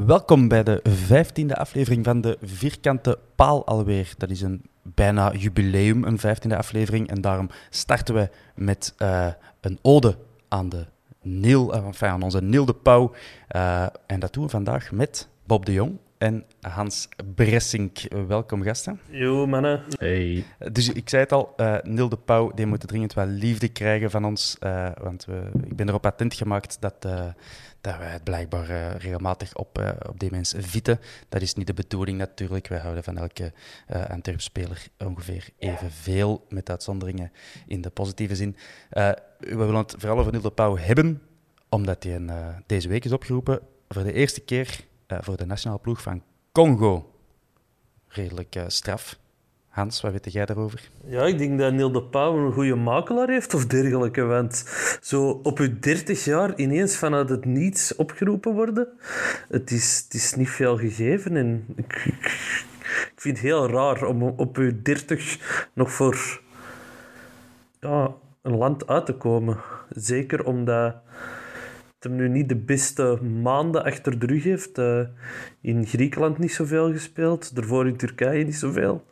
Welkom 0.00 0.48
bij 0.48 0.62
de 0.62 0.80
vijftiende 0.82 1.56
aflevering 1.56 2.04
van 2.04 2.20
de 2.20 2.38
Vierkante 2.42 3.18
Paal 3.36 3.66
alweer. 3.66 4.14
Dat 4.16 4.30
is 4.30 4.40
een 4.40 4.62
bijna 4.82 5.32
jubileum, 5.32 6.04
een 6.04 6.18
vijftiende 6.18 6.56
aflevering. 6.56 7.08
En 7.08 7.20
daarom 7.20 7.48
starten 7.70 8.14
we 8.14 8.28
met 8.54 8.94
eh, 8.96 9.26
een 9.60 9.78
ode 9.82 10.16
aan, 10.48 10.68
de 10.68 10.86
Neil, 11.22 11.74
eh, 11.74 11.86
enfin, 11.86 12.08
aan 12.08 12.22
onze 12.22 12.42
Neil 12.42 12.64
de 12.64 12.74
Pauw. 12.74 13.12
Eh, 13.48 13.86
en 14.06 14.20
dat 14.20 14.32
doen 14.32 14.44
we 14.44 14.50
vandaag 14.50 14.92
met 14.92 15.28
Bob 15.46 15.66
de 15.66 15.72
Jong 15.72 15.98
en 16.18 16.44
Hans 16.60 17.08
Bressink. 17.34 17.98
Welkom 18.26 18.62
gasten. 18.62 19.00
Yo, 19.10 19.46
mannen. 19.46 19.82
Hey. 19.98 20.44
Dus 20.72 20.92
ik 20.92 21.08
zei 21.08 21.22
het 21.22 21.32
al, 21.32 21.52
eh 21.56 21.76
Neil 21.82 22.08
de 22.08 22.16
Pauw 22.16 22.52
die 22.54 22.66
moet 22.66 22.88
dringend 22.88 23.14
wel 23.14 23.26
liefde 23.26 23.68
krijgen 23.68 24.10
van 24.10 24.24
ons. 24.24 24.56
eh, 24.60 24.88
want 25.00 25.24
we, 25.24 25.50
ik 25.64 25.76
ben 25.76 25.88
erop 25.88 26.06
attent 26.06 26.34
gemaakt 26.34 26.76
dat, 26.80 26.94
eh, 27.00 27.24
dat 27.82 27.98
wij 27.98 28.10
het 28.10 28.24
blijkbaar 28.24 28.68
eh, 28.68 28.94
regelmatig 28.94 29.54
op, 29.56 29.78
eh, 29.78 29.90
op 30.08 30.20
die 30.20 30.30
mensen 30.30 30.62
vitten. 30.62 31.00
Dat 31.28 31.42
is 31.42 31.54
niet 31.54 31.66
de 31.66 31.74
bedoeling 31.74 32.18
natuurlijk. 32.18 32.68
Wij 32.68 32.78
houden 32.78 33.04
van 33.04 33.18
elke 33.18 33.52
eh 33.86 34.10
Antwerp-speler 34.10 34.86
ongeveer 34.98 35.48
evenveel, 35.58 36.46
met 36.48 36.70
uitzonderingen 36.70 37.32
in 37.66 37.80
de 37.80 37.90
positieve 37.90 38.36
zin. 38.36 38.56
We 38.90 39.16
willen 39.38 39.74
het 39.74 39.94
vooral 39.98 40.18
over 40.18 40.32
Neil 40.32 40.42
de 40.42 40.50
Pauw 40.50 40.76
hebben, 40.76 41.22
omdat 41.68 42.02
hij 42.02 42.20
deze 42.66 42.88
week 42.88 43.04
is 43.04 43.12
opgeroepen 43.12 43.60
voor 43.88 44.02
de 44.02 44.12
eerste 44.12 44.40
keer 44.40 44.86
voor 45.06 45.36
de 45.36 45.46
nationale 45.46 45.80
ploeg 45.80 46.02
van 46.02 46.22
Congo. 46.52 47.14
Redelijk 48.08 48.64
straf. 48.66 49.18
Hans, 49.72 50.00
wat 50.00 50.12
weet 50.12 50.32
jij 50.32 50.46
daarover? 50.46 50.90
Ja, 51.06 51.22
ik 51.22 51.38
denk 51.38 51.58
dat 51.58 51.72
Neil 51.72 51.92
de 51.92 52.02
Pauw 52.02 52.36
een 52.36 52.52
goede 52.52 52.74
makelaar 52.74 53.28
heeft 53.28 53.54
of 53.54 53.66
dergelijke. 53.66 54.22
Want 54.22 54.64
zo 55.00 55.40
op 55.42 55.58
je 55.58 55.78
30 55.78 56.24
jaar 56.24 56.56
ineens 56.56 56.96
vanuit 56.96 57.28
het 57.28 57.44
niets 57.44 57.96
opgeroepen 57.96 58.54
worden, 58.54 58.88
het 59.48 59.70
is, 59.70 60.02
het 60.04 60.14
is 60.14 60.34
niet 60.34 60.48
veel 60.48 60.76
gegeven. 60.78 61.36
En 61.36 61.64
ik, 61.76 62.04
ik, 62.04 63.16
vind 63.16 63.36
het 63.36 63.46
heel 63.46 63.68
raar 63.68 64.04
om 64.04 64.22
op 64.22 64.56
je 64.56 64.82
30 64.82 65.68
nog 65.72 65.92
voor 65.92 66.40
ja, 67.80 68.14
een 68.42 68.56
land 68.56 68.86
uit 68.86 69.06
te 69.06 69.14
komen. 69.14 69.56
Zeker 69.88 70.44
omdat 70.44 70.94
hem 72.04 72.16
nu 72.16 72.28
niet 72.28 72.48
de 72.48 72.56
beste 72.56 73.18
maanden 73.42 73.84
achter 73.84 74.18
de 74.18 74.26
rug 74.26 74.42
heeft. 74.42 74.78
Eh, 74.78 75.00
in 75.60 75.86
Griekenland 75.86 76.38
niet 76.38 76.52
zoveel 76.52 76.92
gespeeld, 76.92 77.54
daarvoor 77.54 77.86
in 77.86 77.96
Turkije 77.96 78.44
niet 78.44 78.56
zoveel. 78.56 79.04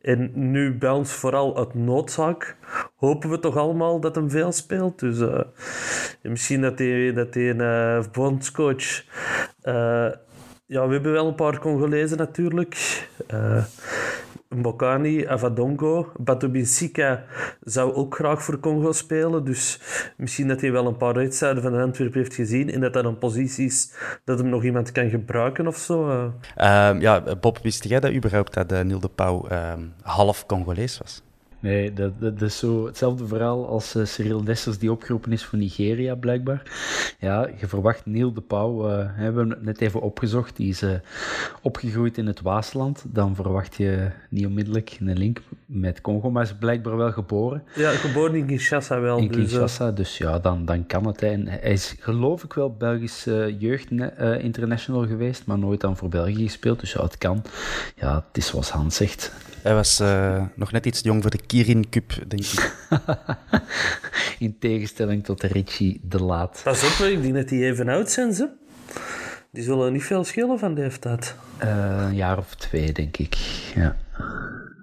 En 0.00 0.30
nu 0.34 0.74
bij 0.78 0.90
ons 0.90 1.12
vooral 1.12 1.56
uit 1.56 1.74
noodzaak 1.74 2.56
hopen 2.96 3.30
we 3.30 3.38
toch 3.38 3.56
allemaal 3.56 4.00
dat 4.00 4.14
hem 4.14 4.30
veel 4.30 4.52
speelt. 4.52 4.98
Dus 4.98 5.20
eh, 5.20 5.40
misschien 6.22 6.60
dat 6.60 6.78
hij, 6.78 7.12
dat 7.12 7.34
hij 7.34 7.50
een 7.50 7.60
eh, 7.60 8.04
bondscoach... 8.12 9.04
ja, 10.66 10.86
we 10.86 10.92
hebben 10.92 11.12
wel 11.12 11.26
een 11.26 11.34
paar 11.34 11.58
Congolezen 11.58 12.18
natuurlijk. 12.18 13.08
Mbokani, 14.54 15.26
Avadongo, 15.26 16.12
Batubinsika 16.20 17.24
zou 17.60 17.92
ook 17.94 18.14
graag 18.14 18.42
voor 18.42 18.60
Congo 18.60 18.92
spelen. 18.92 19.44
Dus 19.44 19.80
misschien 20.16 20.48
dat 20.48 20.60
hij 20.60 20.72
wel 20.72 20.86
een 20.86 20.96
paar 20.96 21.14
wedstrijden 21.14 21.62
van 21.62 21.74
Antwerpen 21.80 22.18
heeft 22.18 22.34
gezien 22.34 22.70
en 22.70 22.80
dat 22.80 22.92
dat 22.92 23.04
een 23.04 23.18
positie 23.18 23.66
is 23.66 23.94
dat 24.24 24.38
hem 24.38 24.48
nog 24.48 24.64
iemand 24.64 24.92
kan 24.92 25.10
gebruiken 25.10 25.66
of 25.66 25.76
zo. 25.76 26.08
eh. 26.10 26.88
Ehm, 26.88 27.00
ja, 27.00 27.36
Bob, 27.40 27.58
wist 27.62 27.84
jij 27.84 28.00
dat 28.00 28.12
überhaupt 28.12 28.54
dat 28.54 28.72
eh, 28.72 28.80
Neil 28.80 29.00
de 29.00 29.08
Pauw 29.08 29.46
ehm, 29.48 29.80
half 30.02 30.46
Congolees 30.46 30.98
was? 30.98 31.22
Nee, 31.60 31.92
dat, 31.92 32.20
dat, 32.20 32.42
is 32.42 32.58
zo 32.58 32.86
hetzelfde 32.86 33.26
verhaal 33.26 33.68
als 33.68 33.94
eh, 33.94 34.04
Cyril 34.04 34.44
Dessers 34.44 34.78
die 34.78 34.92
opgeroepen 34.92 35.32
is 35.32 35.44
voor 35.44 35.58
Nigeria, 35.58 36.14
blijkbaar. 36.14 36.62
Ja, 37.18 37.48
je 37.58 37.68
verwacht 37.68 38.06
Neil 38.06 38.32
de 38.32 38.40
Pauw, 38.40 38.88
eh, 38.88 39.06
hebben 39.08 39.48
we 39.48 39.56
net 39.60 39.80
even 39.80 40.00
opgezocht, 40.00 40.56
die 40.56 40.68
is 40.68 40.82
eh, 40.82 40.94
opgegroeid 41.62 42.18
in 42.18 42.26
het 42.26 42.40
Waasland. 42.40 43.04
Dan 43.08 43.34
verwacht 43.34 43.76
je 43.76 44.10
niet 44.28 44.46
onmiddellijk 44.46 44.96
een 45.00 45.18
link 45.18 45.40
met 45.72 46.00
Congo, 46.00 46.30
maar 46.30 46.42
is 46.42 46.54
blijkbaar 46.54 46.96
wel 46.96 47.12
geboren 47.12 47.62
Ja, 47.74 47.90
geboren 47.90 48.34
in 48.34 48.46
Kinshasa 48.46 49.00
wel. 49.00 49.18
in 49.18 49.28
dus, 49.28 49.36
eh, 49.36 49.42
Kinshasa. 49.42 49.90
Dus 49.90 50.18
ja, 50.18 50.38
dan, 50.38 50.64
dan 50.64 50.86
kan 50.86 51.06
het. 51.06 51.22
En 51.22 51.48
hij 51.48 51.60
is 51.60 51.94
geloof 51.98 52.44
ik 52.44 52.52
wel 52.52 52.74
Belgisch 52.76 53.26
eh, 53.26 53.60
jeugd 53.60 53.90
eh, 53.90 54.44
international 54.44 55.06
geweest, 55.06 55.46
maar 55.46 55.58
nooit 55.58 55.80
dan 55.80 55.96
voor 55.96 56.08
België 56.08 56.42
gespeeld. 56.42 56.80
Dus 56.80 56.92
ja, 56.92 57.02
het 57.02 57.18
kan. 57.18 57.42
Ja, 57.96 58.14
het 58.14 58.36
is 58.36 58.46
zoals 58.46 58.70
Hans 58.70 58.96
zegt. 58.96 59.32
Hij 59.62 59.74
was 59.74 60.00
eh, 60.00 60.44
nog 60.54 60.72
net 60.72 60.86
iets 60.86 61.00
jong 61.00 61.22
voor 61.22 61.30
de 61.30 61.40
Kirin 61.46 61.88
Cup, 61.88 62.12
denk 62.28 62.42
ik. 62.44 62.74
In 64.38 64.58
tegenstelling 64.58 65.24
tot 65.24 65.42
Richie 65.42 66.00
de 66.02 66.22
Laat. 66.22 66.60
Pas 66.64 67.00
op, 67.00 67.06
ik 67.06 67.22
denk 67.22 67.34
dat 67.34 67.48
die 67.48 67.64
even 67.64 67.88
oud 67.88 68.10
zijn, 68.10 68.32
ze. 68.32 68.48
Die 69.52 69.62
zullen 69.62 69.92
niet 69.92 70.04
veel 70.04 70.24
schelen 70.24 70.58
van 70.58 70.74
de 70.74 70.80
leeftijd. 70.80 71.34
Eh, 71.58 72.04
een 72.06 72.14
jaar 72.14 72.38
of 72.38 72.54
twee, 72.54 72.92
denk 72.92 73.16
ik. 73.16 73.34
Ja. 73.74 73.96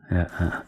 Ja. 0.09 0.63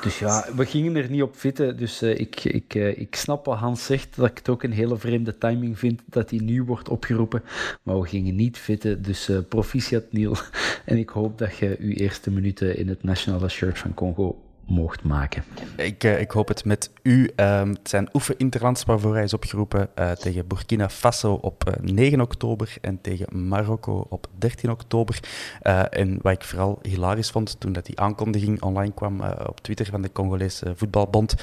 Dus 0.00 0.18
ja, 0.18 0.46
we 0.56 0.66
gingen 0.66 0.96
er 0.96 1.10
niet 1.10 1.22
op 1.22 1.34
fitten. 1.36 1.76
Dus 1.76 2.02
eh, 2.02 2.18
ik, 2.18 2.44
ik, 2.44 2.74
eh, 2.74 2.98
ik 2.98 3.16
snap 3.16 3.44
wat 3.44 3.58
Hans 3.58 3.84
zegt, 3.84 4.16
dat 4.16 4.30
ik 4.30 4.38
het 4.38 4.48
ook 4.48 4.62
een 4.62 4.72
hele 4.72 4.98
vreemde 4.98 5.38
timing 5.38 5.78
vind 5.78 6.02
dat 6.06 6.30
hij 6.30 6.38
nu 6.38 6.62
wordt 6.62 6.88
opgeroepen. 6.88 7.42
Maar 7.82 8.00
we 8.00 8.08
gingen 8.08 8.36
niet 8.36 8.58
fitten, 8.58 9.02
dus 9.02 9.28
eh 9.28 9.38
proficiat 9.48 10.12
Niel. 10.12 10.36
En 10.84 10.98
ik 10.98 11.08
hoop 11.08 11.38
dat 11.38 11.56
je 11.56 11.76
je 11.78 11.94
eerste 11.94 12.30
minuten 12.30 12.76
in 12.76 12.88
het 12.88 13.02
nationale 13.02 13.48
shirt 13.48 13.78
van 13.78 13.94
Congo 13.94 14.38
mocht 14.70 15.02
maken. 15.02 15.44
Ik, 15.76 16.04
eh, 16.04 16.20
ik 16.20 16.30
hoop 16.30 16.48
het 16.48 16.64
met 16.64 16.90
u. 17.02 17.30
Ehm, 17.36 17.68
het 17.68 17.88
zijn 17.88 18.08
oefeninterlands 18.12 18.84
waarvoor 18.84 19.14
hij 19.14 19.22
is 19.24 19.34
opgeroepen 19.34 19.88
eh, 19.94 20.10
tegen 20.10 20.46
Burkina 20.46 20.88
Faso 20.90 21.32
op 21.32 21.68
eh, 21.68 21.92
9 21.92 22.20
oktober 22.20 22.76
en 22.80 23.00
tegen 23.00 23.48
Marokko 23.48 24.06
op 24.08 24.26
13 24.38 24.70
oktober. 24.70 25.20
Eh, 25.62 25.82
en 25.90 26.18
wat 26.22 26.32
ik 26.32 26.44
vooral 26.44 26.78
hilarisch 26.82 27.30
vond 27.30 27.60
toen 27.60 27.72
dat 27.72 27.86
die 27.86 28.00
aankondiging 28.00 28.62
online 28.62 28.92
kwam 28.94 29.20
eh, 29.20 29.46
op 29.48 29.60
Twitter 29.60 29.86
van 29.86 30.02
de 30.02 30.12
Congolese 30.12 30.72
Voetbalbond. 30.76 31.34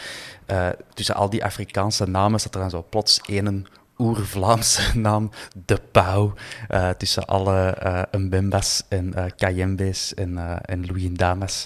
eh, 0.45 0.69
tussen 0.94 1.15
al 1.15 1.29
die 1.29 1.44
Afrikaanse 1.45 2.06
namen 2.06 2.39
zat 2.39 2.53
er 2.53 2.59
dan 2.62 2.69
zo 2.69 2.85
plots 2.89 3.21
één 3.25 3.65
oer-Vlaamse 3.97 4.97
naam, 4.99 5.31
De 5.65 5.79
Pauw. 5.91 6.33
eh, 6.67 6.89
tussen 6.89 7.25
alle 7.25 7.69
eh 7.69 8.19
Mbemba's 8.19 8.83
en 8.89 9.13
eh 9.13 9.25
Kayembe's 9.38 10.13
en, 10.13 10.38
eh 10.38 10.55
en 10.61 10.85
Louis-Damas. 10.85 11.65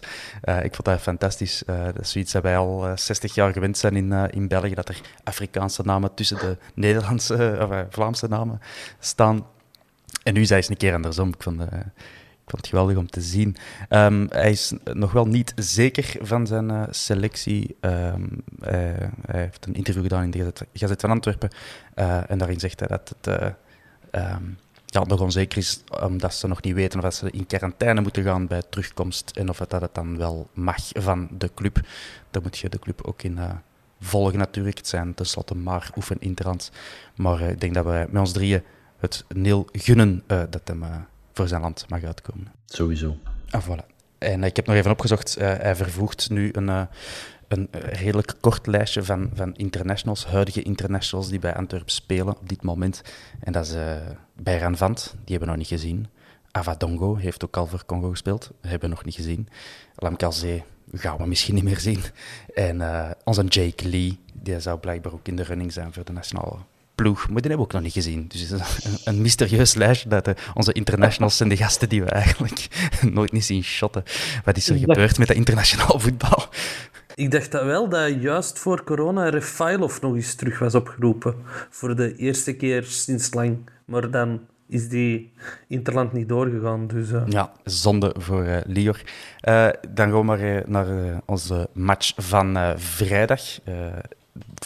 Ik 0.63 0.75
vond 0.75 0.85
dat 0.85 1.01
fantastisch. 1.01 1.63
Dat 1.65 1.99
is 1.99 2.11
zoiets 2.11 2.31
dat 2.31 2.43
wij 2.43 2.57
al 2.57 2.87
eh, 2.87 2.97
60 2.97 3.35
jaar 3.35 3.53
gewend 3.53 3.77
zijn 3.77 3.95
in, 3.95 4.11
in 4.29 4.47
België, 4.47 4.73
dat 4.73 4.89
er 4.89 5.01
Afrikaanse 5.23 5.81
namen 5.85 6.13
tussen 6.13 6.37
de 6.37 6.57
Nederlandse 6.73 7.57
of 7.61 7.93
Vlaamse 7.93 8.27
namen 8.27 8.59
staan. 8.99 9.45
en 10.23 10.33
nu 10.33 10.45
hij 10.45 10.57
eens 10.57 10.69
een 10.69 10.77
keer 10.77 10.93
andersom. 10.93 11.27
Ik 11.27 11.43
vond, 11.43 11.61
uh, 11.61 11.67
vond 12.51 12.65
het 12.65 12.67
geweldig 12.67 12.97
om 12.97 13.09
te 13.09 13.21
zien. 13.21 13.55
Um, 13.89 14.27
hij 14.29 14.51
is 14.51 14.73
nog 14.83 15.11
wel 15.11 15.25
niet 15.25 15.53
zeker 15.55 16.15
van 16.21 16.47
zijn 16.47 16.69
uh, 16.69 16.83
selectie. 16.89 17.75
Um, 17.81 18.43
hij, 18.59 19.09
heeft 19.25 19.65
een 19.65 19.73
interview 19.73 20.03
gedaan 20.03 20.23
in 20.23 20.31
de 20.31 20.53
Gazet, 20.73 21.01
van 21.01 21.09
Antwerpen. 21.09 21.49
en 22.27 22.37
daarin 22.37 22.59
zegt 22.59 22.79
hij 22.79 22.87
dat 22.87 23.15
het 23.21 23.55
um, 24.11 24.57
ja, 24.85 25.03
nog 25.03 25.21
onzeker 25.21 25.57
is, 25.57 25.83
omdat 26.01 26.33
ze 26.33 26.47
nog 26.47 26.61
niet 26.61 26.73
weten 26.73 27.05
of 27.05 27.13
ze 27.13 27.31
in 27.31 27.45
quarantaine 27.45 28.01
moeten 28.01 28.23
gaan 28.23 28.47
bij 28.47 28.61
terugkomst 28.69 29.31
en 29.35 29.49
of 29.49 29.59
het, 29.59 29.69
dat 29.69 29.81
het 29.81 29.95
dan 29.95 30.17
wel 30.17 30.49
mag 30.53 30.81
van 30.93 31.27
de 31.37 31.51
club. 31.55 31.79
Daar 32.31 32.41
moet 32.41 32.57
je 32.57 32.69
de 32.69 32.79
club 32.79 33.01
ook 33.01 33.23
in 33.23 33.39
volgen 33.99 34.39
natuurlijk. 34.39 34.77
Het 34.77 34.87
zijn 34.87 35.13
tenslotte 35.13 35.55
maar 35.55 35.89
oefeninterlands. 35.95 36.71
Maar 37.15 37.41
ik 37.41 37.61
denk 37.61 37.73
dat 37.73 37.85
we 37.85 38.07
met 38.09 38.19
ons 38.19 38.31
drieën 38.31 38.63
het 38.97 39.25
Neil 39.27 39.67
gunnen 39.71 40.23
dat 40.27 40.61
hem 40.63 40.83
voor 41.33 41.47
zijn 41.47 41.61
land 41.61 41.85
mag 41.89 42.03
uitkomen. 42.03 42.51
Sowieso. 42.65 43.17
Ah, 43.49 43.67
voilà. 43.67 43.85
En 44.17 44.43
ik 44.43 44.55
heb 44.55 44.67
nog 44.67 44.75
even 44.75 44.91
opgezocht, 44.91 45.35
hij 45.39 45.75
vervoegt 45.75 46.29
nu 46.29 46.49
een 46.53 46.87
een 47.51 47.67
redelijk 47.71 48.33
kort 48.39 48.67
lijstje 48.67 49.03
van, 49.03 49.29
van 49.33 49.55
internationals, 49.55 50.25
huidige 50.25 50.61
internationals 50.61 51.29
die 51.29 51.39
bij 51.39 51.55
Antwerpen 51.55 51.91
spelen 51.91 52.37
op 52.37 52.49
dit 52.49 52.63
moment. 52.63 53.01
En 53.39 53.51
dat 53.51 53.65
is 53.65 53.73
uh, 53.73 54.71
Vant, 54.71 55.11
die 55.11 55.37
hebben 55.37 55.39
we 55.39 55.45
nog 55.45 55.55
niet 55.55 55.79
gezien. 55.79 56.07
Avadongo 56.51 57.15
heeft 57.15 57.45
ook 57.45 57.57
al 57.57 57.67
voor 57.67 57.85
Congo 57.85 58.09
gespeeld, 58.09 58.51
hebben 58.61 58.89
we 58.89 58.95
nog 58.95 59.05
niet 59.05 59.15
gezien. 59.15 59.47
Lamkazé 59.95 60.63
gaan 60.93 61.17
we 61.17 61.27
misschien 61.27 61.55
niet 61.55 61.63
meer 61.63 61.79
zien. 61.79 61.99
En 62.53 62.81
onze 63.23 63.43
Jake 63.43 63.89
Lee, 63.89 64.19
die 64.33 64.59
zou 64.59 64.79
blijkbaar 64.79 65.13
ook 65.13 65.27
in 65.27 65.35
de 65.35 65.43
running 65.43 65.73
zijn 65.73 65.93
voor 65.93 66.03
de 66.05 66.11
nationale 66.11 66.57
ploeg. 67.01 67.29
Maar 67.29 67.41
die 67.41 67.49
hebben 67.51 67.57
we 67.57 67.63
ook 67.63 67.71
nog 67.73 67.81
niet 67.81 67.93
gezien. 67.93 68.25
Dus 68.27 68.41
het 68.41 68.51
is 68.51 68.83
een, 68.83 68.97
een 69.03 69.21
mysterieus 69.21 69.73
lijstje 69.73 70.09
dat 70.09 70.25
de, 70.25 70.35
onze 70.53 70.73
internationals 70.73 71.37
zijn 71.37 71.49
de 71.49 71.57
gasten 71.57 71.89
die 71.89 72.03
we 72.03 72.09
eigenlijk 72.09 72.67
nooit 73.17 73.31
niet 73.31 73.45
zien 73.45 73.63
shotten. 73.63 74.03
Wat 74.45 74.57
is 74.57 74.69
er 74.69 74.77
gebeurd 74.77 75.17
met 75.17 75.27
dat 75.27 75.37
internationaal 75.37 75.99
voetbal? 75.99 76.45
Ik 77.15 77.31
dacht 77.31 77.51
dat 77.51 77.63
wel 77.63 77.89
dat 77.89 78.21
juist 78.21 78.59
voor 78.59 78.83
corona 78.83 79.29
Refailov 79.29 80.01
nog 80.01 80.15
eens 80.15 80.35
terug 80.35 80.59
was 80.59 80.75
opgeroepen. 80.75 81.35
Voor 81.69 81.95
de 81.95 82.15
eerste 82.15 82.53
keer 82.53 82.83
sinds 82.83 83.33
lang. 83.33 83.57
Maar 83.85 84.11
dan 84.11 84.39
is 84.67 84.89
die 84.89 85.33
Interland 85.67 86.13
niet 86.13 86.29
doorgegaan. 86.29 86.87
Dus, 86.87 87.09
uh... 87.09 87.21
Ja, 87.27 87.51
zonde 87.63 88.15
voor 88.17 88.45
uh, 88.45 88.57
Lior. 88.65 89.01
Uh, 89.47 89.69
dan 89.89 90.09
gaan 90.09 90.19
we 90.19 90.23
maar 90.23 90.63
naar 90.65 91.21
onze 91.25 91.69
match 91.73 92.13
van 92.17 92.57
vrijdag. 92.77 93.41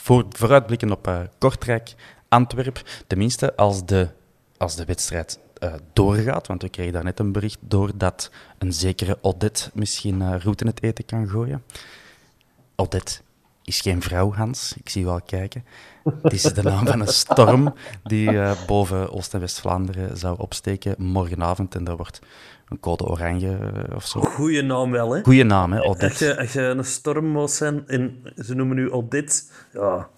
voor, 0.01 0.25
vooruitblikken 0.29 0.91
op 0.91 1.29
Kortrijk, 1.37 1.95
Antwerp. 2.29 2.81
Tenminste, 3.07 3.55
als 3.55 3.85
de, 3.85 4.07
als 4.57 4.75
de 4.75 4.85
wedstrijd 4.85 5.39
doorgaat. 5.93 6.47
Want 6.47 6.61
we 6.61 6.69
kregen 6.69 6.93
daar 6.93 7.03
net 7.03 7.19
een 7.19 7.31
bericht 7.31 7.57
door 7.61 7.91
dat 7.95 8.31
een 8.57 8.73
zekere 8.73 9.17
Odette 9.21 9.69
misschien 9.73 10.39
route 10.39 10.63
in 10.63 10.69
het 10.69 10.83
eten 10.83 11.05
kan 11.05 11.27
gooien. 11.27 11.63
Odette 12.75 13.21
is 13.63 13.81
geen 13.81 14.01
vrouw, 14.01 14.33
Hans. 14.33 14.73
Ik 14.77 14.89
zie 14.89 15.05
wel 15.05 15.21
kijken. 15.21 15.65
Het 16.21 16.33
is 16.33 16.41
de 16.41 16.63
naam 16.63 16.87
van 16.87 16.99
een 16.99 17.07
storm 17.07 17.73
die 18.03 18.31
uh, 18.31 18.51
boven 18.67 19.13
Oost- 19.13 19.33
en 19.33 19.39
West-Vlaanderen 19.39 20.17
zou 20.17 20.39
opsteken 20.39 20.95
morgenavond. 20.97 21.75
En 21.75 21.83
daar 21.83 21.95
wordt 21.95 22.19
een 22.69 22.79
code 22.79 23.05
oranje 23.05 23.59
uh, 23.89 23.95
of 23.95 24.05
zo. 24.05 24.19
Goeie 24.19 24.61
naam 24.61 24.91
wel, 24.91 25.11
hè? 25.11 25.23
Goeie 25.23 25.43
naam, 25.43 25.71
hè, 25.71 25.83
Odette. 25.83 26.05
Als 26.05 26.19
je, 26.19 26.37
als 26.37 26.53
je 26.53 26.61
een 26.61 26.85
storm 26.85 27.25
moet 27.25 27.51
zijn 27.51 27.87
en 27.87 28.21
ze 28.35 28.55
noemen 28.55 28.75
nu 28.75 28.91
Odette, 28.91 29.43
ja, 29.73 30.09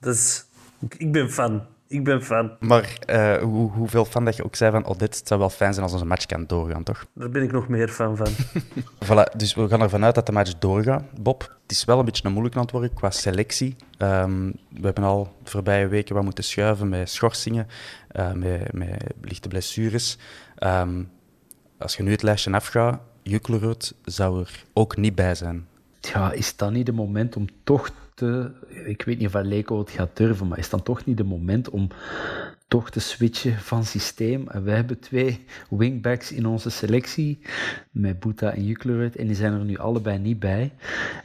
dat 0.00 0.14
is... 0.14 0.44
Ik 0.96 1.12
ben 1.12 1.30
fan. 1.30 1.62
Ik 1.88 2.04
ben 2.04 2.22
fan. 2.22 2.56
Maar 2.60 2.98
uh, 3.10 3.36
hoe, 3.36 3.70
hoeveel 3.70 4.04
fan 4.04 4.24
dat 4.24 4.36
je 4.36 4.44
ook 4.44 4.56
zei 4.56 4.70
van 4.70 4.84
Odette, 4.84 5.04
oh, 5.04 5.18
het 5.18 5.28
zou 5.28 5.40
wel 5.40 5.50
fijn 5.50 5.72
zijn 5.72 5.84
als 5.84 5.92
onze 5.92 6.04
match 6.04 6.26
kan 6.26 6.46
doorgaan, 6.46 6.82
toch? 6.82 7.06
Daar 7.14 7.30
ben 7.30 7.42
ik 7.42 7.52
nog 7.52 7.68
meer 7.68 7.88
fan 7.88 8.16
van. 8.16 8.26
voilà, 9.06 9.36
dus 9.36 9.54
we 9.54 9.68
gaan 9.68 9.80
ervan 9.80 10.04
uit 10.04 10.14
dat 10.14 10.26
de 10.26 10.32
match 10.32 10.52
doorgaat, 10.58 11.02
Bob. 11.20 11.40
Het 11.62 11.72
is 11.72 11.84
wel 11.84 11.98
een 11.98 12.04
beetje 12.04 12.26
een 12.26 12.32
moeilijk 12.32 12.56
antwoord 12.56 12.94
qua 12.94 13.10
selectie. 13.10 13.76
Um, 13.98 14.52
we 14.68 14.84
hebben 14.84 15.04
al 15.04 15.34
de 15.42 15.50
voorbije 15.50 15.88
weken 15.88 16.14
wat 16.14 16.24
moeten 16.24 16.44
schuiven 16.44 16.88
met 16.88 17.10
schorsingen, 17.10 17.66
uh, 18.12 18.32
met, 18.32 18.72
met 18.72 19.02
lichte 19.20 19.48
blessures. 19.48 20.18
Um, 20.58 21.10
als 21.78 21.96
je 21.96 22.02
nu 22.02 22.10
het 22.10 22.22
lijstje 22.22 22.52
afgaat, 22.52 23.00
Juklerud 23.22 23.94
zou 24.04 24.40
er 24.40 24.64
ook 24.72 24.96
niet 24.96 25.14
bij 25.14 25.34
zijn. 25.34 25.66
Ja, 26.00 26.32
is 26.32 26.56
dat 26.56 26.70
niet 26.70 26.86
het 26.86 26.96
moment 26.96 27.36
om 27.36 27.46
toch 27.64 27.90
ik 28.84 29.02
weet 29.02 29.18
niet 29.18 29.26
of 29.26 29.42
Leko 29.42 29.78
het 29.78 29.90
gaat 29.90 30.16
durven, 30.16 30.48
maar 30.48 30.58
is 30.58 30.70
dan 30.70 30.82
toch 30.82 31.04
niet 31.04 31.16
de 31.16 31.24
moment 31.24 31.70
om 31.70 31.88
toch 32.68 32.90
te 32.90 33.00
switchen 33.00 33.58
van 33.58 33.84
systeem? 33.84 34.48
En 34.48 34.64
we 34.64 34.70
hebben 34.70 34.98
twee 34.98 35.44
wingbacks 35.70 36.32
in 36.32 36.46
onze 36.46 36.70
selectie, 36.70 37.38
met 37.90 38.20
Boeta 38.20 38.52
en 38.52 38.64
Juklerud, 38.64 39.16
en 39.16 39.26
die 39.26 39.36
zijn 39.36 39.52
er 39.52 39.64
nu 39.64 39.76
allebei 39.78 40.18
niet 40.18 40.38
bij. 40.38 40.72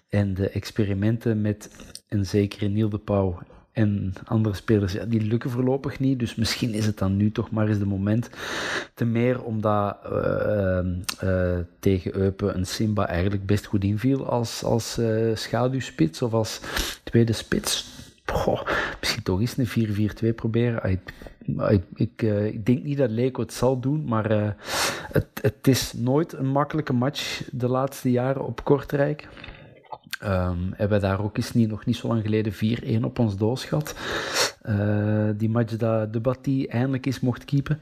En 0.10 0.34
de 0.34 0.50
experimenten 0.50 1.42
met 1.42 1.70
een 2.08 2.26
zekere 2.26 2.68
Niel 2.68 2.90
de 2.90 2.98
Pauw 2.98 3.40
en 3.80 4.14
andere 4.26 4.56
spelers, 4.56 4.96
die 5.08 5.22
lukken 5.22 5.50
voorlopig 5.50 6.00
niet. 6.00 6.20
Dus 6.20 6.36
misschien 6.36 6.74
is 6.74 6.86
het 6.86 6.98
dan 6.98 7.18
nu 7.18 7.32
toch 7.32 7.52
maar 7.52 7.68
eens 7.68 7.80
de 7.80 7.86
moment. 7.86 8.30
Te 8.94 9.06
meer 9.06 9.44
omdat 9.44 9.98
uh, 11.24 11.58
tegen 11.80 12.16
Eupen 12.16 12.58
een 12.58 12.66
Simba 12.66 13.08
eigenlijk 13.08 13.46
best 13.46 13.66
goed 13.66 13.84
inviel 13.84 14.26
als, 14.26 14.64
als 14.64 14.98
uh, 15.00 15.36
schaduwspits 15.36 16.22
of 16.22 16.34
als 16.34 16.62
tweede 17.04 17.34
spits. 17.34 17.98
Misschien 19.00 19.24
toch 19.24 19.40
eens 19.40 19.58
een 19.58 20.10
4-4-2 20.32 20.36
proberen. 20.36 20.92
Ik, 20.92 21.84
ik, 21.96 22.20
denk 22.66 22.84
niet 22.84 22.98
dat 22.98 23.10
Leko 23.10 23.42
het 23.42 23.54
zal 23.54 23.80
doen, 23.80 24.06
maar 24.06 24.56
het, 25.12 25.28
het 25.42 25.68
is 25.68 25.94
nooit 25.94 26.34
een 26.34 26.48
makkelijke 26.48 26.94
match 26.94 27.44
de 27.52 27.68
laatste 27.68 28.12
jaren 28.12 28.46
op 28.46 28.64
Kortrijk. 28.64 29.28
Um, 30.24 30.74
hebben 30.76 31.00
we 31.00 31.08
daar 31.08 31.24
ook 31.24 31.38
eens 31.38 31.54
niet, 31.54 31.70
nog 31.70 31.86
niet 31.86 31.96
zo 31.96 32.08
lang 32.08 32.22
geleden 32.22 32.54
4-1 33.02 33.04
op 33.04 33.20
ons 33.20 33.38
doos 33.38 33.66
gehad. 33.66 33.96
Uh, 34.70 35.30
die 35.36 35.50
match 35.50 35.76
dat 35.76 36.14
de 36.14 36.20
Batti 36.20 36.66
eindelijk 36.66 37.06
eens 37.06 37.20
mocht 37.20 37.46
keepen. 37.46 37.80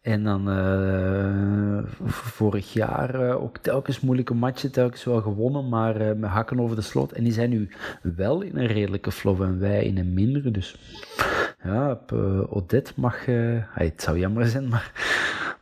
En 0.00 0.24
dan 0.24 0.48
uh, 0.48 1.78
vorig 2.06 2.72
jaar 2.72 3.20
uh, 3.20 3.42
ook 3.42 3.58
telkens 3.58 4.00
moeilijke 4.00 4.34
matchen, 4.34 4.72
telkens 4.72 5.04
wel 5.04 5.20
gewonnen, 5.20 5.68
maar 5.68 6.16
met 6.16 6.30
hakken 6.30 6.60
over 6.60 6.76
de 6.76 6.82
slot. 6.82 7.12
En 7.12 7.24
die 7.24 7.32
zijn 7.32 7.50
nu 7.50 7.68
wel 8.02 8.42
in 8.42 8.56
een 8.58 8.66
redelijke 8.66 9.12
flow 9.12 9.42
en 9.42 9.58
wij 9.58 9.84
in 9.84 9.98
een 9.98 10.14
mindere. 10.14 10.50
Dus 10.50 10.76
ja, 11.62 12.00
Odette 12.48 12.92
mag... 12.96 13.24
het 13.70 14.02
zou 14.02 14.18
jammer 14.18 14.46
zijn, 14.46 14.68
maar 14.68 14.92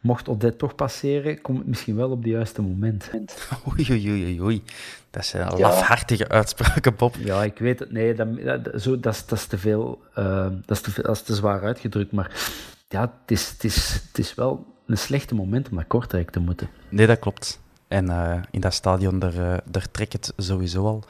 mocht 0.06 0.28
Odette 0.28 0.56
toch 0.56 0.74
passeren, 0.74 1.40
komt 1.40 1.58
het 1.58 1.66
misschien 1.66 1.96
wel 1.96 2.10
op 2.10 2.22
het 2.22 2.26
juiste 2.26 2.62
moment. 2.62 3.10
Oei, 3.68 3.86
oei, 3.90 4.10
oei, 4.10 4.40
oei. 4.40 4.62
Dat 5.10 5.22
is 5.22 5.32
een 5.32 5.58
lafhartige 5.58 6.28
uitspraken, 6.28 6.96
Bob. 6.96 7.14
Ja, 7.18 7.44
ik 7.44 7.58
weet 7.58 7.78
het. 7.78 7.92
Nee, 7.92 8.14
dat, 8.14 8.42
dat, 8.64 8.82
zo, 8.82 9.00
dat, 9.00 9.14
is, 9.14 9.26
dat 9.26 9.38
is 9.38 9.46
te 9.46 9.58
veel. 9.58 10.02
Uh, 10.18 10.46
dat, 10.64 10.76
is 10.76 10.80
te, 10.80 11.02
dat 11.02 11.16
is 11.16 11.22
te 11.22 11.34
zwaar 11.34 11.62
uitgedrukt. 11.62 12.12
Maar 12.12 12.30
ja, 12.88 13.00
het 13.00 13.30
is, 13.30 13.48
het, 13.48 13.64
is, 13.64 13.92
het 14.08 14.18
is 14.18 14.34
wel 14.34 14.66
een 14.86 14.98
slechte 14.98 15.34
moment 15.34 15.68
om 15.68 15.74
naar 15.74 15.84
Kortrijk 15.84 16.30
te 16.30 16.40
moeten. 16.40 16.68
Nee, 16.88 17.06
dat 17.06 17.18
klopt. 17.18 17.60
En 17.88 18.04
uh, 18.04 18.38
in 18.50 18.60
dat 18.60 18.74
stadion, 18.74 19.18
daar, 19.18 19.34
uh, 19.34 19.54
daar 19.64 19.90
trekt 19.90 20.12
het 20.12 20.32
sowieso 20.36 20.84
al 20.84 21.04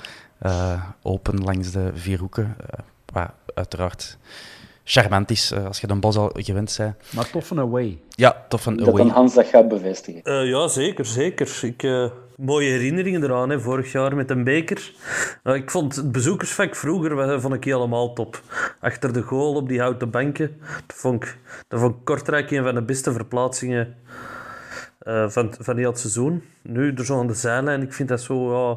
open 1.02 1.38
langs 1.42 1.70
de 1.70 1.90
vier 1.94 2.18
hoeken. 2.18 2.56
wat 3.12 3.30
uiteraard 3.54 4.18
charmant 4.88 5.30
is, 5.30 5.52
als 5.52 5.80
je 5.80 5.86
de 5.86 5.94
bos 5.94 6.16
al 6.16 6.30
gewend 6.34 6.74
bent. 6.78 6.94
Maar 7.10 7.30
tof 7.30 7.50
een 7.50 7.58
away. 7.58 7.98
Ja, 8.08 8.44
tof 8.48 8.66
een 8.66 8.80
away. 8.80 9.04
Dat 9.04 9.14
Hans 9.14 9.34
dat 9.34 9.46
gaat 9.46 9.68
bevestigen. 9.68 10.46
ja, 10.46 10.68
zeker, 10.68 11.06
zeker. 11.06 11.60
Ik 11.62 12.10
mooie 12.36 12.70
herinneringen 12.70 13.22
eraan. 13.22 13.50
Hè. 13.50 13.60
Vorig 13.60 13.92
jaar 13.92 14.16
met 14.16 14.30
een 14.30 14.44
beker. 14.44 14.92
Ik 15.44 15.70
vond 15.70 15.96
het 15.96 16.12
bezoekersvak 16.12 16.74
vroeger 16.74 17.40
vond 17.40 17.54
ik 17.54 17.64
helemaal 17.64 18.12
top. 18.12 18.40
Achter 18.80 19.12
de 19.12 19.22
goal 19.22 19.54
op 19.54 19.68
die 19.68 19.80
houten 19.80 20.10
banken. 20.10 20.60
Dat 20.86 20.96
vond 20.96 21.22
ik, 21.22 21.38
dat 21.68 21.80
vond 21.80 21.94
ik 21.94 22.04
Kortrijk 22.04 22.50
een 22.50 22.62
van 22.62 22.74
de 22.74 22.82
beste 22.82 23.12
verplaatsingen 23.12 23.96
uh, 25.02 25.28
van, 25.28 25.54
van 25.58 25.76
heel 25.76 25.90
het 25.90 25.98
seizoen. 25.98 26.42
Nu, 26.62 26.94
er 26.94 27.04
zo 27.04 27.18
aan 27.18 27.26
de 27.26 27.34
zijlijn, 27.34 27.82
ik 27.82 27.92
vind 27.92 28.08
dat 28.08 28.20
zo... 28.20 28.52
Ja, 28.52 28.76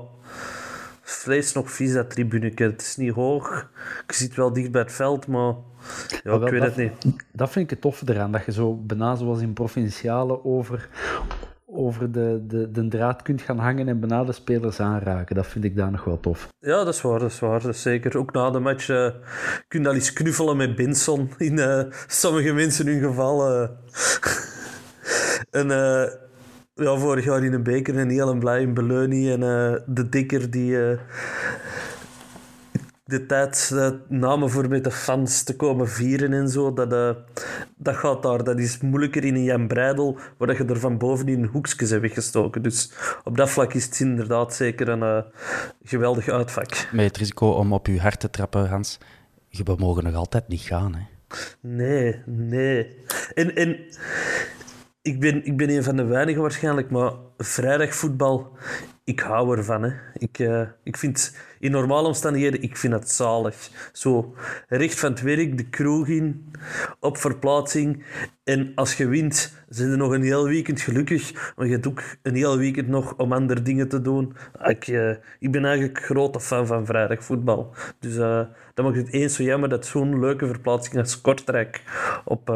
vlees 1.02 1.54
nog 1.54 1.72
vies, 1.72 1.94
dat 1.94 2.10
tribuneke. 2.10 2.64
Het 2.64 2.82
is 2.82 2.98
niet 2.98 3.14
hoog. 3.14 3.70
Je 4.08 4.14
zit 4.14 4.36
wel 4.36 4.54
dicht 4.54 4.72
bij 4.72 4.82
het 4.82 4.92
veld, 4.92 5.28
maar... 5.28 5.54
Ja, 6.24 6.34
ik 6.34 6.42
weet 6.42 6.62
dat, 6.62 6.76
het 6.76 7.04
niet. 7.04 7.24
Dat 7.32 7.50
vind 7.50 7.64
ik 7.66 7.70
het 7.70 7.82
toffe 7.82 8.06
eraan, 8.08 8.32
dat 8.32 8.46
je 8.46 8.52
zo 8.52 8.76
bijna 8.76 9.16
zoals 9.16 9.42
in 9.42 9.54
provinciale 9.54 10.46
over, 10.46 10.90
over 11.66 12.12
de, 12.12 12.44
de, 12.48 12.72
de 12.72 12.88
draad 12.88 13.22
kunt 13.22 13.42
gaan 13.42 13.58
hangen 13.58 13.88
en 13.88 14.00
bijna 14.00 14.24
de 14.24 14.32
spelers 14.32 14.80
aanraken. 14.80 15.36
Dat 15.36 15.48
vind 15.48 15.64
ik 15.64 15.76
daar 15.76 15.92
nog 15.92 16.04
wel 16.04 16.20
tof. 16.20 16.48
Ja, 16.60 16.84
dat 16.84 16.94
is 16.94 17.02
waar, 17.02 17.20
dat 17.20 17.32
is 17.32 17.40
waar. 17.40 17.62
Dat 17.62 17.74
is 17.74 17.82
zeker. 17.82 18.18
Ook 18.18 18.32
na 18.32 18.52
de 18.52 18.60
match 18.60 18.90
uh, 18.90 19.10
kun 19.68 19.82
je 19.82 19.88
al 19.88 19.94
eens 19.94 20.14
knuffelen 20.14 20.58
met 20.58 20.76
Binson. 20.76 21.32
In 21.38 21.58
uh, 21.58 21.84
sommige 22.08 22.54
mensen 22.54 22.88
hun 22.88 23.02
geval. 23.02 23.62
Uh. 23.62 23.70
en 25.62 25.68
ja, 26.74 26.98
vorig 26.98 27.26
jaar 27.26 27.44
in 27.44 27.54
een 27.54 27.64
beker 27.64 27.98
en 27.98 28.10
heel 28.10 28.38
blij 28.38 28.62
in 28.62 28.74
Beleunie. 28.74 29.32
En 29.32 29.40
de 29.86 30.10
dikker 30.10 30.50
die 30.50 30.98
de 33.10 33.26
tijd 33.26 33.70
uh, 33.74 33.90
namen 34.08 34.50
voor 34.50 34.70
met 34.70 34.84
de 34.84 34.92
fans 34.92 35.44
te 35.44 35.56
komen 35.56 35.90
vieren 35.90 36.34
en 36.34 36.50
zo, 36.50 36.74
dat, 36.74 36.94
uh, 36.94 37.12
dat 37.78 37.96
gaat 37.96 38.24
daar. 38.24 38.44
Dat 38.44 38.60
is 38.60 38.80
moeilijker 38.80 39.26
in 39.26 39.36
een 39.36 39.44
Jan 39.44 39.68
Breidel, 39.68 40.18
waar 40.38 40.58
je 40.58 40.66
er 40.66 40.80
van 40.80 40.98
boven 40.98 41.28
in 41.28 41.44
hoekjes 41.44 41.90
hebt 41.90 42.02
weggestoken. 42.02 42.62
Dus 42.62 42.92
op 43.24 43.38
dat 43.38 43.50
vlak 43.50 43.74
is 43.74 43.86
het 43.86 44.00
inderdaad 44.00 44.54
zeker 44.54 44.90
een 44.90 45.00
uh, 45.00 45.22
geweldig 45.84 46.30
uitvak. 46.30 46.88
Met 46.92 47.06
het 47.06 47.18
risico 47.18 47.50
om 47.50 47.74
op 47.74 47.88
je 47.88 48.00
hart 48.00 48.20
te 48.20 48.30
trappen, 48.30 48.70
Hans, 48.70 48.98
je 49.48 49.76
mogen 49.78 50.04
nog 50.04 50.16
altijd 50.16 50.48
niet 50.48 50.62
gaan, 50.62 50.96
hè? 50.96 51.02
Nee, 51.62 52.22
nee. 52.26 52.98
En, 53.34 53.56
en 53.56 53.80
ik, 55.02 55.20
ben, 55.20 55.46
ik 55.46 55.58
ben 55.58 55.70
een 55.70 55.84
van 55.84 55.96
de 55.96 56.06
weinigen 56.06 56.42
waarschijnlijk, 56.42 56.90
maar 56.90 57.12
vrijdagvoetbal, 57.38 58.58
ik 59.04 59.20
hou 59.20 59.58
ervan. 59.58 59.84
Hè. 59.84 59.92
Ik, 60.14 60.40
uh, 60.40 60.68
ik 60.84 60.98
vind 60.98 61.36
in 61.60 61.72
normale 61.72 62.08
omstandigheden, 62.08 62.62
ik 62.62 62.78
vind 62.78 62.94
het 62.94 63.12
zalig. 63.12 63.70
Zo, 63.94 64.36
recht 64.68 65.00
van 65.00 65.12
het 65.12 65.22
werk, 65.22 65.58
de 65.58 65.70
kroeg 65.70 66.08
in, 66.08 66.52
op 67.00 67.18
verplaatsing. 67.18 68.04
En 68.44 68.72
als 68.76 68.94
je 68.94 69.08
wint, 69.08 69.54
zijn 69.70 69.92
er 69.92 69.98
nog 69.98 70.12
een 70.12 70.24
heel 70.24 70.46
weekend 70.46 70.82
gelukkig. 70.82 71.54
Maar 71.56 71.66
je 71.66 71.72
hebt 71.72 71.88
ook 71.88 72.04
een 72.22 72.36
heel 72.36 72.58
weekend 72.58 72.88
nog 72.88 73.16
om 73.18 73.34
andere 73.34 73.62
dingen 73.62 73.90
te 73.90 74.02
doen. 74.02 74.36
Ik, 74.64 74.88
uh, 74.88 75.10
ik 75.40 75.52
ben 75.52 75.66
eigenlijk 75.66 76.04
grote 76.04 76.40
fan 76.40 76.68
van 76.68 76.86
vrijdagvoetbal. 76.86 77.74
Dus 78.00 78.16
uh, 78.16 78.42
dan 78.74 78.86
mag 78.86 78.96
het 78.96 79.12
eens 79.12 79.36
zo 79.36 79.44
jammer 79.44 79.70
dat 79.70 79.86
zo'n 79.86 80.20
leuke 80.20 80.48
verplaatsing 80.48 80.98
als 80.98 81.22
Kortrijk 81.22 81.82
op 82.26 82.50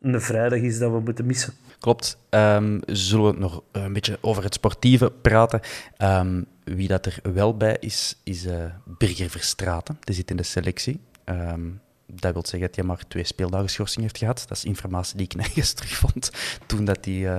een 0.00 0.20
vrijdag 0.20 0.58
is 0.58 0.78
dat 0.78 0.90
we 0.90 1.00
moeten 1.00 1.26
missen. 1.26 1.52
Klopt. 1.78 2.18
Um, 2.30 2.80
zullen 2.86 3.32
we 3.32 3.38
nog 3.38 3.62
een 3.72 3.92
beetje 3.92 4.18
over 4.20 4.42
het 4.42 4.54
sportieve 4.54 5.12
praten? 5.22 5.60
Um, 6.02 6.46
wie 6.74 6.88
dat 6.88 7.06
er 7.06 7.18
wel 7.32 7.56
bij 7.56 7.76
is, 7.80 8.20
is 8.24 8.46
uh, 8.46 8.64
Birger 8.84 9.30
Verstraten. 9.30 9.98
Die 10.00 10.14
zit 10.14 10.30
in 10.30 10.36
de 10.36 10.42
selectie. 10.42 11.00
Um, 11.24 11.80
dat 12.12 12.32
wil 12.32 12.42
zeggen 12.42 12.60
dat 12.60 12.76
hij 12.76 12.84
maar 12.84 13.02
twee 13.08 13.24
speeldagen 13.24 13.68
schorsing 13.68 14.02
heeft 14.02 14.18
gehad. 14.18 14.44
Dat 14.48 14.56
is 14.56 14.64
informatie 14.64 15.16
die 15.16 15.26
ik 15.26 15.34
nergens 15.42 15.72
terugvond 15.72 16.30
toen 16.66 16.84
dat 16.84 17.04
die 17.04 17.24
uh, 17.24 17.38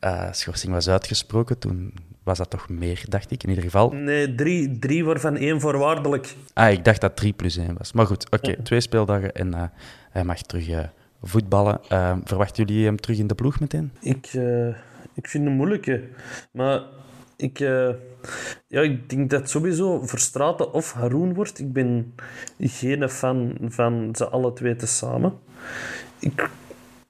uh, 0.00 0.32
schorsing 0.32 0.72
was 0.72 0.88
uitgesproken. 0.88 1.58
Toen 1.58 1.94
was 2.22 2.38
dat 2.38 2.50
toch 2.50 2.68
meer, 2.68 3.04
dacht 3.08 3.30
ik, 3.30 3.42
in 3.42 3.48
ieder 3.48 3.64
geval. 3.64 3.90
Nee, 3.90 4.34
drie, 4.34 4.78
drie 4.78 5.04
waarvan 5.04 5.36
één 5.36 5.60
voorwaardelijk. 5.60 6.34
Ah, 6.52 6.72
ik 6.72 6.84
dacht 6.84 7.00
dat 7.00 7.16
drie 7.16 7.32
plus 7.32 7.56
één 7.56 7.76
was. 7.78 7.92
Maar 7.92 8.06
goed, 8.06 8.26
oké, 8.26 8.50
okay, 8.50 8.62
twee 8.62 8.80
speeldagen 8.80 9.34
en 9.34 9.72
hij 10.10 10.24
mag 10.24 10.42
terug 10.42 10.90
voetballen. 11.22 11.80
Uh, 11.92 12.16
verwachten 12.24 12.64
jullie 12.64 12.84
hem 12.84 12.96
terug 12.96 13.18
in 13.18 13.26
de 13.26 13.34
ploeg 13.34 13.60
meteen? 13.60 13.92
Ik, 14.00 14.32
ik 15.14 15.28
vind 15.28 15.44
hem 15.44 15.52
moeilijke. 15.52 16.08
Maar 16.50 16.82
ik, 17.36 17.60
uh, 17.60 17.90
ja, 18.68 18.80
ik 18.80 19.10
denk 19.10 19.30
dat 19.30 19.50
sowieso 19.50 20.06
Verstraten 20.06 20.72
of 20.72 20.92
Haroon 20.92 21.34
wordt. 21.34 21.58
Ik 21.58 21.72
ben 21.72 22.14
geen 22.58 23.08
fan 23.08 23.56
van 23.60 24.08
ze 24.12 24.28
alle 24.28 24.52
twee 24.52 24.76
tezamen. 24.76 25.32
Ik, 26.18 26.42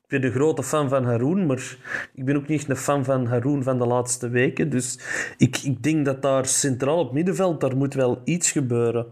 ik 0.02 0.20
ben 0.20 0.24
een 0.24 0.32
grote 0.32 0.62
fan 0.62 0.88
van 0.88 1.04
Haroon, 1.04 1.46
maar 1.46 1.76
ik 2.14 2.24
ben 2.24 2.36
ook 2.36 2.48
niet 2.48 2.68
een 2.68 2.76
fan 2.76 3.04
van 3.04 3.26
Haroon 3.26 3.62
van 3.62 3.78
de 3.78 3.86
laatste 3.86 4.28
weken. 4.28 4.70
Dus 4.70 4.98
ik, 5.36 5.56
ik 5.56 5.82
denk 5.82 6.04
dat 6.04 6.22
daar 6.22 6.46
centraal 6.46 6.98
op 6.98 7.12
middenveld, 7.12 7.60
daar 7.60 7.76
moet 7.76 7.94
wel 7.94 8.20
iets 8.24 8.50
gebeuren. 8.50 9.06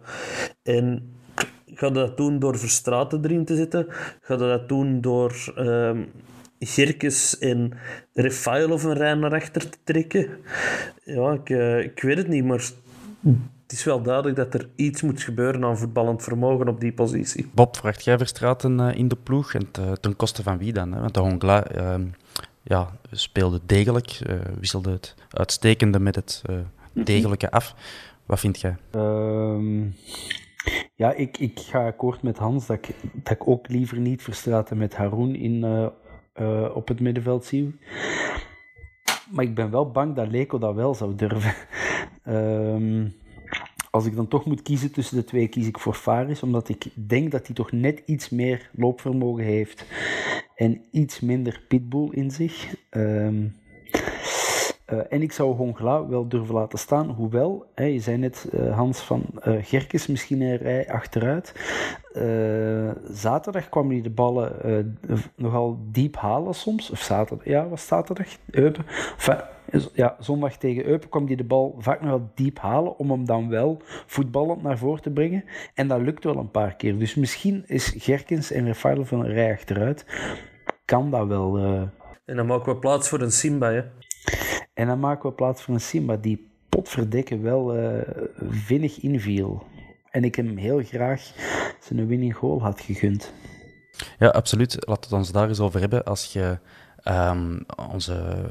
En 0.63 1.13
Ga 1.75 1.91
dat 1.91 2.17
doen 2.17 2.39
door 2.39 2.59
Verstraten 2.59 3.25
erin 3.25 3.45
te 3.45 3.57
zetten? 3.57 3.87
Ga 4.21 4.37
dat 4.37 4.69
doen 4.69 5.01
door 5.01 5.53
um, 5.59 6.11
Gerkes 6.67 7.39
en 7.39 7.73
of 8.71 8.85
een 8.85 8.95
rij 8.95 9.15
naar 9.15 9.35
achter 9.35 9.71
te 9.71 9.79
trekken? 9.85 10.29
Ja, 11.05 11.33
ik, 11.33 11.49
uh, 11.49 11.79
ik 11.79 12.03
weet 12.03 12.17
het 12.17 12.29
niet, 12.29 12.45
maar 12.45 12.71
het 13.63 13.73
is 13.73 13.85
wel 13.85 14.03
duidelijk 14.03 14.37
dat 14.37 14.55
er 14.55 14.69
iets 14.77 15.03
moet 15.03 15.23
gebeuren 15.23 15.65
aan 15.65 15.79
voetballend 15.79 16.23
vermogen 16.23 16.69
op 16.69 16.81
die 16.81 16.93
positie. 16.93 17.51
Bob, 17.55 17.77
vraagt 17.77 18.05
jij 18.05 18.19
Verstraten 18.19 18.79
uh, 18.79 18.95
in 18.95 19.09
de 19.09 19.17
ploeg? 19.23 19.55
En 19.55 19.71
te, 19.71 19.97
ten 20.01 20.17
koste 20.17 20.43
van 20.43 20.59
wie 20.59 20.73
dan? 20.73 20.93
Hè? 20.93 21.01
Want 21.01 21.15
de 21.15 21.21
Hongla 21.21 21.77
uh, 21.77 21.95
ja, 22.63 22.97
speelde 23.11 23.61
degelijk, 23.67 24.21
uh, 24.27 24.35
wisselde 24.59 24.91
het 24.91 25.15
uitstekende 25.31 25.99
met 26.01 26.15
het 26.15 26.43
degelijke 26.93 27.51
af. 27.51 27.75
Wat 28.27 28.41
vind 28.41 28.61
jij? 28.61 28.77
Um, 28.95 29.95
ja, 30.95 31.13
ik, 31.13 31.39
ik 31.39 31.61
ga 31.61 31.87
akkoord 31.87 32.23
met 32.23 32.39
Hans 32.39 32.67
dat 32.67 32.77
ik, 32.77 32.95
dat 33.13 33.33
ik 33.33 33.49
ook 33.49 33.69
liever 33.69 33.99
niet 33.99 34.23
Verstraten 34.23 34.79
met 34.79 34.97
Haroon 34.97 35.35
in, 35.35 35.65
uh, 36.41 36.71
op 36.75 36.89
het 36.89 37.01
middenveld 37.01 37.45
zie. 37.45 37.79
Maar 39.31 39.45
ik 39.45 39.55
ben 39.55 39.71
wel 39.71 39.91
bang 39.91 40.15
dat 40.15 40.31
Leko 40.31 40.59
dat 40.59 40.75
wel 40.75 40.95
zou 40.95 41.15
durven. 41.15 41.55
um, 42.29 43.13
als 43.91 44.07
ik 44.07 44.17
dan 44.17 44.29
toch 44.29 44.45
moet 44.45 44.63
kiezen 44.63 44.93
tussen 44.93 45.17
de 45.17 45.25
twee, 45.25 45.49
kies 45.49 45.67
ik 45.67 45.79
voor 45.79 45.95
Faris, 45.95 46.43
omdat 46.43 46.69
ik 46.69 46.87
denk 46.95 47.31
dat 47.31 47.47
hij 47.47 47.55
toch 47.55 47.73
net 47.73 48.03
iets 48.07 48.31
meer 48.31 48.71
loopvermogen 48.73 49.45
heeft 49.45 49.85
en 50.55 50.85
iets 50.91 51.21
minder 51.21 51.63
pitbull 51.69 52.09
in 52.11 52.31
zich. 52.31 52.75
Um, 52.91 53.55
uh, 54.87 54.99
en 55.09 55.23
ik 55.23 55.33
zou 55.33 55.55
Hongla 55.55 56.07
wel 56.07 56.29
durven 56.29 56.55
laten 56.55 56.79
staan, 56.79 57.09
hoewel, 57.09 57.67
hè, 57.75 57.85
je 57.85 58.01
zei 58.01 58.17
net, 58.17 58.49
uh, 58.55 58.77
Hans, 58.77 59.01
van 59.01 59.25
uh, 59.47 59.83
misschien 60.09 60.41
een 60.41 60.57
rij 60.57 60.91
achteruit. 60.91 61.55
zaterdag 63.11 63.69
kwam 63.69 63.91
hij 63.91 64.01
de 64.01 64.11
ballen 64.11 64.99
nogal 65.37 65.79
diep 65.91 66.17
halen 66.17 66.55
soms, 66.55 66.91
of 66.91 67.01
zaterdag, 67.01 67.47
ja, 67.47 67.69
was 67.69 67.87
zaterdag, 67.87 68.27
Eupen. 68.51 68.85
Ja, 69.93 70.17
zondag 70.19 70.57
tegen 70.57 70.87
Eupen 70.87 71.09
kwam 71.09 71.27
hij 71.27 71.37
de 71.37 71.45
bal 71.45 71.75
vaak 71.79 72.01
nogal 72.01 72.31
diep 72.35 72.59
halen, 72.59 72.99
om 72.99 73.11
hem 73.11 73.27
dan 73.27 73.49
wel 73.49 73.81
voetballend 74.07 74.63
naar 74.63 74.79
voren 74.79 75.03
te 75.03 75.11
brengen. 75.11 75.45
En 75.75 75.89
dat 75.89 76.01
lukt 76.01 76.25
wel 76.25 76.37
een 76.37 76.51
paar 76.51 76.77
keer. 76.77 76.99
Dus 76.99 77.15
misschien 77.15 77.65
is 77.67 77.95
Gerkens 77.99 78.51
en 78.51 78.67
Rafael 78.67 79.05
van 79.05 79.21
een 79.21 79.33
rij 79.33 79.53
achteruit, 79.53 80.07
kan 80.85 81.11
dat 81.11 81.27
wel... 81.27 81.59
En 82.25 82.37
dan 82.37 82.47
maken 82.47 82.73
we 82.73 82.79
plaats 82.79 83.09
voor 83.09 83.21
een 83.21 83.33
Simba, 83.33 83.71
hè? 83.71 83.83
En 84.75 84.87
dan 84.87 85.01
maken 85.01 85.29
we 85.29 85.35
plaats 85.35 85.63
voor 85.63 85.75
een 85.75 85.81
Simba 85.81 86.17
die 86.17 86.51
potverdikke 86.69 87.39
wel 87.39 87.79
uh, 87.79 88.01
vinnig 88.51 89.01
inviel. 89.01 89.67
En 90.11 90.25
ik 90.25 90.35
hem 90.35 90.57
heel 90.57 90.83
graag 90.83 91.33
zijn 91.81 92.07
winning 92.07 92.37
goal 92.37 92.63
had 92.63 92.81
gegund. 92.81 93.33
Ja, 94.19 94.29
absoluut. 94.29 94.75
Laten 94.75 94.87
we 94.87 95.07
het 95.07 95.13
ons 95.13 95.33
daar 95.33 95.49
eens 95.49 95.61
over 95.61 95.81
hebben. 95.81 96.05
Als 96.05 96.33
je 96.33 96.59
um, 97.05 97.65
onze 97.91 98.47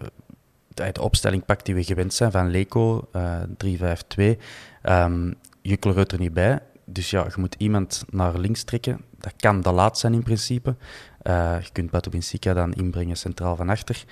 de 0.74 1.02
opstelling 1.02 1.46
pakt 1.46 1.66
die 1.66 1.76
we 1.76 1.84
gewend 1.84 2.14
zijn 2.14 2.32
van 2.32 2.50
Leco, 2.50 3.08
uh, 3.16 3.42
3-5-2, 3.66 4.38
um, 4.84 5.36
er 5.64 6.20
niet 6.20 6.34
bij. 6.34 6.60
Dus 6.86 7.10
ja, 7.10 7.24
je 7.24 7.34
moet 7.38 7.56
iemand 7.58 8.04
naar 8.10 8.38
links 8.38 8.64
trekken. 8.64 9.02
Dat 9.18 9.34
kan 9.38 9.62
de 9.62 9.72
laat 9.72 9.98
zijn 9.98 10.14
in 10.14 10.24
principe. 10.24 10.76
Uh, 11.24 11.56
je 11.62 11.72
kunt 11.72 11.92
Batu 11.92 12.10
Benfica 12.10 12.54
dan 12.54 12.74
inbrengen 12.74 13.18
centraal 13.18 13.56
van 13.56 13.70
achter. 13.70 14.04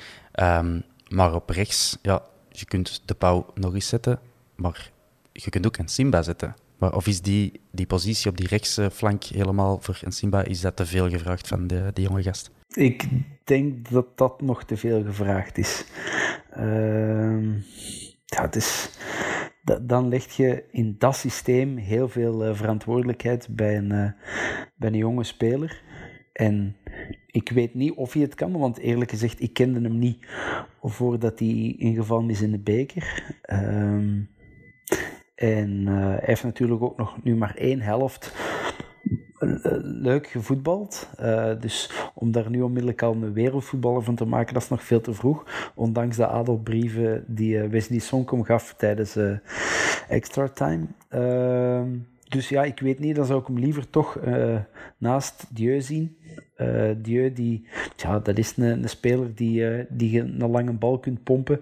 Um, 0.41 0.83
maar 1.09 1.35
op 1.35 1.49
rechts, 1.49 1.97
ja, 2.01 2.23
je 2.49 2.65
kunt 2.65 3.01
de 3.05 3.13
pauw 3.13 3.45
nog 3.53 3.73
eens 3.73 3.87
zetten, 3.87 4.19
maar 4.55 4.91
je 5.31 5.49
kunt 5.49 5.65
ook 5.65 5.77
een 5.77 5.87
Simba 5.87 6.21
zetten. 6.21 6.55
Maar 6.77 6.95
of 6.95 7.07
is 7.07 7.21
die, 7.21 7.61
die 7.71 7.85
positie 7.85 8.29
op 8.29 8.37
die 8.37 8.47
rechtse 8.47 8.91
flank 8.91 9.23
helemaal 9.23 9.79
voor 9.81 9.99
een 10.03 10.11
Simba, 10.11 10.43
is 10.43 10.61
dat 10.61 10.75
te 10.75 10.85
veel 10.85 11.09
gevraagd 11.09 11.47
van 11.47 11.67
de, 11.67 11.91
die 11.93 12.07
jonge 12.07 12.23
gast? 12.23 12.51
Ik 12.73 13.07
denk 13.43 13.89
dat 13.89 14.17
dat 14.17 14.41
nog 14.41 14.63
te 14.63 14.77
veel 14.77 15.03
gevraagd 15.03 15.57
is. 15.57 15.85
Uh, 16.57 17.53
ja, 18.25 18.49
dan 19.81 20.07
leg 20.07 20.31
je 20.31 20.63
in 20.71 20.95
dat 20.97 21.15
systeem 21.15 21.77
heel 21.77 22.09
veel 22.09 22.47
uh, 22.47 22.55
verantwoordelijkheid 22.55 23.47
bij 23.49 23.77
een, 23.77 23.93
uh, 23.93 24.11
bij 24.75 24.89
een 24.89 24.97
jonge 24.97 25.23
speler. 25.23 25.81
En 26.39 26.75
ik 27.25 27.49
weet 27.49 27.73
niet 27.73 27.93
of 27.93 28.13
hij 28.13 28.21
het 28.21 28.35
kan, 28.35 28.51
want 28.51 28.77
eerlijk 28.77 29.09
gezegd, 29.09 29.41
ik 29.41 29.53
kende 29.53 29.81
hem 29.81 29.97
niet 29.97 30.27
voordat 30.81 31.39
hij 31.39 31.75
ingevallen 31.77 32.29
is 32.29 32.41
in 32.41 32.51
de 32.51 32.59
beker. 32.59 33.35
Um, 33.53 34.29
en 35.35 35.69
uh, 35.81 35.95
hij 35.95 36.19
heeft 36.21 36.43
natuurlijk 36.43 36.81
ook 36.81 36.97
nog 36.97 37.23
nu 37.23 37.35
maar 37.35 37.55
één 37.55 37.81
helft 37.81 38.33
eh, 39.39 39.57
leuk 39.81 40.27
gevoetbald. 40.27 41.09
Uh, 41.21 41.51
dus 41.59 41.91
om 42.13 42.31
daar 42.31 42.49
nu 42.49 42.61
onmiddellijk 42.61 43.01
al 43.01 43.13
een 43.13 43.33
wereldvoetballer 43.33 44.03
van 44.03 44.15
te 44.15 44.25
maken, 44.25 44.53
dat 44.53 44.63
is 44.63 44.69
nog 44.69 44.83
veel 44.83 45.01
te 45.01 45.13
vroeg. 45.13 45.71
Ondanks 45.75 46.15
de 46.15 46.27
adelbrieven 46.27 47.23
die 47.27 47.55
uh, 47.55 47.69
Wesley 47.69 47.99
Sonkom 47.99 48.43
gaf 48.43 48.73
tijdens 48.73 49.17
extra 50.07 50.47
time. 50.47 50.85
Ehm, 51.09 51.97
dus 52.29 52.49
ja, 52.49 52.63
ik 52.63 52.79
weet 52.79 52.99
niet, 52.99 53.15
dan 53.15 53.25
zou 53.25 53.39
ik 53.39 53.47
hem 53.47 53.59
liever 53.59 53.89
toch 53.89 54.19
naast 54.97 55.45
Dieu 55.49 55.81
zien. 55.81 56.17
Uh, 56.61 56.89
Dieu, 56.97 57.33
die, 57.33 57.67
ja, 57.95 58.19
dat 58.19 58.37
is 58.37 58.57
een, 58.57 58.63
een 58.83 58.89
speler 58.89 59.35
die, 59.35 59.61
uh, 59.61 59.85
die 59.89 60.11
je 60.11 60.21
een 60.21 60.49
lange 60.49 60.73
bal 60.73 60.99
kunt 60.99 61.23
pompen. 61.23 61.61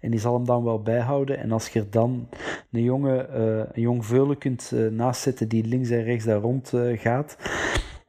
En 0.00 0.10
die 0.10 0.20
zal 0.20 0.34
hem 0.34 0.44
dan 0.44 0.64
wel 0.64 0.82
bijhouden. 0.82 1.38
En 1.38 1.52
als 1.52 1.68
je 1.68 1.80
er 1.80 1.90
dan 1.90 2.28
een, 2.72 2.82
jonge, 2.82 3.28
uh, 3.30 3.72
een 3.72 3.82
jong 3.82 4.06
veulen 4.06 4.38
kunt 4.38 4.72
naast 4.90 5.20
zetten 5.20 5.48
die 5.48 5.64
links 5.64 5.90
en 5.90 6.04
rechts 6.04 6.24
daar 6.24 6.40
rond 6.40 6.72
gaat, 6.94 7.36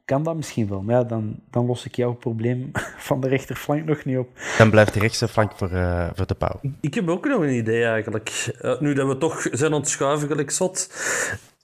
kan 0.04 0.22
dat 0.22 0.36
misschien 0.36 0.68
wel. 0.68 0.82
Maar 0.82 0.94
ja, 0.94 1.04
dan, 1.04 1.40
dan 1.50 1.66
los 1.66 1.84
ik 1.84 1.94
jouw 1.94 2.12
probleem 2.12 2.70
van 3.08 3.20
de 3.20 3.28
rechterflank 3.28 3.84
nog 3.84 4.04
niet 4.04 4.18
op. 4.18 4.28
Dan 4.58 4.70
blijft 4.70 4.94
de 4.94 5.00
rechtse 5.00 5.28
flank 5.28 5.52
voor, 5.54 5.70
voor 6.14 6.26
de 6.26 6.34
pauw. 6.38 6.60
Ik 6.80 6.94
heb 6.94 7.08
ook 7.08 7.26
nog 7.26 7.40
een 7.40 7.54
idee 7.54 7.84
eigenlijk. 7.84 8.54
nu 8.80 8.94
dat 8.94 9.08
we 9.08 9.18
toch 9.18 9.46
zijn 9.50 9.72
ontschuiven 9.72 10.28
gelijk 10.28 10.50
zot 10.50 10.88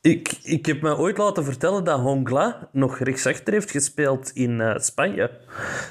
Ik, 0.07 0.39
ik 0.43 0.67
heb 0.67 0.83
me 0.83 0.97
ooit 0.97 1.19
laten 1.19 1.45
vertellen 1.45 1.85
dat 1.85 2.01
Hongla 2.01 2.69
nog 2.73 2.99
rechtsachter 2.99 3.53
heeft 3.53 3.71
gespeeld 3.71 4.31
in 4.35 4.61
uh, 4.61 4.79
Spanje. 4.79 5.31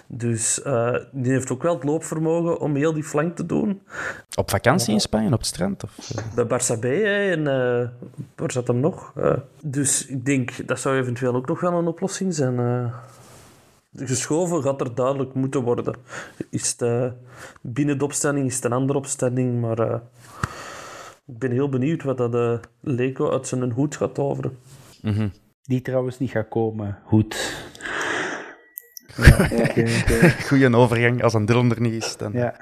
Dus 0.07 0.61
uh, 0.65 0.95
die 1.11 1.31
heeft 1.31 1.51
ook 1.51 1.63
wel 1.63 1.73
het 1.73 1.83
loopvermogen 1.83 2.59
om 2.59 2.75
heel 2.75 2.93
die 2.93 3.03
flank 3.03 3.35
te 3.35 3.45
doen. 3.45 3.81
Op 4.35 4.49
vakantie 4.49 4.93
in 4.93 4.99
Spanje, 4.99 5.31
op 5.31 5.37
het 5.37 5.45
strand? 5.45 5.83
Of? 5.83 6.11
Bij 6.35 6.45
Barça 6.45 6.79
B 6.79 6.83
en 6.83 7.39
uh, 7.39 7.89
waar 8.35 8.51
zat 8.51 8.67
hem 8.67 8.79
nog? 8.79 9.13
dus 9.61 10.05
ik 10.05 10.25
denk 10.25 10.67
dat 10.67 10.79
zou 10.79 10.97
eventueel 10.97 11.35
ook 11.35 11.47
nog 11.47 11.59
wel 11.59 11.73
een 11.73 11.87
oplossing 11.87 12.33
zijn. 12.33 12.91
geschoven 13.95 14.63
gaat 14.63 14.81
er 14.81 14.95
duidelijk 14.95 15.33
moeten 15.33 15.61
worden. 15.61 15.95
Is 16.49 16.75
binnen 17.61 17.97
de 17.97 18.03
opstelling 18.03 18.45
is 18.45 18.55
het 18.55 18.65
een 18.65 18.73
andere 18.73 18.99
opstelling, 18.99 19.61
maar 19.61 20.01
ik 21.27 21.39
ben 21.39 21.51
heel 21.51 21.69
benieuwd 21.69 22.03
wat 22.03 22.17
dat 22.17 22.35
uh, 22.35 22.57
Leko 22.81 23.31
uit 23.31 23.47
zijn 23.47 23.71
hoed 23.71 23.95
gaat 23.95 24.13
toveren. 24.15 24.57
Mm 25.01 25.31
Die 25.61 25.81
trouwens 25.81 26.19
niet 26.19 26.31
gaat 26.31 26.47
komen, 26.47 26.97
hoed. 27.03 27.63
Ja, 29.15 29.47
Goeie 30.47 30.75
overgang 30.75 31.23
als 31.23 31.33
een 31.33 31.45
Diller 31.45 31.71
er 31.71 31.81
niet 31.81 32.03
is. 32.03 32.17
Dan. 32.17 32.31
Ja, 32.33 32.55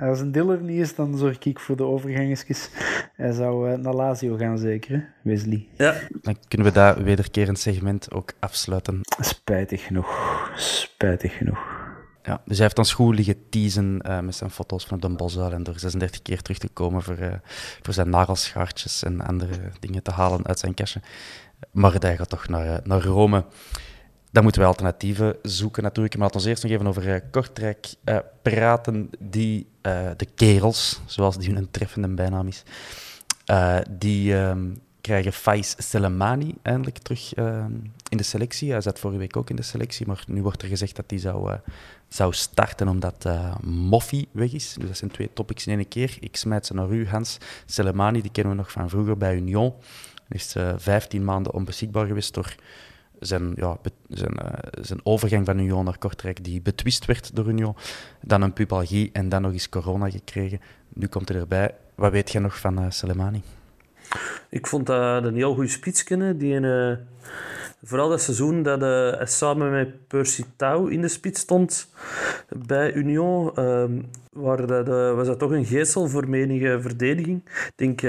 als 0.00 0.20
een 0.20 0.32
Diller 0.32 0.60
niet 0.60 0.80
is, 0.80 0.94
dan 0.94 1.16
zorg 1.16 1.38
ik 1.38 1.58
voor 1.58 1.76
de 1.76 1.84
overgangetjes. 1.84 2.70
Hij 3.16 3.32
zou 3.32 3.70
uh, 3.70 3.78
naar 3.78 3.94
Lazio 3.94 4.36
gaan, 4.36 4.58
zeker, 4.58 5.12
Wesley? 5.22 5.68
Ja. 5.76 5.94
Dan 6.22 6.36
kunnen 6.48 6.66
we 6.66 6.72
dat 6.72 6.98
wederkerend 6.98 7.58
segment 7.58 8.12
ook 8.12 8.32
afsluiten. 8.38 9.00
Spijtig 9.20 9.84
genoeg. 9.84 10.50
Spijtig 10.56 11.36
genoeg. 11.36 11.79
Ja, 12.22 12.40
dus 12.44 12.56
hij 12.56 12.66
heeft 12.66 12.78
ons 12.78 12.92
goed 12.92 13.14
liggen 13.14 13.48
teasen 13.48 14.00
uh, 14.06 14.20
met 14.20 14.34
zijn 14.34 14.50
foto's 14.50 14.84
van 14.84 15.00
de 15.00 15.08
bosuil 15.08 15.52
en 15.52 15.62
door 15.62 15.78
36 15.78 16.22
keer 16.22 16.42
terug 16.42 16.58
te 16.58 16.68
komen 16.68 17.02
voor, 17.02 17.18
uh, 17.18 17.32
voor 17.82 17.94
zijn 17.94 18.10
nagelschaartjes 18.10 19.02
en 19.02 19.20
andere 19.20 19.70
dingen 19.80 20.02
te 20.02 20.10
halen 20.10 20.46
uit 20.46 20.58
zijn 20.58 20.74
kastje. 20.74 21.00
Maar 21.70 21.94
hij 21.98 22.16
gaat 22.16 22.28
toch 22.28 22.48
naar, 22.48 22.66
uh, 22.66 22.76
naar 22.82 23.02
Rome. 23.02 23.44
Dan 24.32 24.42
moeten 24.42 24.60
we 24.60 24.68
alternatieven 24.68 25.36
zoeken 25.42 25.82
natuurlijk. 25.82 26.14
Maar 26.16 26.24
laten 26.24 26.42
we 26.42 26.48
eerst 26.48 26.62
nog 26.62 26.72
even 26.72 26.86
over 26.86 27.22
Kortrijk 27.30 27.94
praten. 28.42 29.10
Die, 29.18 29.68
de 30.16 30.26
kerels, 30.34 31.00
zoals 31.06 31.38
die 31.38 31.54
hun 31.54 31.70
treffende 31.70 32.08
bijnaam 32.08 32.46
is, 32.46 32.62
die 33.90 34.36
ehm, 34.36 34.68
krijgen 35.00 35.32
Faiz 35.32 35.74
Selemani 35.78 36.54
eindelijk 36.62 36.98
terug 36.98 37.34
in 38.08 38.16
de 38.16 38.22
selectie. 38.22 38.70
Hij 38.70 38.80
zat 38.80 38.98
vorige 38.98 39.18
week 39.18 39.36
ook 39.36 39.50
in 39.50 39.56
de 39.56 39.62
selectie, 39.62 40.06
maar 40.06 40.24
nu 40.26 40.42
wordt 40.42 40.62
er 40.62 40.68
gezegd 40.68 40.96
dat 40.96 41.04
hij 41.08 41.18
zou 41.18 41.58
zou 42.10 42.32
starten 42.32 42.88
omdat 42.88 43.24
uh, 43.26 43.56
Moffi 43.62 44.28
weg 44.30 44.52
is. 44.52 44.74
Dus 44.78 44.88
dat 44.88 44.96
zijn 44.96 45.10
twee 45.10 45.30
topics 45.32 45.66
in 45.66 45.78
één 45.78 45.88
keer. 45.88 46.16
Ik 46.20 46.36
smijt 46.36 46.66
ze 46.66 46.74
naar 46.74 46.90
u, 46.90 47.08
Hans. 47.08 47.38
Selemani, 47.66 48.22
die 48.22 48.30
kennen 48.30 48.52
we 48.52 48.58
nog 48.58 48.72
van 48.72 48.88
vroeger 48.88 49.16
bij 49.16 49.36
Union. 49.36 49.74
Hij 50.28 50.38
is 50.38 50.56
uh, 50.56 50.72
15 50.76 51.24
maanden 51.24 51.54
onbeschikbaar 51.54 52.06
geweest 52.06 52.34
door 52.34 52.54
zijn, 53.20 53.52
ja, 53.56 53.78
zijn, 54.08 54.34
zijn 54.80 55.00
overgang 55.02 55.46
van 55.46 55.58
Union 55.58 55.84
naar 55.84 55.98
Kortrijk, 55.98 56.44
die 56.44 56.60
betwist 56.60 57.04
werd 57.04 57.36
door 57.36 57.48
Union. 57.48 57.76
Dan 58.22 58.42
een 58.42 58.52
pubalgie 58.52 59.10
en 59.12 59.28
dan 59.28 59.42
nog 59.42 59.52
eens 59.52 59.68
corona 59.68 60.10
gekregen. 60.10 60.60
Nu 60.88 61.06
komt 61.06 61.28
hij 61.28 61.38
erbij. 61.38 61.74
Wat 61.94 62.12
weet 62.12 62.32
jij 62.32 62.40
nog 62.40 62.58
van 62.58 62.92
Selemani? 62.92 63.42
Ik 64.48 64.66
vond 64.66 64.86
dat 64.86 65.24
een 65.24 65.34
heel 65.34 65.54
goede 65.54 65.68
spits 65.68 66.04
kennen. 66.04 66.38
Die 66.38 66.54
een 66.54 66.98
Vooral 67.82 68.08
dat 68.08 68.22
seizoen 68.22 68.62
dat 68.62 68.80
hij 68.80 69.26
samen 69.26 69.70
met 69.70 70.06
Percy 70.08 70.44
Tau 70.56 70.92
in 70.92 71.00
de 71.00 71.08
spits 71.08 71.40
stond 71.40 71.88
bij 72.66 72.92
Union, 72.92 73.64
um, 73.64 74.08
waar 74.32 74.66
dat, 74.66 74.88
uh, 74.88 75.14
was 75.14 75.26
dat 75.26 75.38
toch 75.38 75.50
een 75.50 75.64
geestel 75.64 76.08
voor 76.08 76.28
menige 76.28 76.78
verdediging. 76.80 77.42
Ik 77.44 77.72
denk 77.76 78.02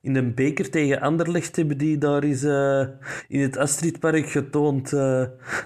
in 0.00 0.16
een 0.16 0.34
beker 0.34 0.70
tegen 0.70 1.00
Anderlecht 1.00 1.56
hebben 1.56 1.78
die 1.78 1.98
daar 1.98 2.24
is 2.24 2.42
in 3.28 3.40
het 3.40 3.56
Astridpark 3.56 4.30
getoond 4.30 4.90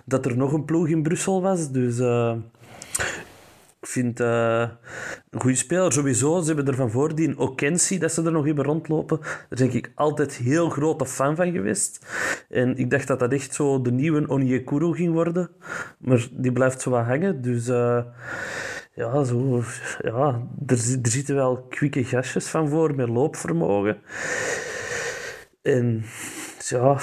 dat 0.05 0.27
er 0.27 0.37
nog 0.37 0.53
een 0.53 0.65
ploeg 0.65 0.89
in 0.89 1.03
Brussel 1.03 1.43
was. 1.43 1.71
Dus 1.71 1.99
ik 3.83 3.89
vind 3.89 4.21
uh, 4.21 4.69
een 5.31 5.41
goede 5.41 5.57
speler 5.57 5.93
sowieso. 5.93 6.41
Ze 6.41 6.47
hebben 6.47 6.67
er 6.67 6.75
van 6.75 6.91
voordien 6.91 7.39
Okensi, 7.39 7.99
dat 7.99 8.13
ze 8.13 8.23
er 8.23 8.33
nog 8.33 8.45
hebben 8.45 8.65
rondlopen. 8.65 9.19
Daar 9.21 9.47
ben 9.49 9.75
ik 9.75 9.93
altijd 9.95 10.35
heel 10.35 10.69
grote 10.69 11.07
fan 11.07 11.37
van 11.37 11.53
geweest. 11.53 12.07
En 12.49 12.77
ik 12.77 12.91
dacht 12.91 13.07
dat 13.07 13.19
dat 13.19 13.33
echt 13.33 13.55
zo 13.55 13.81
de 13.81 13.93
nieuwe 13.93 14.29
Onyekuru 14.29 14.95
ging 14.95 15.13
worden. 15.13 15.51
Maar 15.99 16.29
die 16.33 16.53
blijft 16.53 16.81
zo 16.81 16.91
wat 16.91 17.05
hangen. 17.05 17.43
Dus 17.43 17.69
uh, 17.69 18.05
ja, 18.95 19.25
zo, 19.25 19.63
ja 20.03 20.43
er, 20.67 20.77
er 21.03 21.11
zitten 21.11 21.35
wel 21.35 21.67
kwikke 21.69 22.05
gastjes 22.05 22.47
van 22.47 22.69
voor 22.69 22.95
met 22.95 23.09
loopvermogen. 23.09 23.99
En 25.63 26.05
ja... 26.59 26.99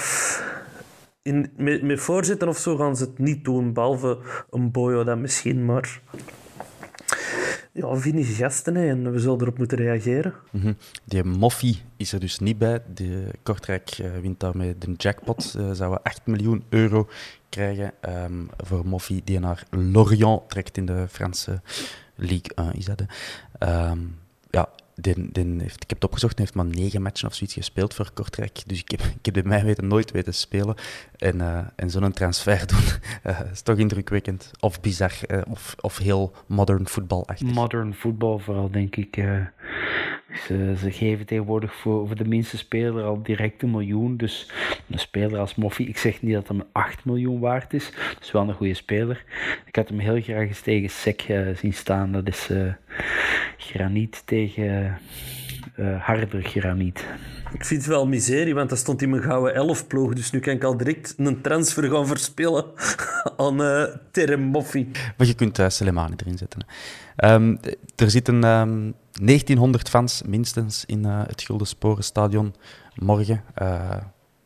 In, 1.21 1.51
met 1.57 1.99
voorzitten 1.99 2.47
of 2.47 2.57
zo 2.57 2.75
gaan 2.75 2.95
ze 2.95 3.03
het 3.03 3.17
niet 3.17 3.43
doen, 3.43 3.73
behalve 3.73 4.17
een 4.49 4.71
boyo 4.71 5.03
dan 5.03 5.21
misschien, 5.21 5.65
maar 5.65 6.01
ja, 7.71 7.95
vinnige 7.95 8.33
gasten 8.33 8.75
hè, 8.75 8.89
en 8.89 9.11
we 9.11 9.19
zullen 9.19 9.41
erop 9.41 9.57
moeten 9.57 9.77
reageren. 9.77 10.33
Mm 10.51 10.77
Die 11.05 11.23
Moffie 11.23 11.81
is 11.97 12.13
er 12.13 12.19
dus 12.19 12.39
niet 12.39 12.57
bij. 12.57 12.81
De 12.93 13.31
Kortrijk 13.43 13.97
uh, 13.97 14.11
wint 14.21 14.39
daarmee 14.39 14.77
de 14.77 14.93
jackpot. 14.97 15.55
Uh, 15.57 15.71
zouden 15.71 16.03
8 16.03 16.25
miljoen 16.25 16.63
euro 16.69 17.07
krijgen 17.49 17.93
um, 18.09 18.49
voor 18.57 18.85
Moffie, 18.85 19.21
die 19.23 19.39
naar 19.39 19.63
Lorient 19.69 20.49
trekt 20.49 20.77
in 20.77 20.85
de 20.85 21.05
Franse 21.09 21.61
Ligue 22.15 22.55
1. 22.55 22.73
Is 22.73 22.85
dat, 22.85 23.01
um, 23.59 24.17
ja, 24.49 24.69
den, 25.01 25.29
den 25.31 25.59
heeft, 25.59 25.83
ik 25.83 25.89
heb 25.89 26.01
het 26.01 26.03
opgezocht, 26.03 26.37
hij 26.37 26.45
heeft 26.45 26.57
maar 26.57 26.79
negen 26.79 27.01
matchen 27.01 27.27
of 27.27 27.33
zoiets 27.33 27.55
gespeeld 27.55 27.93
voor 27.93 28.11
Kortrijk. 28.13 28.63
Dus 28.65 28.79
ik 28.79 28.91
heb, 28.91 29.01
ik 29.01 29.25
heb 29.25 29.33
bij 29.33 29.43
mij 29.43 29.63
weten 29.63 29.87
nooit 29.87 30.11
weten 30.11 30.33
spelen. 30.33 30.75
En, 31.17 31.35
uh, 31.35 31.59
en 31.75 31.89
zo'n 31.89 32.11
transfer 32.11 32.67
doen 32.67 32.79
uh, 33.25 33.39
is 33.51 33.61
toch 33.61 33.77
indrukwekkend. 33.77 34.51
Of 34.59 34.81
bizar, 34.81 35.13
uh, 35.27 35.41
of, 35.49 35.75
of 35.79 35.97
heel 35.97 36.33
modern 36.47 36.87
voetbalachtig. 36.87 37.53
Modern 37.53 37.93
voetbal 37.93 38.39
vooral, 38.39 38.71
denk 38.71 38.95
ik. 38.95 39.17
Ze, 40.45 40.75
ze, 40.79 40.91
geven 40.91 41.25
tegenwoordig 41.25 41.73
voor, 41.75 42.07
voor 42.07 42.15
de 42.15 42.27
minste 42.27 42.57
speler 42.57 43.03
al 43.03 43.23
direct 43.23 43.61
een 43.61 43.71
miljoen. 43.71 44.17
Dus 44.17 44.51
een 44.89 44.99
speler 44.99 45.39
als 45.39 45.55
Moffie, 45.55 45.87
ik 45.87 45.97
zeg 45.97 46.21
niet 46.21 46.33
dat 46.33 46.47
hem 46.47 46.63
8 46.71 47.05
miljoen 47.05 47.39
waard 47.39 47.73
is. 47.73 47.91
Dat 48.13 48.23
is 48.23 48.31
wel 48.31 48.47
een 48.47 48.53
goede 48.53 48.73
speler. 48.73 49.23
Ik 49.65 49.75
had 49.75 49.89
hem 49.89 49.99
heel 49.99 50.21
graag 50.21 50.47
eens 50.47 50.61
tegen 50.61 50.89
Sek 50.89 51.25
zien 51.55 51.73
staan. 51.73 52.11
Dat 52.11 52.27
is 52.27 52.49
graniet 53.57 54.21
tegen 54.25 54.97
uh, 55.79 56.01
harder 56.01 56.43
graniet. 56.43 57.05
Ik 57.53 57.65
vind 57.65 57.81
het 57.81 57.89
wel 57.89 58.07
miserie, 58.07 58.53
want 58.53 58.69
dat 58.69 58.77
stond 58.77 59.01
in 59.01 59.09
mijn 59.09 59.23
gouden 59.23 59.53
elfploeg. 59.53 60.13
Dus 60.13 60.31
nu 60.31 60.39
kan 60.39 60.53
ik 60.53 60.63
al 60.63 60.77
direct 60.77 61.13
een 61.17 61.41
transfer 61.41 61.89
gaan 61.89 62.07
verspillen 62.07 62.65
aan 63.37 63.61
uh, 63.61 63.83
Terem 64.11 64.41
Moffi. 64.41 64.91
Maar 65.17 65.27
je 65.27 65.33
kunt 65.33 65.59
uh, 65.59 65.69
Selemani 65.69 66.15
erin 66.17 66.37
zetten. 66.37 66.65
Um, 67.23 67.59
er 67.95 68.09
zitten 68.09 68.43
um, 68.43 68.93
1900 69.21 69.89
fans 69.89 70.21
minstens 70.27 70.85
in 70.85 71.05
uh, 71.05 71.21
het 71.27 71.41
Gulden 71.41 71.67
Sporenstadion 71.67 72.55
morgen. 72.95 73.43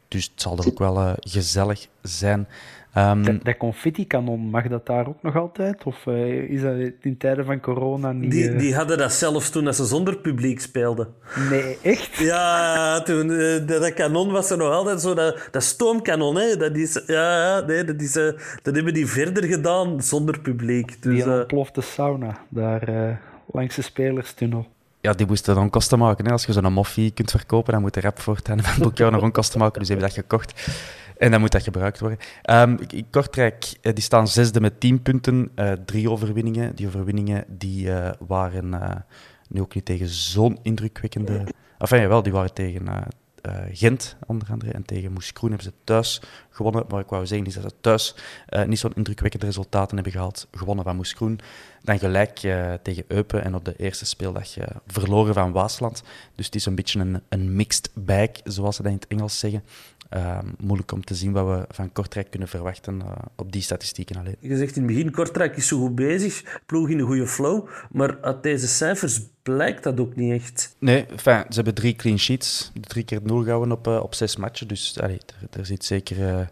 dus 0.08 0.24
het 0.24 0.42
zal 0.42 0.58
er 0.58 0.68
ook 0.68 0.80
wel 0.80 1.16
gezellig 1.20 1.88
zijn. 2.02 2.48
Um, 2.98 3.24
dat, 3.24 3.44
dat 3.44 3.58
confetti-kanon, 3.58 4.40
mag 4.40 4.68
dat 4.68 4.86
daar 4.86 5.08
ook 5.08 5.22
nog 5.22 5.36
altijd? 5.36 5.84
Of 5.84 6.06
uh, 6.06 6.50
is 6.50 6.62
dat 6.62 6.76
in 7.02 7.18
tijden 7.18 7.46
van 7.46 7.60
corona 7.60 8.12
niet... 8.12 8.32
Die, 8.32 8.50
uh... 8.50 8.60
die 8.60 8.76
hadden 8.76 8.98
dat 8.98 9.14
zelfs 9.14 9.50
toen 9.50 9.64
dat 9.64 9.76
ze 9.76 9.86
zonder 9.86 10.18
publiek 10.18 10.60
speelden. 10.60 11.08
Nee, 11.50 11.78
echt? 11.82 12.16
Ja, 12.16 13.02
toen, 13.02 13.30
uh, 13.30 13.68
dat, 13.68 13.94
kanon 13.94 14.32
was 14.32 14.50
er 14.50 14.58
nog 14.58 14.72
altijd 14.72 15.02
zo. 15.02 15.14
Dat, 15.14 15.48
dat 15.52 15.64
stoomkanon, 15.64 16.36
hè, 16.36 16.58
dat, 16.58 16.76
is, 16.76 17.04
ja, 17.08 17.60
nee, 17.60 17.84
dat, 17.84 18.02
is, 18.02 18.14
dat 18.62 18.76
hebben 18.76 18.94
die 18.94 19.08
verder 19.08 19.44
gedaan 19.44 20.02
zonder 20.02 20.40
publiek. 20.40 21.02
Dus, 21.02 21.24
die 21.24 21.34
ontplofte 21.34 21.82
sauna, 21.82 22.38
daar 22.50 23.22
langs 23.52 23.76
de 23.76 23.82
spelerstunnel. 23.82 24.68
Ja, 25.02 25.14
die 25.14 25.28
moesten 25.28 25.56
dan 25.56 25.70
kosten 25.70 26.00
maken. 26.00 26.26
Hè. 26.26 26.32
Als 26.32 26.46
je 26.46 26.52
zo'n 26.52 26.74
moffie 26.74 27.12
kunt 27.12 27.32
verkopen, 27.32 27.74
dan 27.74 27.82
moet 27.82 27.94
de 27.94 28.02
rap 28.02 28.20
voortaan 28.20 28.56
met 28.56 28.80
elkaar 28.82 29.12
nog 29.12 29.22
een 29.22 29.32
kosten 29.32 29.60
maken. 29.60 29.80
Dus 29.80 29.88
hebben 29.88 30.08
dat 30.08 30.16
gekocht. 30.16 30.70
En 31.18 31.32
dan 31.32 31.40
moet 31.40 31.52
dat 31.52 31.64
gebruikt 31.64 32.00
worden. 32.00 32.18
Um, 32.50 32.78
Kortrijk 33.10 33.74
die 33.82 34.04
staan 34.04 34.28
zesde 34.28 34.62
met 34.62 34.80
tien 34.80 35.02
punten, 35.02 35.52
uh, 35.56 35.72
drie 35.72 36.10
overwinningen. 36.10 36.76
Die 36.76 36.88
overwinningen 36.88 37.46
die, 37.48 37.86
uh, 37.86 38.10
waren 38.28 39.04
nu 39.50 39.62
ook 39.62 39.76
niet 39.76 39.86
tegen 39.86 40.08
zo'n 40.08 40.60
indrukwekkende... 40.62 41.44
Enfin, 41.78 42.02
jawel, 42.02 42.24
die 42.24 42.32
waren 42.32 42.54
tegen 42.54 42.90
Gent, 43.72 44.16
onder 44.28 44.48
andere, 44.52 44.72
en 44.72 44.86
tegen 44.86 45.12
Moeskroen 45.12 45.50
hebben 45.50 45.68
ze 45.68 45.74
thuis 45.84 46.22
gewonnen. 46.50 46.86
Maar 46.90 47.00
ik 47.00 47.10
wou 47.10 47.26
zeggen 47.26 47.48
is 47.48 47.54
dat 47.54 47.64
ze 47.64 47.76
thuis 47.82 48.16
niet 48.66 48.80
zo'n 48.80 48.94
indrukwekkende 48.96 49.46
resultaten 49.46 49.96
hebben 49.96 50.14
gehaald. 50.14 50.48
Gewonnen 50.52 50.86
van 50.86 50.96
Moeskroen. 50.96 51.40
Dan 51.82 52.00
gelijk 52.00 52.38
tegen 52.82 53.04
Eupen 53.08 53.44
en 53.44 53.56
op 53.56 53.66
de 53.66 53.76
eerste 53.78 54.06
speeldag 54.06 54.54
verloren 54.88 55.34
van 55.34 55.52
Waasland. 55.52 56.04
Dus 56.36 56.46
het 56.46 56.56
is 56.56 56.66
een 56.66 56.76
beetje 56.76 57.00
een, 57.00 57.22
een 57.30 57.56
mixed 57.56 57.90
bag, 57.94 58.30
zoals 58.44 58.76
ze 58.76 58.82
dat 58.82 58.92
in 58.92 58.98
het 58.98 59.08
Engels 59.08 59.40
zeggen. 59.40 59.64
Ehm, 60.14 60.48
moeilijk 60.60 60.92
om 60.92 61.04
te 61.04 61.16
zien 61.16 61.32
wat 61.32 61.46
we 61.46 61.74
van 61.74 61.92
Kortrijk 61.92 62.30
kunnen 62.30 62.48
verwachten 62.48 63.02
op 63.36 63.52
die 63.52 63.62
statistieken 63.62 64.16
alleen. 64.16 64.36
Je 64.40 64.58
zegt 64.58 64.76
in 64.76 64.84
het 64.84 64.92
begin, 64.92 65.12
Kortrijk 65.12 65.56
is 65.56 65.68
zo 65.68 65.80
goed 65.80 65.96
bezig, 65.96 66.62
ploeg 66.66 66.90
in 66.90 67.00
een 67.00 67.06
goede 67.06 67.28
flow, 67.28 67.68
maar 67.92 68.22
uit 68.22 68.44
deze 68.44 68.68
cijfers 68.68 69.22
blijkt 69.42 69.84
dat 69.84 70.00
ook 70.00 70.16
niet 70.16 70.32
echt. 70.32 70.76
Nee, 70.80 71.06
enfin, 71.06 71.46
ze 71.50 71.56
hebben 71.56 71.74
drie 71.74 71.96
clean 71.96 72.20
sheets, 72.20 72.72
drie 72.82 73.04
keer 73.04 73.20
nul 73.24 73.44
gehouden 73.44 73.72
op, 73.72 73.88
op 73.88 74.16
zes 74.16 74.36
matchen, 74.36 74.68
dus 74.68 75.00
allee, 75.00 75.20
er, 75.26 75.60
er 75.60 75.66
zit 75.66 75.86
zeker 75.86 76.50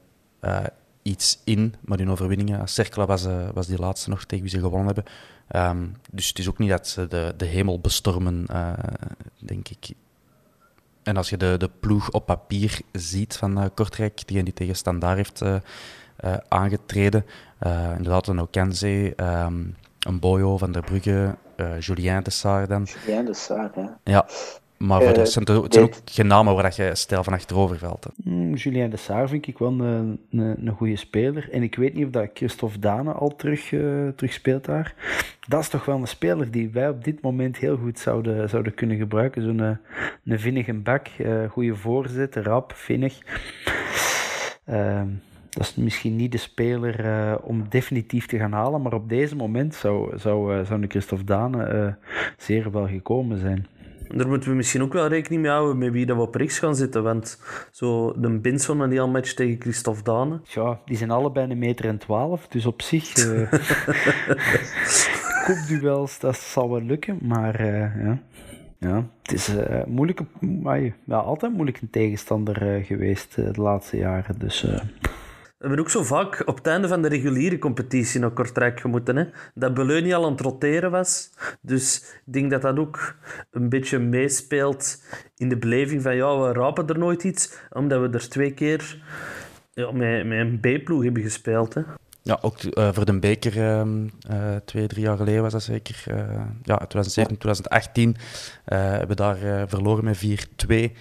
iets 1.02 1.42
in, 1.44 1.76
maar 1.82 2.00
in 2.00 2.10
overwinningen. 2.10 2.68
Cerkela 2.68 3.06
was, 3.06 3.26
was 3.54 3.68
die 3.68 3.80
laatste 3.80 4.10
nog 4.10 4.26
tegen 4.26 4.44
wie 4.44 4.54
ze 4.54 4.60
gewonnen 4.60 4.86
hebben. 4.86 5.14
Ehm, 5.48 5.88
dus 6.12 6.28
het 6.28 6.40
is 6.40 6.50
ook 6.50 6.58
niet 6.58 6.70
dat 6.70 6.88
ze 6.88 7.08
de, 7.08 7.34
de 7.38 7.46
hemel 7.46 7.80
bestormen, 7.80 8.46
denk 9.40 9.70
ik. 9.70 9.90
En 11.04 11.18
als 11.18 11.30
je 11.30 11.38
de, 11.38 11.56
de 11.58 11.70
ploeg 11.80 12.12
op 12.12 12.26
papier 12.26 12.80
ziet 12.92 13.38
van 13.38 13.60
uh, 13.60 13.66
Kortrijk, 13.74 14.28
die 14.28 14.44
die 14.44 14.54
tegen 14.54 14.76
Standaard 14.76 15.18
heeft 15.18 15.42
uh, 15.42 16.36
aangetreden, 16.48 17.26
inderdaad 17.98 18.28
een 18.28 18.42
Okenze, 18.42 19.14
um, 19.18 19.76
een 20.00 20.20
Boyo 20.20 20.58
van 20.58 20.72
der 20.72 20.82
Brugge, 20.82 21.36
Julien 21.80 22.24
de 22.24 22.30
Saar 22.30 22.68
dan. 22.68 22.88
Julien 23.06 23.26
de 23.26 23.34
Saar, 23.34 23.72
ja. 23.76 23.98
Ja, 24.04 24.26
maar 24.82 25.02
voor 25.02 25.14
de, 25.14 25.20
het, 25.20 25.32
zijn, 25.32 25.46
het 25.46 25.74
zijn 25.74 25.86
ook 25.86 25.94
geen 26.06 26.28
namen 26.28 26.56
waar 26.56 26.74
je 26.76 26.96
stijl 26.96 27.24
van 27.24 27.34
achterover 27.34 27.78
valt. 27.78 28.08
Mm, 28.16 28.54
Julien 28.54 28.90
de 28.90 28.98
Saar 28.98 29.30
vind 29.30 29.48
ik 29.48 29.58
wel 29.58 29.70
een, 29.70 30.20
een, 30.32 30.68
een 30.68 30.74
goede 30.76 30.96
speler. 30.96 31.50
En 31.52 31.64
ik 31.64 31.76
weet 31.76 31.94
niet 31.94 32.06
of 32.06 32.12
dat 32.12 32.30
Christophe 32.34 32.80
Dane 32.80 33.12
al 33.12 33.36
terug, 33.36 33.72
uh, 33.72 34.08
terug 34.16 34.34
speelt 34.34 34.66
daar. 34.66 34.94
Dat 35.48 35.60
is 35.60 35.68
toch 35.68 35.86
wel 35.86 35.98
een 35.98 36.08
speler 36.08 36.52
die 36.52 36.70
wij 36.70 36.90
op 36.90 37.04
dit 37.04 37.22
moment 37.22 37.58
heel 37.58 37.78
goed 37.78 38.00
zouden, 38.00 38.50
zouden 38.50 38.74
kunnen 38.74 38.98
gebruiken. 38.98 39.42
Zo'n 39.42 39.60
een, 39.60 39.78
eh, 40.26 40.34
een 40.34 40.40
vinnige 40.40 40.74
bak, 40.74 41.08
uh, 41.18 41.50
goede 41.50 41.76
voorzet, 41.76 42.36
rap, 42.36 42.74
vinnig. 42.76 43.18
Uh, 44.70 45.02
dat 45.50 45.64
is 45.64 45.76
misschien 45.76 46.16
niet 46.16 46.32
de 46.32 46.38
speler 46.38 47.06
uh, 47.06 47.36
om 47.42 47.66
definitief 47.70 48.26
te 48.26 48.38
gaan 48.38 48.52
halen, 48.52 48.82
maar 48.82 48.94
op 48.94 49.10
deze 49.10 49.36
moment 49.36 49.76
zou, 49.76 50.18
zou, 50.20 50.66
zou 50.66 50.82
een 50.82 50.90
Christophe 50.90 51.26
Dane 51.26 51.96
zeer 52.38 52.72
wel 52.72 52.88
gekomen 52.88 53.38
zijn. 53.38 53.68
Daar 54.14 54.28
moeten 54.28 54.50
we 54.50 54.56
misschien 54.56 54.82
ook 54.82 54.94
wel 54.94 55.08
rekening 55.08 55.42
mee 55.42 55.52
houden 55.52 55.78
met 55.78 55.92
wie 55.92 56.06
dat 56.06 56.16
we 56.16 56.22
op 56.22 56.36
rechts 56.36 56.60
gaan 56.60 56.76
zitten. 56.76 57.04
Want 57.04 57.40
zo 57.72 58.14
de 58.18 58.40
Binson 58.40 58.82
en 58.82 58.90
die 58.90 59.02
al 59.02 59.10
match 59.10 59.34
tegen 59.34 59.62
Christophe 59.62 60.04
Dane. 60.04 60.40
Ja, 60.44 60.80
die 60.86 60.98
zijn 60.98 61.12
allebei 61.12 61.52
een 61.52 61.58
meter 61.58 61.86
en 61.86 61.98
twaalf. 61.98 62.48
Dus 62.48 62.66
op 62.66 62.82
zich... 62.82 63.14
Uh, 65.82 66.06
dat 66.20 66.38
zal 66.38 66.70
wel 66.70 66.82
lukken. 66.82 67.18
Maar 67.22 67.62
uh, 67.62 68.04
ja... 68.04 68.22
Ja, 68.80 69.08
het 69.22 69.32
is 69.32 69.50
uh, 69.50 69.84
moeilijke, 69.86 70.26
ja, 71.06 71.18
altijd 71.18 71.54
moeilijk 71.54 71.82
een 71.82 71.90
tegenstander 71.90 72.78
uh, 72.78 72.86
geweest 72.86 73.36
de 73.36 73.62
laatste 73.62 73.98
jaren. 73.98 74.40
Dus, 74.40 74.68
we 75.62 75.68
hebben 75.68 75.86
ook 75.86 75.92
zo 75.92 76.04
vaak 76.04 76.44
op 76.46 76.56
het 76.56 76.68
einde 76.68 76.88
van 76.88 77.02
de 77.02 77.08
reguliere 77.08 77.60
competitie 77.60 78.20
naar 78.20 78.32
Kortrijk 78.32 78.80
gemoeten. 78.80 79.16
Hè? 79.16 79.26
Dat 79.54 79.74
Beleu 79.74 80.02
niet 80.02 80.14
al 80.14 80.26
aan 80.26 80.32
het 80.32 80.42
roteren 80.42 80.92
was. 80.92 81.30
Dus 81.62 81.98
ik 82.26 82.34
denk 82.34 82.52
dat 82.52 82.62
dat 82.62 82.78
ook 82.78 83.16
een 83.52 83.70
beetje 83.70 84.00
meespeelt 84.00 85.04
in 85.36 85.50
de 85.50 85.58
beleving 85.58 86.02
van 86.02 86.16
ja, 86.16 86.40
we 86.40 86.54
rapen 86.54 86.88
er 86.88 86.98
nooit 86.98 87.24
iets. 87.24 87.58
Omdat 87.70 88.02
we 88.02 88.18
er 88.18 88.30
twee 88.30 88.54
keer 88.54 89.04
ja, 89.74 89.92
met, 89.92 90.26
met 90.26 90.40
een 90.40 90.60
B-ploeg 90.60 91.04
hebben 91.04 91.24
gespeeld. 91.24 91.74
Hè? 91.74 91.82
Ja, 92.22 92.38
ook 92.42 92.64
uh, 92.64 92.90
voor 92.92 93.06
de 93.06 93.20
beker 93.20 93.58
uh, 93.58 93.86
uh, 94.32 94.56
twee, 94.66 94.88
drie 94.88 95.04
jaar 95.04 95.18
geleden 95.18 95.42
was 95.42 95.52
dat 95.52 95.64
zeker. 95.64 96.04
ja, 96.64 96.76
2017, 96.78 97.38
2018 97.38 98.16
hebben 98.66 99.16
daar 99.16 99.68
verloren 99.70 100.04
met 100.04 100.26
4-2. 100.68 100.92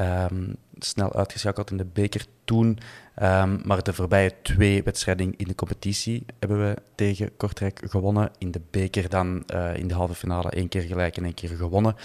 Um, 0.00 0.56
snel 0.78 1.14
uitgeschakeld 1.14 1.70
in 1.70 1.76
de 1.76 1.86
beker 1.92 2.24
toen. 2.44 2.78
Um, 3.22 3.60
maar 3.64 3.82
de 3.82 3.92
voorbije 3.92 4.32
twee 4.42 4.82
wedstrijden 4.82 5.34
in 5.36 5.46
de 5.46 5.54
competitie 5.54 6.24
hebben 6.38 6.68
we 6.68 6.76
tegen 6.94 7.36
Kortrijk 7.36 7.80
gewonnen. 7.88 8.30
In 8.38 8.50
de 8.50 8.60
beker 8.70 9.08
dan 9.08 9.44
uh, 9.54 9.76
in 9.76 9.88
de 9.88 9.94
halve 9.94 10.14
finale 10.14 10.50
één 10.50 10.68
keer 10.68 10.82
gelijk 10.82 11.16
en 11.16 11.24
één 11.24 11.34
keer 11.34 11.48
gewonnen. 11.48 11.96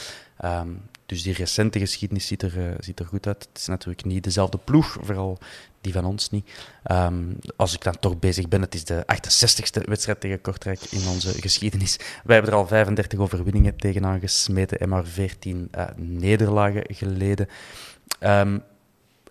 Um, 0.46 0.82
dus 1.06 1.24
die 1.24 1.34
recente 1.34 1.80
geschiedenis 1.80 2.28
ziet 2.28 2.42
er, 2.42 2.58
uh, 2.58 2.72
ziet 2.80 3.00
er 3.00 3.06
goed 3.06 3.28
uit. 3.28 3.48
Het 3.50 3.58
is 3.58 3.68
natuurlijk 3.68 4.06
niet 4.06 4.24
dezelfde 4.24 4.58
ploeg, 4.58 4.98
vooral 5.02 5.38
die 5.82 5.94
van 5.94 6.06
ons 6.06 6.30
niet. 6.30 6.50
Um, 6.92 7.38
als 7.56 7.74
ik 7.74 7.84
dan 7.84 8.00
toch 8.00 8.20
bezig 8.20 8.48
ben, 8.48 8.62
het 8.62 8.74
is 8.74 8.84
de 8.84 9.06
68e 9.06 9.84
wedstrijd 9.84 10.20
tegen 10.20 10.42
Kortrijk 10.42 10.82
in 10.90 11.08
onze 11.08 11.42
geschiedenis. 11.42 11.98
Wij 12.24 12.36
hebben 12.36 12.54
er 12.54 12.60
al 12.60 12.68
35 12.68 13.20
overwinningen 13.20 13.76
tegenaan 13.76 14.20
gesmeten 14.20 14.80
en 14.80 14.90
maar 14.90 15.06
14 15.06 15.70
uh, 15.76 15.86
nederlagen 15.96 16.84
geleden. 16.88 17.48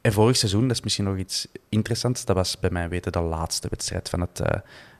En 0.01 0.13
vorig 0.13 0.37
seizoen, 0.37 0.69
dat 0.69 0.77
is 0.77 0.83
misschien 0.83 1.05
nog 1.05 1.17
iets 1.17 1.47
interessants, 1.69 2.25
dat 2.25 2.37
was 2.37 2.59
bij 2.59 2.71
mij 2.71 2.89
weten 2.89 3.13
de 3.13 3.21
laatste 3.21 3.69
wedstrijd 3.69 4.09
van 4.09 4.21
het, 4.21 4.41
uh, 4.41 4.47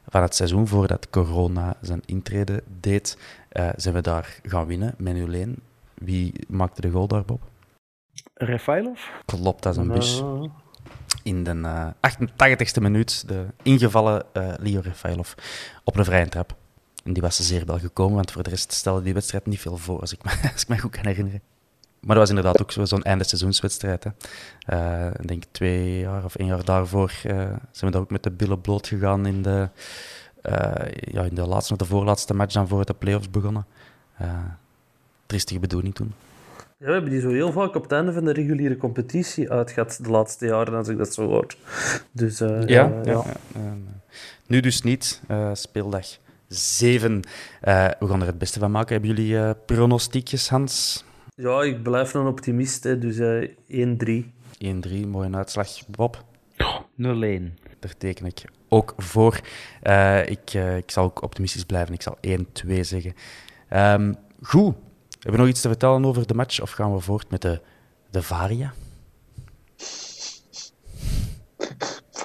van 0.09 0.23
het 0.23 0.35
seizoen 0.35 0.69
voordat 0.69 1.11
corona 1.11 1.77
zijn 1.81 2.03
intrede 2.05 2.63
deed. 2.81 3.19
Uh, 3.53 3.69
zijn 3.77 3.95
we 3.95 4.01
daar 4.01 4.41
gaan 4.43 4.67
winnen 4.67 4.95
met 4.99 5.17
0 5.17 5.55
Wie 5.95 6.33
maakte 6.49 6.81
de 6.81 6.91
goal 6.91 7.07
daar, 7.07 7.25
Bob? 7.25 7.43
Refailov? 8.35 9.01
Klopt, 9.25 9.63
dat 9.63 9.73
is 9.73 9.79
een 9.79 9.89
bus. 9.89 10.23
In 11.23 11.45
de 11.45 11.55
uh, 11.55 11.89
88e 12.69 12.81
minuut 12.81 13.29
de 13.29 13.47
ingevallen 13.63 14.25
Leo 14.61 14.81
Refailov 14.81 15.33
op 15.85 15.97
een 15.97 16.05
vrije 16.05 16.29
trap. 16.29 16.57
En 17.05 17.13
die 17.13 17.23
was 17.23 17.37
zeer 17.37 17.67
wel 17.67 17.79
gekomen, 17.79 18.15
want 18.15 18.31
voor 18.31 18.43
de 18.43 18.51
rest 18.51 18.73
stelde 18.73 19.03
die 19.03 19.15
wedstrijd 19.15 19.47
niet 19.47 19.61
veel 19.61 19.77
voor, 19.77 20.01
als 20.01 20.13
ik 20.13 20.25
me, 20.25 20.31
als 20.53 20.63
ik 20.63 20.69
me 20.69 20.79
goed 20.79 20.91
kan 20.91 21.07
herinneren. 21.07 21.43
Maar 22.01 22.17
dat 22.17 22.29
was 22.29 22.29
inderdaad 22.29 22.61
ook 22.61 22.87
zo'n 22.87 23.03
einde 23.03 23.25
seizoenswedstrijd. 23.25 24.05
Hè. 24.05 24.11
Uh, 24.73 25.11
ik 25.21 25.29
denk 25.29 25.43
twee 25.51 25.99
jaar 25.99 26.25
of 26.25 26.37
één 26.37 26.49
jaar 26.49 26.65
daarvoor 26.65 27.13
uh, 27.27 27.33
zijn 27.33 27.59
we 27.81 27.91
daar 27.91 28.01
ook 28.01 28.11
met 28.11 28.23
de 28.23 28.31
billen 28.31 28.61
bloot 28.61 28.87
gegaan 28.87 29.27
in 29.27 29.43
de, 29.43 29.69
uh, 30.43 30.73
ja, 30.91 31.23
in 31.23 31.35
de 31.35 31.47
laatste 31.47 31.73
of 31.73 31.79
de 31.79 31.85
voorlaatste 31.85 32.35
match 32.35 32.53
dan 32.53 32.69
voor 32.69 32.85
de 32.85 32.95
playoffs 32.95 33.31
begonnen. 33.31 33.67
triestige 35.27 35.61
bedoeling 35.61 35.95
toen. 35.95 36.13
Ja, 36.79 36.87
we 36.87 36.93
hebben 36.93 37.11
die 37.11 37.21
zo 37.21 37.31
heel 37.31 37.53
vaak 37.53 37.75
op 37.75 37.83
het 37.83 37.93
einde 37.93 38.13
van 38.13 38.25
de 38.25 38.33
reguliere 38.33 38.77
competitie 38.77 39.51
uitgehad 39.51 39.99
de 40.03 40.11
laatste 40.11 40.47
jaren, 40.47 40.75
als 40.75 40.89
ik 40.89 40.99
dat 40.99 41.15
zo 41.15 41.27
hoor. 41.27 41.55
Dus, 42.13 42.39
ja, 42.39 42.55
ja, 42.67 43.01
ja. 43.05 43.25
nu 44.47 44.61
dus 44.61 44.83
niet. 44.83 45.23
speeldag 45.53 46.07
7. 46.49 47.21
we 47.61 48.07
gaan 48.07 48.21
er 48.21 48.27
het 48.27 48.39
beste 48.39 48.59
van 48.59 48.71
maken. 48.71 48.93
Hebben 48.93 49.15
jullie 49.15 49.55
pronostiekjes, 49.55 50.49
Hans? 50.49 51.05
Ja, 51.41 51.63
ik 51.63 51.83
blijf 51.83 52.15
een 52.15 52.27
optimist, 52.27 52.85
hè, 52.85 52.99
dus 52.99 53.17
uh, 53.17 53.49
1-3. 54.23 54.25
1-3, 55.05 55.09
mooie 55.09 55.35
uitslag. 55.35 55.69
Bob? 55.87 56.25
0-1. 56.57 56.65
Daar 57.79 57.97
teken 57.99 58.27
ik 58.27 58.45
ook 58.69 58.95
voor. 58.97 59.41
Uh, 59.83 60.29
ik, 60.29 60.55
uh, 60.55 60.77
ik 60.77 60.91
zal 60.91 61.05
ook 61.05 61.23
optimistisch 61.23 61.65
blijven. 61.65 61.95
Ik 61.95 62.03
zal 62.03 62.19
1-2 62.27 62.81
zeggen. 62.81 63.15
Um, 63.73 64.17
goed. 64.43 64.75
Hebben 65.11 65.33
we 65.33 65.39
nog 65.39 65.49
iets 65.49 65.61
te 65.61 65.69
vertellen 65.69 66.05
over 66.05 66.27
de 66.27 66.35
match? 66.35 66.61
Of 66.61 66.71
gaan 66.71 66.95
we 66.95 67.01
voort 67.01 67.31
met 67.31 67.43
de, 67.43 67.61
de 68.11 68.23
Varia? 68.23 68.73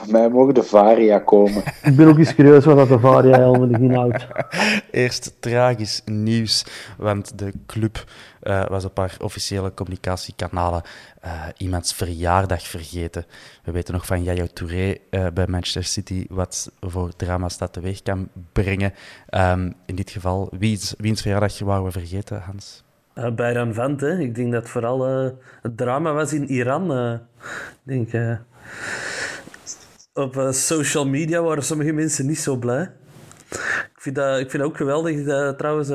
Voor 0.04 0.12
mij 0.20 0.30
mogen 0.30 0.54
de 0.54 0.64
Varia 0.64 1.20
komen. 1.20 1.64
ik 1.84 1.96
ben 1.96 2.08
ook 2.08 2.18
eens 2.18 2.36
curieus 2.36 2.66
wat 2.66 2.78
dat 2.78 2.88
de 2.88 3.00
Varia 3.00 3.38
helemaal 3.38 3.82
inhoudt. 3.82 4.28
Eerst 4.92 5.36
tragisch 5.40 6.02
nieuws, 6.06 6.66
want 6.98 7.38
de 7.40 7.52
club 7.66 8.04
uh, 8.44 8.66
was 8.66 8.86
op 8.86 8.98
haar 8.98 9.16
officiële 9.22 9.74
communicatiekanalen 9.74 10.82
uh, 11.26 11.32
iemands 11.58 11.94
verjaardag 11.94 12.68
vergeten. 12.68 13.26
We 13.64 13.72
weten 13.72 13.94
nog 13.94 14.06
van 14.06 14.24
Yaya 14.24 14.46
Touré 14.54 14.96
uh, 15.10 15.28
bij 15.34 15.48
Manchester 15.48 15.84
City 15.84 16.26
wat 16.30 16.72
voor 16.80 17.16
drama's 17.16 17.58
dat 17.58 17.74
teweeg 17.74 18.02
kan 18.02 18.28
brengen. 18.52 18.94
Um, 19.30 19.74
in 19.86 19.96
dit 19.96 20.10
geval, 20.10 20.50
wiens, 20.60 20.94
wiens 20.98 21.22
verjaardag 21.22 21.60
waren 21.60 21.84
we 21.84 21.92
vergeten, 21.92 22.42
Hans? 22.42 22.84
Uh, 23.16 23.32
Bayram 23.32 23.74
Vent, 23.74 24.02
hè. 24.02 24.20
ik 24.20 24.36
denk 24.36 24.52
dat 24.52 24.70
vooral 24.70 25.06
het 25.62 25.78
drama 25.78 26.14
was 26.14 26.34
in 26.34 26.50
Iran. 26.50 27.20
denk, 27.84 28.12
op 30.14 30.48
social 30.52 31.08
media 31.08 31.42
waren 31.42 31.64
sommige 31.64 31.92
mensen 31.92 32.26
niet 32.26 32.40
zo 32.40 32.56
blij. 32.56 32.92
Ik 33.94 34.00
vind 34.02 34.16
dat, 34.16 34.40
ik 34.40 34.50
vind 34.50 34.64
dat 34.64 34.72
ook 34.72 34.78
geweldig 34.78 35.24
dat 35.24 35.58
trouwens 35.58 35.90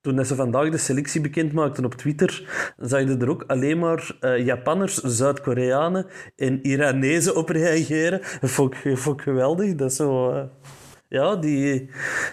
toen 0.00 0.24
ze 0.24 0.34
vandaag 0.34 0.70
de 0.70 0.78
selectie 0.78 1.20
bekend 1.20 1.52
maakten 1.52 1.84
op 1.84 1.94
Twitter, 1.94 2.42
je 3.08 3.16
er 3.16 3.30
ook 3.30 3.44
alleen 3.46 3.78
maar 3.78 4.16
uh, 4.20 4.44
Japanners, 4.44 4.94
Zuid-Koreanen 4.94 6.06
en 6.36 6.62
Iranezen 6.62 7.36
op 7.36 7.48
reageren. 7.48 8.20
Dat 8.40 8.50
vond 8.50 8.74
ik, 8.74 8.98
geweldig. 9.22 9.74
Dat 9.74 9.94
zo... 9.94 10.34
Uh, 10.34 10.42
ja, 11.08 11.36
die, 11.36 11.90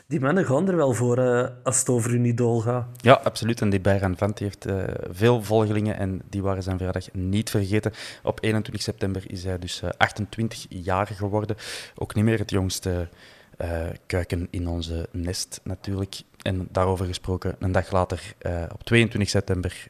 die 0.07 0.19
mannen 0.19 0.45
gaan 0.45 0.67
er 0.67 0.75
wel 0.75 0.93
voor 0.93 1.19
uh, 1.19 1.47
als 1.63 1.79
het 1.79 1.89
over 1.89 2.11
hun 2.11 2.25
idool 2.25 2.59
gaat. 2.59 2.85
Ja, 3.01 3.13
absoluut. 3.13 3.61
En 3.61 3.69
die 3.69 3.79
Bayern 3.79 4.17
Vent 4.17 4.39
heeft 4.39 4.67
uh, 4.67 4.83
veel 5.09 5.43
volgelingen 5.43 5.97
en 5.97 6.21
die 6.29 6.41
waren 6.41 6.63
zijn 6.63 6.75
verjaardag 6.75 7.13
niet 7.13 7.49
vergeten. 7.49 7.91
Op 8.23 8.43
21 8.43 8.83
september 8.83 9.23
is 9.27 9.43
hij 9.43 9.59
dus 9.59 9.81
28 9.97 10.65
jaar 10.69 11.07
geworden. 11.07 11.55
Ook 11.95 12.15
niet 12.15 12.23
meer 12.23 12.39
het 12.39 12.49
jongste 12.49 13.09
kuiken 14.05 14.47
in 14.49 14.67
onze 14.67 15.07
nest 15.11 15.59
natuurlijk. 15.63 16.21
En 16.41 16.67
daarover 16.71 17.05
gesproken, 17.05 17.55
een 17.59 17.71
dag 17.71 17.91
later, 17.91 18.33
op 18.73 18.83
22 18.83 19.29
september, 19.29 19.87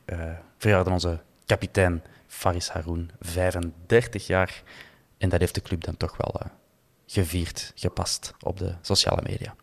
verjaarde 0.58 0.90
onze 0.90 1.20
kapitein 1.46 2.04
Faris 2.28 2.70
Haroun, 2.70 3.12
35 3.20 4.28
jaar. 4.28 4.64
En 5.18 5.30
dat 5.30 5.40
heeft 5.40 5.56
de 5.56 5.62
club 5.62 5.84
dan 5.84 5.98
toch 5.98 6.18
wel 6.18 6.42
gevierd, 7.06 7.72
gepast 7.76 8.34
op 8.42 8.58
de 8.58 8.74
sociale 8.82 9.22
media. 9.24 9.56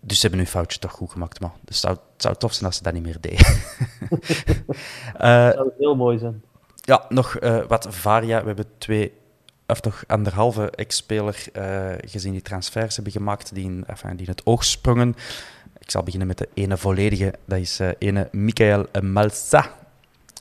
Dus 0.00 0.16
ze 0.16 0.26
hebben 0.26 0.40
hun 0.40 0.48
foutje 0.52 0.78
toch 0.78 0.92
goed 0.92 1.10
gemaakt, 1.10 1.40
maar 1.40 1.50
het 1.64 1.76
zou, 1.76 1.94
het 1.94 2.22
zou 2.22 2.34
tof 2.34 2.52
zijn 2.52 2.66
als 2.66 2.76
ze 2.76 2.82
dat 2.82 2.92
niet 2.92 3.02
meer 3.02 3.20
deden. 3.20 3.46
uh, 5.20 5.44
dat 5.46 5.54
zou 5.54 5.70
heel 5.78 5.96
mooi 5.96 6.18
zijn. 6.18 6.42
Ja, 6.74 7.04
nog 7.08 7.40
uh, 7.40 7.64
wat 7.64 7.86
Varia. 7.90 8.40
We 8.40 8.46
hebben 8.46 8.66
twee, 8.78 9.12
of 9.66 9.80
toch 9.80 10.04
anderhalve 10.06 10.70
ex-speler 10.70 11.44
uh, 11.52 11.92
gezien 12.04 12.32
die 12.32 12.42
transfers 12.42 12.94
hebben 12.94 13.12
gemaakt, 13.12 13.54
die 13.54 13.64
in, 13.64 13.84
enfin, 13.86 14.16
die 14.16 14.26
in 14.26 14.32
het 14.32 14.46
oog 14.46 14.64
sprongen. 14.64 15.14
Ik 15.78 15.90
zal 15.90 16.02
beginnen 16.02 16.28
met 16.28 16.38
de 16.38 16.48
ene 16.54 16.76
volledige. 16.76 17.34
Dat 17.44 17.58
is 17.58 17.80
uh, 17.80 17.88
ene 17.98 18.28
Michael 18.32 18.86
Malsa. 19.02 19.76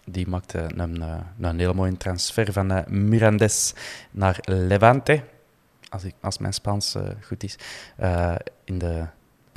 Die 0.05 0.27
maakte 0.27 0.69
een, 0.75 1.01
een 1.39 1.59
hele 1.59 1.73
mooie 1.73 1.97
transfer 1.97 2.53
van 2.53 2.83
Mirandes 2.87 3.73
naar 4.11 4.39
Levante. 4.43 5.23
Als, 5.89 6.03
ik, 6.03 6.13
als 6.21 6.37
mijn 6.37 6.53
Spaans 6.53 6.95
goed 7.21 7.43
is. 7.43 7.57
in 8.63 8.77
de 8.77 9.07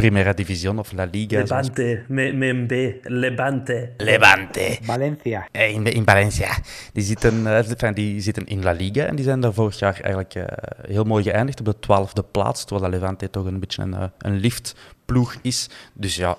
Primera 0.00 0.32
División 0.32 0.78
of 0.78 0.92
La 0.92 1.08
Liga. 1.10 1.38
Levante, 1.38 2.04
met, 2.08 2.34
met 2.36 2.48
een 2.48 2.66
B. 2.66 2.72
Levante. 3.02 3.90
Levante. 3.96 4.78
Valencia. 4.82 5.48
In, 5.52 5.86
in 5.86 6.04
Valencia. 6.04 6.58
Die 6.92 7.02
zitten, 7.02 7.34
uh, 7.40 7.92
die 7.94 8.20
zitten 8.20 8.46
in 8.46 8.62
La 8.62 8.72
Liga 8.72 9.04
en 9.04 9.16
die 9.16 9.24
zijn 9.24 9.40
daar 9.40 9.52
vorig 9.52 9.78
jaar 9.78 10.00
eigenlijk 10.00 10.34
uh, 10.34 10.44
heel 10.86 11.04
mooi 11.04 11.22
geëindigd 11.22 11.58
op 11.58 11.66
de 11.66 11.78
twaalfde 11.78 12.22
plaats, 12.22 12.64
terwijl 12.64 12.90
Levante 12.90 13.30
toch 13.30 13.46
een 13.46 13.60
beetje 13.60 13.82
een, 13.82 14.10
een 14.18 14.36
liftploeg 14.36 15.34
is. 15.42 15.68
Dus 15.92 16.16
ja, 16.16 16.36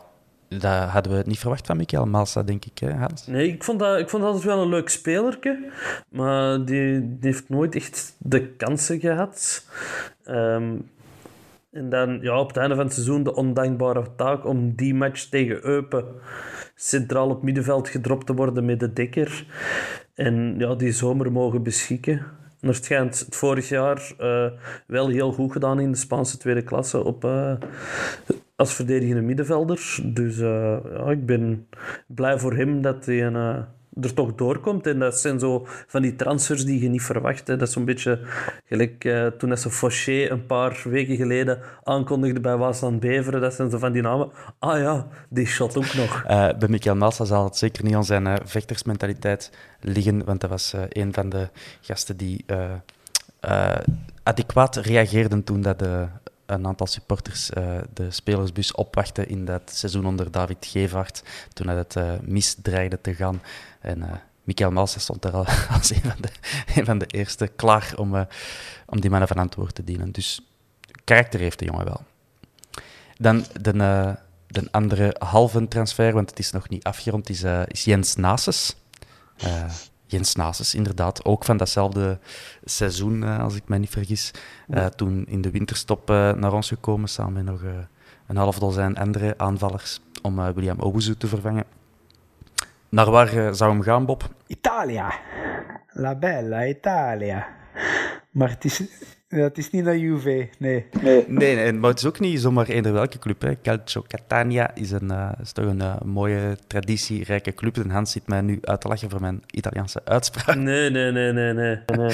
dat 0.47 0.89
hadden 0.89 1.17
we 1.17 1.24
niet 1.26 1.39
verwacht 1.39 1.65
van 1.65 1.78
Michael 1.78 2.06
Malsa, 2.06 2.43
denk 2.43 2.65
ik, 2.65 2.80
hè, 2.80 2.93
Hans? 2.93 3.28
Nee, 3.28 3.47
ik 3.47 3.63
vond, 3.63 3.80
dat, 3.80 4.00
ik 4.00 4.10
vond 4.10 4.24
dat 4.24 4.32
altijd 4.32 4.54
wel 4.54 4.63
een 4.63 4.69
leuk 4.69 4.89
spelerke, 4.89 5.71
maar 6.10 6.65
die, 6.65 7.00
die 7.00 7.17
heeft 7.19 7.50
nooit 7.50 7.76
echt 7.76 8.15
de 8.17 8.47
kansen 8.47 9.00
gehad. 9.00 9.65
Um, 10.26 10.89
en 11.72 11.90
dan 11.90 12.20
ja, 12.22 12.40
op 12.40 12.48
het 12.48 12.58
einde 12.58 12.76
van 12.76 12.86
het 12.86 12.94
seizoen 12.94 13.24
de 13.24 13.36
ondankbare 13.36 14.16
taak 14.16 14.46
om 14.46 14.76
die 14.76 14.94
match 14.94 15.24
tegen 15.24 15.66
Eupen 15.66 16.06
centraal 16.76 17.30
op 17.30 17.44
middenveld 17.44 17.90
gedropt 17.90 18.26
te 18.26 18.34
worden 18.34 18.66
met 18.66 18.80
de 18.80 18.94
dekker. 18.94 19.46
En 20.16 20.56
ja, 20.58 20.76
die 20.76 20.92
zomer 20.92 21.32
mogen 21.32 21.64
beschikken. 21.64 22.22
En 22.60 22.68
er 22.68 22.76
schijnt 22.76 23.20
het 23.20 23.36
vorig 23.36 23.70
jaar 23.70 24.14
uh, 24.20 24.46
wel 24.88 25.08
heel 25.08 25.32
goed 25.32 25.52
gedaan 25.52 25.80
in 25.80 25.92
de 25.92 25.98
Spaanse 25.98 26.38
tweede 26.38 26.64
klasse 26.64 27.04
op, 27.04 27.26
uh, 27.26 27.54
als 28.56 28.74
verdedigende 28.74 29.22
middenvelder. 29.22 30.00
Dus 30.04 30.38
uh, 30.38 30.78
ja, 30.94 31.12
ik 31.12 31.26
ben 31.26 31.68
blij 32.08 32.40
voor 32.40 32.54
hem 32.54 32.82
dat 32.82 33.06
hij 33.06 33.26
een 33.26 33.66
er 34.01 34.13
toch 34.13 34.36
doorkomt. 34.36 34.88
En 34.88 34.99
dat 34.99 35.19
zijn 35.19 35.39
zo 35.39 35.67
van 35.88 36.01
die 36.01 36.15
transfers 36.15 36.65
die 36.65 36.82
je 36.82 36.89
niet 36.89 37.01
verwacht. 37.01 37.47
Hè. 37.47 37.58
Dat 37.58 37.67
is 37.67 37.73
zo'n 37.73 37.86
beetje 37.86 38.19
gelijk 38.65 39.04
uh, 39.04 39.27
toen 39.27 39.58
ze 39.58 39.69
Fauché 39.69 40.30
een 40.30 40.45
paar 40.45 40.82
weken 40.84 41.15
geleden 41.15 41.60
aankondigde 41.84 42.39
bij 42.39 42.58
Waasland 42.58 42.99
Beveren. 42.99 43.41
Dat 43.41 43.54
zijn 43.54 43.69
zo 43.69 43.77
van 43.77 43.91
die 43.91 44.01
namen. 44.01 44.32
Ah 44.60 44.80
ja, 44.80 45.08
die 45.30 45.45
shot 45.45 45.77
ook 45.77 45.93
nog. 45.93 46.23
Uh, 46.23 46.49
bij 46.60 46.69
Michael 46.69 46.95
Massa 46.95 47.25
zal 47.25 47.43
het 47.43 47.58
zeker 47.58 47.84
niet 47.84 47.95
aan 47.95 48.06
zijn 48.06 48.25
uh, 48.25 48.36
vechtersmentaliteit 48.43 49.51
liggen, 49.80 50.25
want 50.25 50.41
dat 50.41 50.49
was 50.49 50.73
een 50.89 51.13
van 51.13 51.30
de 51.30 51.49
gasten 51.82 52.17
die 52.17 52.45
adequaat 54.23 54.75
reageerden 54.75 55.43
toen 55.43 55.62
dat 55.62 55.80
de 55.80 56.08
een 56.52 56.68
aantal 56.68 56.88
supporters 56.88 57.50
uh, 57.50 57.78
de 57.94 58.12
spelersbus 58.12 58.72
opwachten 58.72 59.28
in 59.28 59.46
dat 59.46 59.62
seizoen 59.66 60.06
onder 60.06 60.32
David 60.32 60.66
Gevaert, 60.66 61.24
toen 61.54 61.68
het 61.68 61.96
uh, 61.96 62.12
mis 62.22 62.56
dreigde 62.62 63.02
te 63.02 63.16
gaan. 63.16 63.42
En 63.80 64.00
uh, 64.00 64.12
Michael 64.44 64.72
Malsa 64.72 65.00
stond 65.00 65.26
er 65.26 65.32
al 65.32 65.46
als 65.76 65.92
een 66.76 66.86
van 66.86 66.98
de, 66.98 67.06
eerste 67.06 67.48
klaar 67.48 67.94
om, 67.96 68.28
om 68.86 69.02
die 69.02 69.10
mannen 69.10 69.28
van 69.28 69.38
antwoord 69.38 69.76
te 69.76 69.84
dienen. 69.84 70.12
Dus 70.12 70.42
karakter 71.04 71.40
heeft 71.40 71.60
de 71.60 71.66
jongen 71.66 71.86
wel. 71.86 72.04
Dan 73.18 73.46
de, 73.62 74.16
de 74.48 74.68
andere 74.72 75.16
halve 75.20 75.68
transfer, 75.68 76.14
want 76.14 76.30
het 76.30 76.40
is 76.40 76.52
nog 76.52 76.70
niet 76.70 76.84
afgerond, 76.84 77.30
is, 77.30 77.44
is 77.68 77.84
Jens 77.84 78.16
Nases. 78.16 78.76
Jens 80.12 80.36
Nases, 80.36 80.76
inderdaad. 80.76 81.26
Ook 81.26 81.45
van 81.45 81.58
datzelfde 81.58 82.19
seizoen, 82.63 83.21
uh, 83.21 83.39
als 83.39 83.56
ik 83.56 83.63
me 83.67 83.78
niet 83.78 83.89
vergis. 83.89 84.32
Uh, 84.69 84.86
toen 84.86 85.26
in 85.28 85.41
de 85.41 85.52
winterstop 85.52 86.10
uh, 86.10 86.34
naar 86.34 86.54
ons 86.54 86.67
gekomen, 86.67 87.10
samen 87.10 87.34
met 87.34 87.43
nog 87.43 87.62
een 88.28 88.38
half 88.38 88.60
dozijn 88.60 88.97
andere 88.97 89.34
aanvallers, 89.38 90.00
om 90.21 90.54
William 90.54 90.80
Obuzu 90.80 91.15
te 91.15 91.28
vervangen. 91.28 91.65
Naar 92.89 93.12
waar 93.12 93.56
zou 93.56 93.71
hem 93.71 93.82
gaan, 93.82 94.06
Bob? 94.06 94.30
Italia. 94.47 95.13
La 95.88 96.15
bella 96.15 96.65
Italia. 96.65 97.47
Maar 98.32 98.50
het 98.50 98.65
is, 98.65 98.84
ja, 99.32 99.44
het 99.44 99.58
is 99.58 99.70
niet 99.70 99.84
naar 99.84 99.98
Juve, 99.98 100.50
nee. 100.58 100.86
Nee. 101.02 101.26
nee. 101.28 101.56
Nee, 101.56 101.74
maar 101.74 101.89
het 101.89 102.00
is 102.00 102.06
ook 102.06 102.20
niet 102.20 102.39
zomaar 102.39 102.67
eender 102.67 102.94
welke 102.94 103.20
club. 103.20 103.41
Hè. 103.41 103.62
Calcio 103.62 104.04
Catania 104.08 104.76
is, 104.76 104.91
een, 104.91 105.12
uh, 105.12 105.32
is 105.41 105.52
toch 105.52 105.65
een 105.65 105.80
uh, 105.80 106.02
mooie, 106.02 106.58
traditierijke 106.67 107.54
club. 107.54 107.78
En 107.78 107.89
Hans 107.89 108.12
zit 108.12 108.28
mij 108.28 108.41
nu 108.41 108.60
uit 108.62 108.82
te 108.82 108.88
lachen 108.88 109.10
voor 109.10 109.22
mijn 109.22 109.44
Italiaanse 109.52 110.02
uitspraak. 110.06 110.56
Nee, 110.56 110.89
nee, 110.89 111.12
nee, 111.12 111.32
nee, 111.32 111.54
nee. 111.54 111.78
nee. 111.86 112.12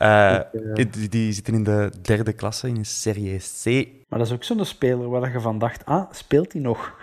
uh, 0.02 0.40
die, 0.74 1.08
die, 1.08 1.32
zitten 1.32 1.54
in 1.54 1.64
de 1.64 1.90
derde 2.02 2.32
klasse, 2.32 2.68
in 2.68 2.84
Serie 2.84 3.38
C. 3.38 3.88
Maar 4.08 4.18
dat 4.18 4.28
is 4.28 4.34
ook 4.34 4.44
zo'n 4.44 4.64
speler 4.64 5.08
waar 5.08 5.32
je 5.32 5.40
van 5.40 5.58
dacht, 5.58 5.84
ah, 5.84 6.12
speelt 6.12 6.52
hij 6.52 6.62
nog? 6.62 6.94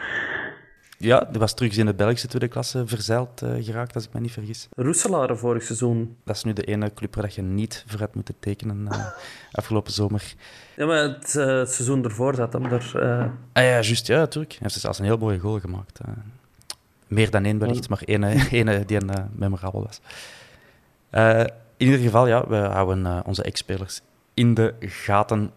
Ja, 1.04 1.28
die 1.30 1.40
was 1.40 1.54
terug 1.54 1.78
in 1.78 1.86
de 1.86 1.94
Belgische 1.94 2.28
tweede 2.28 2.48
klasse 2.48 2.88
verzeild 2.88 3.42
uh, 3.44 3.66
geraakt, 3.66 3.96
als 3.96 4.06
ik 4.06 4.14
me 4.14 4.20
niet 4.20 4.32
vergis. 4.32 4.68
Roeselare 4.76 5.36
vorig 5.36 5.64
seizoen. 5.64 6.18
Dat 6.24 6.36
is 6.36 6.44
nu 6.44 6.54
de 6.54 6.64
ene 6.64 6.94
club 6.94 7.16
waar 7.16 7.32
je 7.36 7.42
niet 7.42 7.84
voor 7.88 8.00
hebt 8.00 8.16
moeten 8.16 8.36
tekenen 8.40 8.88
uh, 8.92 9.06
afgelopen 9.52 9.94
zomer. 9.94 10.34
Ja, 10.76 10.86
maar 10.86 10.98
het, 10.98 11.36
uh, 11.38 11.46
het 11.46 11.72
seizoen 11.72 12.04
ervoor 12.04 12.36
zat 12.36 12.54
hem 12.54 12.66
er... 12.66 12.92
Ah 13.54 13.64
ja, 13.64 13.82
juist, 13.82 14.08
ja, 14.08 14.18
natuurlijk. 14.18 14.52
Hij 14.54 14.62
heeft 14.62 14.80
zelfs 14.80 15.00
een 15.00 15.06
heel 15.06 15.18
mooie 15.18 15.40
goal 15.40 15.60
gemaakt. 15.60 16.00
meer 17.08 17.30
dan 17.30 17.46
één 17.46 17.60
wellicht, 17.60 17.90
maar 17.90 18.02
één, 18.06 18.24
één 18.24 18.88
die 18.88 18.98
een 18.98 19.30
memorabel 19.32 19.84
was. 19.84 20.02
in 21.78 21.86
ieder 21.86 22.00
geval, 22.00 22.28
ja, 22.28 22.48
we 22.48 22.56
houden 22.56 23.26
onze 23.26 23.44
ex-spelers 23.44 24.02
in 24.34 24.54
de 24.54 24.74
gaten. 24.80 25.52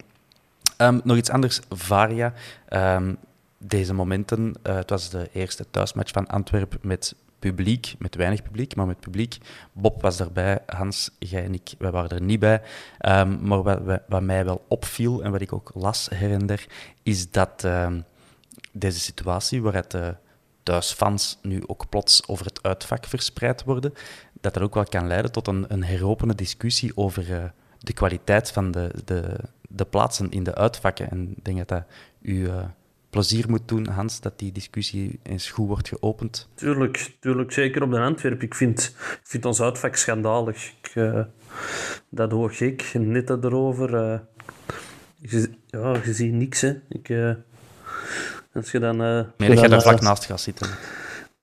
Um, 0.78 1.00
nog 1.04 1.16
iets 1.16 1.30
anders, 1.30 1.61
Varia. 1.70 2.32
Um, 2.68 3.18
deze 3.58 3.94
momenten. 3.94 4.54
Uh, 4.62 4.74
het 4.74 4.90
was 4.90 5.10
de 5.10 5.28
eerste 5.32 5.70
thuismatch 5.70 6.12
van 6.12 6.26
Antwerpen 6.26 6.78
met 6.82 7.14
publiek, 7.38 7.94
met 7.98 8.14
weinig 8.14 8.42
publiek, 8.42 8.76
maar 8.76 8.86
met 8.86 9.00
publiek. 9.00 9.38
Bob 9.72 10.02
was 10.02 10.20
erbij, 10.20 10.58
Hans, 10.66 11.10
jij 11.18 11.44
en 11.44 11.54
ik, 11.54 11.74
wij 11.78 11.90
waren 11.90 12.10
er 12.10 12.22
niet 12.22 12.40
bij. 12.40 12.62
Um, 13.00 13.46
maar 13.46 13.62
wat, 14.08 14.22
mij 14.22 14.44
wel 14.44 14.64
opviel 14.68 15.22
en 15.22 15.30
wat 15.30 15.40
ik 15.40 15.52
ook 15.52 15.70
las 15.74 16.08
her 16.14 16.32
en 16.32 16.58
is 17.02 17.30
dat 17.30 17.62
um, 17.64 18.04
deze 18.72 19.00
situatie, 19.00 19.62
waaruit 19.62 19.90
de 19.90 20.16
thuisfans 20.62 21.38
nu 21.42 21.62
ook 21.66 21.88
plots 21.88 22.28
over 22.28 22.46
het 22.46 22.62
uitvak 22.62 23.04
verspreid 23.04 23.64
worden, 23.64 23.94
dat 24.40 24.54
dat 24.54 24.62
ook 24.62 24.74
wel 24.74 24.84
kan 24.84 25.06
leiden 25.06 25.32
tot 25.32 25.48
een, 25.48 25.64
een 25.68 25.84
heropende 25.84 26.34
discussie 26.34 26.96
over 26.96 27.30
uh, 27.30 27.44
de 27.78 27.92
kwaliteit 27.92 28.50
van 28.50 28.70
de, 28.70 28.90
de, 29.04 29.36
de 29.68 29.84
plaatsen 29.84 30.30
in 30.30 30.42
de 30.42 30.54
uitvakken. 30.54 31.10
En 31.10 31.30
ik 31.36 31.44
denk 31.44 31.58
dat 31.58 31.68
dat 31.68 31.84
u... 32.20 32.48
Plezier 33.16 33.44
moet 33.48 33.68
doen, 33.68 33.87
Hans, 33.87 34.20
dat 34.20 34.38
die 34.38 34.52
discussie 34.52 35.18
eens 35.22 35.50
goed 35.50 35.66
wordt 35.66 35.88
geopend. 35.88 36.48
Tuurlijk, 36.55 37.16
tuurlijk 37.20 37.52
zeker 37.52 37.83
op 37.83 37.90
de 37.90 37.98
Antwerp. 37.98 38.42
Ik 38.42 38.55
vind, 38.55 38.94
ik 38.98 39.20
vind 39.22 39.44
ons 39.44 39.61
uitvak 39.61 39.96
schandalig. 39.96 40.72
Ik, 40.83 40.94
uh, 40.94 41.20
dat 42.11 42.31
hoor 42.31 42.55
ik, 42.59 42.90
net 42.94 43.31
erover. 43.31 43.94
Uh, 43.94 44.18
je, 45.16 45.50
ja, 45.66 45.96
je 46.05 46.14
ziet 46.14 46.33
niks, 46.33 46.61
hè. 46.61 46.72
Ik, 46.88 47.09
uh, 47.09 47.35
als 48.52 48.70
je 48.70 48.79
dan... 48.79 49.02
Uh, 49.02 49.24
nee, 49.37 49.48
dat 49.48 49.61
je 49.61 49.68
daar 49.68 49.83
vlak 49.83 50.00
naast 50.00 50.24
gaat 50.24 50.40
zitten. 50.40 50.68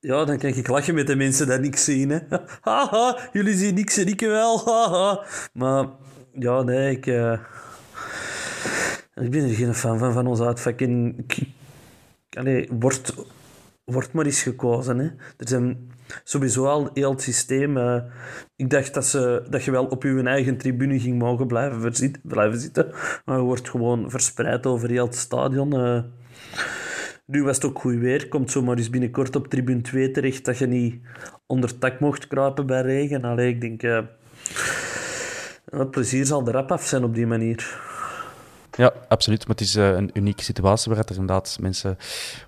Ja, 0.00 0.24
dan 0.24 0.38
kan 0.38 0.50
ik 0.50 0.68
lachen 0.68 0.94
met 0.94 1.06
de 1.06 1.16
mensen 1.16 1.46
die 1.46 1.58
niks 1.58 1.84
zien. 1.84 2.10
Hè. 2.10 2.18
Haha, 2.60 3.18
jullie 3.32 3.56
zien 3.56 3.74
niks 3.74 3.96
en 3.96 4.06
ik 4.06 4.20
wel. 4.20 4.64
Haha. 4.64 5.24
Maar 5.52 5.86
ja, 6.32 6.62
nee, 6.62 6.90
ik... 6.90 7.06
ik 9.14 9.30
ben 9.30 9.48
er 9.48 9.54
geen 9.54 9.74
fan 9.74 9.98
van, 9.98 10.12
van 10.12 10.26
ons 10.26 10.40
uitvak. 10.40 10.80
En 10.80 11.14
ik, 11.26 11.46
allee, 12.36 12.68
wordt, 12.78 13.14
wordt 13.84 14.12
maar 14.12 14.24
eens 14.24 14.42
gekozen. 14.42 14.98
Hè. 14.98 15.04
Er 15.36 15.48
zijn 15.48 15.90
sowieso 16.24 16.66
al 16.66 16.90
heel 16.94 17.10
het 17.10 17.22
systeem. 17.22 17.76
Uh, 17.76 18.02
ik 18.56 18.70
dacht 18.70 18.94
dat, 18.94 19.06
ze, 19.06 19.42
dat 19.50 19.64
je 19.64 19.70
wel 19.70 19.84
op 19.84 20.02
je 20.02 20.22
eigen 20.22 20.56
tribune 20.56 21.00
ging 21.00 21.18
mogen 21.18 21.46
blijven, 21.46 21.92
blijven 22.22 22.60
zitten. 22.60 22.92
Maar 23.24 23.36
je 23.36 23.42
wordt 23.42 23.70
gewoon 23.70 24.10
verspreid 24.10 24.66
over 24.66 24.90
heel 24.90 25.06
het 25.06 25.16
stadion. 25.16 25.74
Uh, 25.74 26.02
nu 27.26 27.42
was 27.42 27.56
het 27.56 27.64
ook 27.64 27.78
goed 27.78 27.98
weer. 27.98 28.28
Komt 28.28 28.50
zomaar 28.50 28.76
eens 28.76 28.90
binnenkort 28.90 29.36
op 29.36 29.48
tribune 29.48 29.80
2 29.80 30.10
terecht 30.10 30.44
dat 30.44 30.58
je 30.58 30.66
niet 30.66 31.00
onder 31.46 31.78
tak 31.78 32.00
mocht 32.00 32.26
kruipen 32.26 32.66
bij 32.66 32.82
regen. 32.82 33.24
Allee, 33.24 33.48
ik 33.48 33.60
denk... 33.60 33.82
Uh, 33.82 33.98
het 35.70 35.90
plezier 35.90 36.26
zal 36.26 36.46
er 36.46 36.52
rap 36.52 36.72
af 36.72 36.86
zijn 36.86 37.04
op 37.04 37.14
die 37.14 37.26
manier. 37.26 37.80
Ja, 38.76 38.92
absoluut. 39.08 39.46
Maar 39.46 39.56
het 39.56 39.64
is 39.64 39.76
uh, 39.76 39.88
een 39.88 40.10
unieke 40.12 40.42
situatie 40.42 40.92
waar 40.92 41.04
er 41.04 41.10
inderdaad 41.10 41.56
mensen 41.60 41.98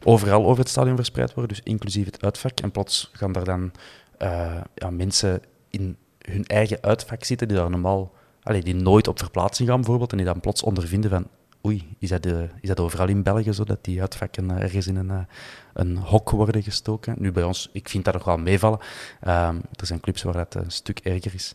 overal 0.05 0.47
over 0.47 0.59
het 0.59 0.69
stadion 0.69 0.97
verspreid 0.97 1.35
worden, 1.35 1.57
dus 1.57 1.65
inclusief 1.65 2.05
het 2.05 2.25
uitvak. 2.25 2.61
En 2.61 2.71
plots 2.71 3.11
gaan 3.13 3.35
er 3.35 3.45
dan 3.45 3.73
eh, 4.19 4.61
ja, 4.75 4.91
mensen 4.91 5.43
in 5.71 5.97
hun 6.19 6.45
eigen 6.45 6.79
uitvak 6.81 7.25
zitten 7.25 7.49
die 7.49 7.57
daar 7.57 7.71
normaal, 7.71 8.13
allee, 8.43 8.63
die 8.63 8.75
nooit 8.75 9.09
op 9.09 9.19
verplaatsing 9.19 9.69
gaan 9.69 9.81
bijvoorbeeld, 9.81 10.11
en 10.11 10.17
die 10.17 10.27
dan 10.27 10.41
plots 10.41 10.63
ondervinden 10.63 11.11
van 11.11 11.27
oei, 11.67 11.97
is 11.99 12.09
dat, 12.09 12.23
de, 12.23 12.49
is 12.61 12.69
dat 12.69 12.81
overal 12.81 13.09
in 13.09 13.23
België 13.23 13.53
zo, 13.53 13.65
dat 13.65 13.85
die 13.85 14.01
uitvakken 14.01 14.51
uh, 14.51 14.63
ergens 14.63 14.87
in 14.87 14.97
een, 14.97 15.27
een 15.73 15.97
hok 15.97 16.31
worden 16.31 16.63
gestoken? 16.63 17.15
Nu 17.19 17.33
bij 17.33 17.43
ons, 17.43 17.69
ik 17.73 17.89
vind 17.89 18.05
dat 18.05 18.15
nog 18.15 18.25
wel 18.25 18.39
meevallen. 18.39 18.79
Um, 19.27 19.63
er 19.73 19.87
zijn 19.87 20.01
clubs 20.01 20.23
waar 20.23 20.33
dat 20.33 20.55
een 20.55 20.71
stuk 20.71 20.99
erger 20.99 21.35
is. 21.35 21.55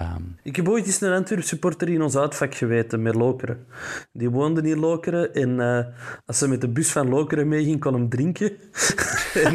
Um, 0.00 0.36
ik 0.42 0.56
heb 0.56 0.68
ooit 0.68 0.86
eens 0.86 1.00
een 1.00 1.12
Antwerp 1.12 1.42
supporter 1.42 1.88
in 1.88 2.02
ons 2.02 2.16
uitvak 2.16 2.54
geweten 2.54 3.02
met 3.02 3.14
Lokeren. 3.14 3.66
Die 4.12 4.30
woonde 4.30 4.62
in 4.62 4.78
Lokeren 4.78 5.34
en 5.34 5.50
uh, 5.50 5.84
als 6.26 6.38
ze 6.38 6.48
met 6.48 6.60
de 6.60 6.68
bus 6.68 6.90
van 6.90 7.08
Lokeren 7.08 7.48
meeging, 7.48 7.80
kon 7.80 7.94
hem 7.94 8.08
drinken. 8.08 8.52
en 9.44 9.54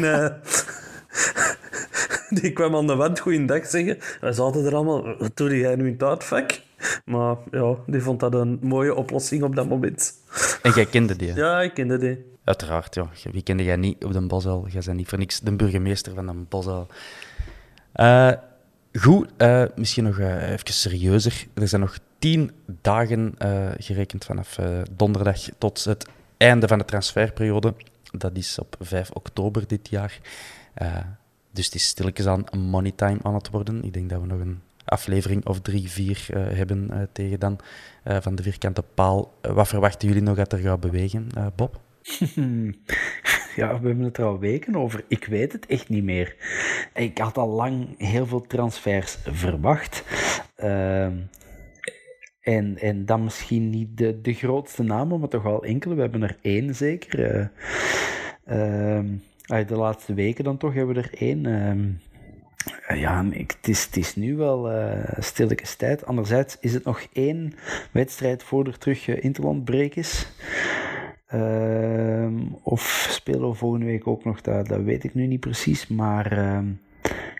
die 2.40 2.52
kwam 2.52 2.76
aan 2.76 2.86
de 2.86 2.94
wand 2.94 3.20
goeiedag 3.20 3.66
zeggen. 3.66 3.98
Wij 4.20 4.32
zaten 4.32 4.64
er 4.64 4.74
allemaal, 4.74 5.16
wat 5.16 5.36
doe 5.36 5.58
jij 5.58 5.76
nu 5.76 5.86
in 5.86 5.92
het 5.92 6.02
uitvak? 6.02 6.60
Maar 7.04 7.36
ja, 7.50 7.76
die 7.86 8.02
vond 8.02 8.20
dat 8.20 8.34
een 8.34 8.58
mooie 8.62 8.94
oplossing 8.94 9.42
op 9.42 9.56
dat 9.56 9.68
moment. 9.68 10.12
En 10.62 10.72
jij 10.72 10.86
kende 10.86 11.16
die? 11.16 11.34
Ja, 11.34 11.60
ik 11.60 11.74
kende 11.74 11.98
die. 11.98 12.24
Uiteraard, 12.44 12.94
ja. 12.94 13.10
Wie 13.32 13.42
kende 13.42 13.64
jij 13.64 13.76
niet 13.76 14.04
op 14.04 14.12
de 14.12 14.26
Bosuil? 14.26 14.66
Jij 14.68 14.82
bent 14.84 14.96
niet 14.96 15.08
voor 15.08 15.18
niks 15.18 15.40
de 15.40 15.52
burgemeester 15.52 16.14
van 16.14 16.26
de 16.26 16.32
Bosuil. 16.32 16.86
Uh, 17.94 18.32
goed, 18.92 19.28
uh, 19.38 19.64
misschien 19.76 20.04
nog 20.04 20.18
uh, 20.18 20.50
even 20.50 20.72
serieuzer. 20.72 21.46
Er 21.54 21.68
zijn 21.68 21.80
nog 21.80 21.98
tien 22.18 22.50
dagen 22.82 23.34
gerekend 23.78 24.24
vanaf 24.24 24.58
donderdag 24.90 25.40
tot 25.58 25.84
het 25.84 26.06
einde 26.36 26.68
van 26.68 26.78
de 26.78 26.84
transferperiode. 26.84 27.74
Dat 28.10 28.36
is 28.36 28.58
op 28.58 28.76
5 28.80 29.10
oktober 29.10 29.66
dit 29.66 29.88
jaar. 29.88 30.18
dus 31.52 31.64
het 31.64 31.74
is 31.74 31.86
stilletjes 31.86 32.26
aan 32.26 32.44
money 32.56 32.92
time 32.96 33.18
aan 33.22 33.34
het 33.34 33.50
worden. 33.50 33.84
Ik 33.84 33.92
denk 33.92 34.10
dat 34.10 34.20
we 34.20 34.26
nog 34.26 34.40
een 34.40 34.60
aflevering 34.84 35.46
of 35.46 35.60
drie, 35.60 35.90
vier 35.90 36.26
hebben 36.32 37.08
tegen 37.12 37.40
dan 37.40 37.58
van 38.04 38.34
de 38.34 38.42
vierkante 38.42 38.82
paal. 38.94 39.34
wat 39.40 39.68
verwachten 39.68 40.08
jullie 40.08 40.22
nog 40.22 40.36
dat 40.36 40.52
er 40.52 40.58
gaat 40.58 40.80
bewegen, 40.80 41.28
Bob? 41.56 41.80
Ja, 43.58 43.80
we 43.80 43.86
hebben 43.86 44.04
het 44.04 44.16
er 44.16 44.24
al 44.24 44.38
weken 44.38 44.76
over. 44.76 45.04
Ik 45.08 45.24
weet 45.24 45.52
het 45.52 45.66
echt 45.66 45.88
niet 45.88 46.04
meer. 46.04 46.36
Ik 46.94 47.18
had 47.18 47.38
al 47.38 47.48
lang 47.48 47.94
heel 47.96 48.26
veel 48.26 48.40
transfers 48.40 49.18
verwacht. 49.24 50.04
Ehm, 50.56 51.16
en, 52.40 52.78
en 52.78 53.04
dan 53.06 53.24
misschien 53.24 53.70
niet 53.70 53.98
de, 53.98 54.20
de 54.20 54.34
grootste 54.34 54.82
namen, 54.82 55.20
maar 55.20 55.28
toch 55.28 55.42
wel 55.42 55.64
enkele. 55.64 55.94
We 55.94 56.00
hebben 56.00 56.22
er 56.22 56.36
één 56.42 56.74
zeker. 56.74 57.50
Ehm, 58.44 59.06
de 59.46 59.76
laatste 59.76 60.14
weken 60.14 60.44
dan 60.44 60.56
toch 60.56 60.74
hebben 60.74 60.94
we 60.94 61.00
er 61.00 61.18
één. 61.18 61.46
Ehm, 61.46 62.98
ja, 62.98 63.26
ik, 63.30 63.50
het, 63.50 63.68
is, 63.68 63.84
het 63.84 63.96
is 63.96 64.16
nu 64.16 64.36
wel 64.36 64.72
uh, 64.72 65.02
stilletjes 65.18 65.74
tijd. 65.74 66.06
Anderzijds 66.06 66.56
is 66.60 66.74
het 66.74 66.84
nog 66.84 67.06
één 67.12 67.54
wedstrijd 67.92 68.42
voor 68.42 68.66
er 68.66 68.78
terug 68.78 69.06
uh, 69.06 69.24
Interland 69.24 69.70
is. 69.70 70.26
Uh, 71.34 72.28
of 72.62 73.06
spelen 73.10 73.48
we 73.48 73.54
volgende 73.54 73.86
week 73.86 74.06
ook 74.06 74.24
nog, 74.24 74.40
dat, 74.40 74.66
dat 74.68 74.82
weet 74.82 75.04
ik 75.04 75.14
nu 75.14 75.26
niet 75.26 75.40
precies. 75.40 75.86
Maar 75.86 76.32
uh, 76.32 76.58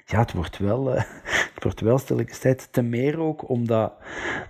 ja, 0.06 0.18
het 0.18 0.32
wordt 0.32 0.58
wel, 0.58 0.94
uh, 0.94 1.02
het 1.54 1.62
wordt 1.62 1.80
wel 1.80 1.98
tijd. 2.40 2.68
Ten 2.72 2.88
meer 2.88 3.18
ook 3.18 3.48
omdat 3.48 3.92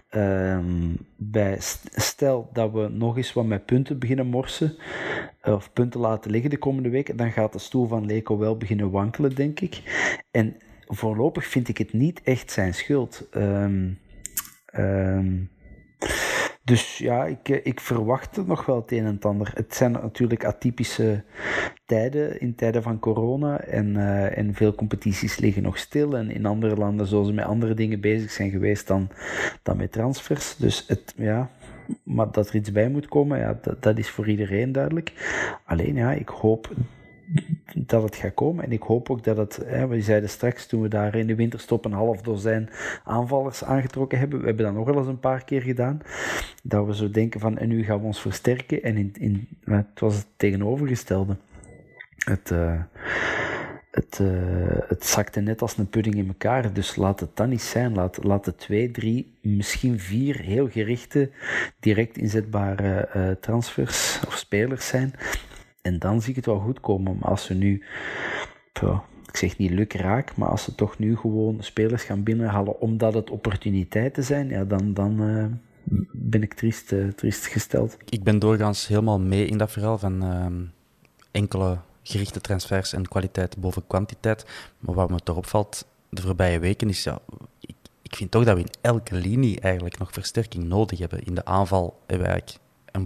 ehm, 0.09 0.95
bij 1.17 1.57
stel 1.95 2.51
dat 2.53 2.73
we 2.73 2.89
nog 2.89 3.17
eens 3.17 3.33
wat 3.33 3.47
met 3.47 3.67
punten 3.67 3.99
beginnen 3.99 4.27
morsen, 4.27 4.77
of 5.43 5.73
punten 5.73 6.01
laten 6.01 6.31
liggen 6.31 6.51
de 6.51 6.59
komende 6.59 6.89
weken, 6.89 7.17
dan 7.17 7.33
gaat 7.33 7.53
de 7.53 7.59
stoel 7.59 7.87
van 7.87 8.07
Leco 8.07 8.39
wel 8.39 8.57
beginnen 8.57 8.91
wankelen, 8.91 9.35
denk 9.35 9.61
ik. 9.61 9.83
En 10.31 10.57
voorlopig 10.87 11.47
vind 11.47 11.69
ik 11.69 11.79
het 11.79 11.93
niet 11.93 12.23
echt 12.23 12.51
zijn 12.51 12.75
schuld. 12.75 13.27
Um, 13.35 13.99
dus 16.69 16.99
ja, 16.99 17.27
ik, 17.27 17.49
eh, 17.49 17.61
ik 17.63 17.81
verwacht 17.81 18.47
nog 18.47 18.67
wel 18.67 18.77
het 18.77 18.93
een 18.93 19.05
en 19.05 19.15
het 19.15 19.25
ander. 19.25 19.51
Het 19.55 19.75
zijn 19.75 19.93
natuurlijk 19.93 20.45
atypische 20.45 21.23
tijden, 21.87 22.41
in 22.41 22.55
tijden 22.55 22.83
van 22.83 22.99
corona. 22.99 23.61
En, 23.61 23.95
uh, 23.95 24.39
en 24.39 24.55
veel 24.55 24.75
competities 24.75 25.39
liggen 25.39 25.63
nog 25.63 25.79
stil. 25.79 26.17
En 26.17 26.31
in 26.31 26.47
andere 26.47 26.77
landen 26.77 27.07
zullen 27.07 27.27
ze 27.27 27.33
met 27.33 27.45
andere 27.45 27.75
dingen 27.75 28.01
bezig 28.01 28.31
zijn 28.31 28.51
geweest 28.51 28.87
dan, 28.87 29.09
dan 29.63 29.77
met 29.77 29.93
transfers. 29.93 30.57
Dus 30.57 30.85
het, 30.87 31.15
ja, 31.17 31.51
maar 32.03 32.31
dat 32.33 32.49
er 32.49 32.55
iets 32.55 32.73
bij 32.73 32.89
moet 32.89 33.09
komen, 33.09 33.39
ja, 33.39 33.59
dat, 33.63 33.83
dat 33.83 33.99
is 33.99 34.11
voor 34.11 34.29
iedereen 34.29 34.73
duidelijk. 34.73 35.13
Alleen 35.65 35.95
ja, 35.95 36.13
ik 36.13 36.29
hoop 36.29 36.69
dat 37.75 38.03
het 38.03 38.17
gaat 38.17 38.35
komen. 38.35 38.65
En 38.65 38.73
ik 38.73 38.83
hoop 38.83 39.11
ook 39.11 39.25
dat 39.25 39.37
het, 39.37 39.61
hè, 39.65 39.87
we 39.87 40.01
zeiden 40.01 40.29
straks 40.29 40.67
toen 40.67 40.83
we 40.83 40.89
daar 40.89 41.15
in 41.15 41.27
de 41.27 41.35
winterstop 41.35 41.85
een 41.85 41.93
half 41.93 42.23
dozijn 42.23 42.71
aanvallers 43.05 43.65
aangetrokken 43.65 44.19
hebben, 44.19 44.41
we 44.41 44.47
hebben 44.47 44.65
dat 44.65 44.75
nog 44.75 44.87
wel 44.87 44.97
eens 44.99 45.07
een 45.07 45.21
paar 45.21 45.45
keer 45.45 45.63
gedaan, 45.63 46.03
dat 46.63 46.87
we 46.87 46.95
zo 46.95 47.11
denken 47.11 47.41
van 47.41 47.59
en 47.59 47.69
nu 47.69 47.85
gaan 47.85 48.01
we 48.01 48.07
ons 48.07 48.21
versterken. 48.21 48.83
En 48.83 48.97
in, 48.97 49.13
in, 49.19 49.49
het 49.65 50.01
was 50.01 50.17
het 50.17 50.27
tegenovergestelde. 50.37 51.37
Het, 52.19 52.51
uh, 52.51 52.81
het, 53.91 54.19
uh, 54.23 54.29
het 54.89 55.07
zakte 55.07 55.41
net 55.41 55.63
als 55.63 55.77
een 55.77 55.89
pudding 55.89 56.15
in 56.15 56.29
elkaar. 56.29 56.73
Dus 56.73 56.97
laat 56.97 57.21
het 57.21 57.37
dan 57.37 57.49
niet 57.49 57.63
zijn. 57.63 57.95
Laat, 57.95 58.25
laat 58.25 58.47
het 58.47 58.59
twee, 58.59 58.91
drie, 58.91 59.39
misschien 59.43 59.99
vier 60.01 60.41
heel 60.41 60.69
gerichte, 60.69 61.31
direct 61.81 62.17
inzetbare 62.17 63.09
uh, 63.17 63.31
transfers 63.41 64.21
of 64.27 64.37
spelers 64.37 64.87
zijn. 64.87 65.15
En 65.83 65.99
dan 65.99 66.21
zie 66.21 66.31
ik 66.31 66.37
het 66.37 66.47
wel 66.47 66.59
goed 66.59 66.81
komen. 66.81 67.17
Maar 67.21 67.31
als 67.31 67.45
ze 67.45 67.55
nu, 67.55 67.85
ik 69.27 69.37
zeg 69.37 69.59
niet 69.59 69.71
luk 69.71 69.93
raak, 69.93 70.37
maar 70.37 70.49
als 70.49 70.63
ze 70.63 70.75
toch 70.75 70.99
nu 70.99 71.17
gewoon 71.17 71.57
spelers 71.61 72.03
gaan 72.03 72.23
binnenhalen 72.23 72.81
omdat 72.81 73.15
het 73.15 73.31
opportuniteiten 73.31 74.25
zijn, 74.25 74.49
ja, 74.49 74.65
dan, 74.65 74.95
dan 74.95 75.23
uh, 75.23 75.45
ben 76.13 76.43
ik 76.43 76.55
triest, 76.55 76.93
uh, 76.93 77.09
triest 77.09 77.47
gesteld. 77.47 77.97
Ik 78.09 78.23
ben 78.23 78.39
doorgaans 78.39 78.87
helemaal 78.87 79.21
mee 79.21 79.47
in 79.47 79.59
dat 79.59 79.71
verhaal 79.71 79.99
van 79.99 80.25
uh, 80.25 80.47
enkele 81.31 81.79
gerichte 82.03 82.41
transfers 82.41 82.93
en 82.93 83.09
kwaliteit 83.09 83.57
boven 83.57 83.87
kwantiteit. 83.87 84.47
Maar 84.79 84.95
wat 84.95 85.11
me 85.11 85.19
toch 85.19 85.37
opvalt 85.37 85.87
de 86.09 86.23
voorbije 86.23 86.59
weken 86.59 86.89
is, 86.89 87.05
ja, 87.05 87.19
ik, 87.61 87.75
ik 88.03 88.17
vind 88.17 88.31
toch 88.31 88.45
dat 88.45 88.57
we 88.57 88.63
in 88.63 88.73
elke 88.81 89.15
linie 89.15 89.61
eigenlijk 89.61 89.99
nog 89.99 90.13
versterking 90.13 90.65
nodig 90.65 90.99
hebben. 90.99 91.25
In 91.25 91.35
de 91.35 91.45
aanval 91.45 91.99
hebben 92.07 92.27
we 92.27 92.33
eigenlijk 92.33 92.65
een 92.93 93.05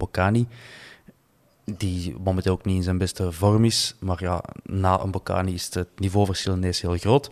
die 1.65 2.17
momenteel 2.25 2.53
ook 2.53 2.65
niet 2.65 2.77
in 2.77 2.83
zijn 2.83 2.99
beste 2.99 3.33
vorm 3.33 3.65
is. 3.65 3.95
Maar 4.01 4.23
ja, 4.23 4.45
na 4.63 5.01
een 5.01 5.11
Bocani 5.11 5.55
is 5.55 5.75
het 5.75 5.89
niveauverschil 5.97 6.57
ineens 6.57 6.81
heel 6.81 6.97
groot. 6.97 7.31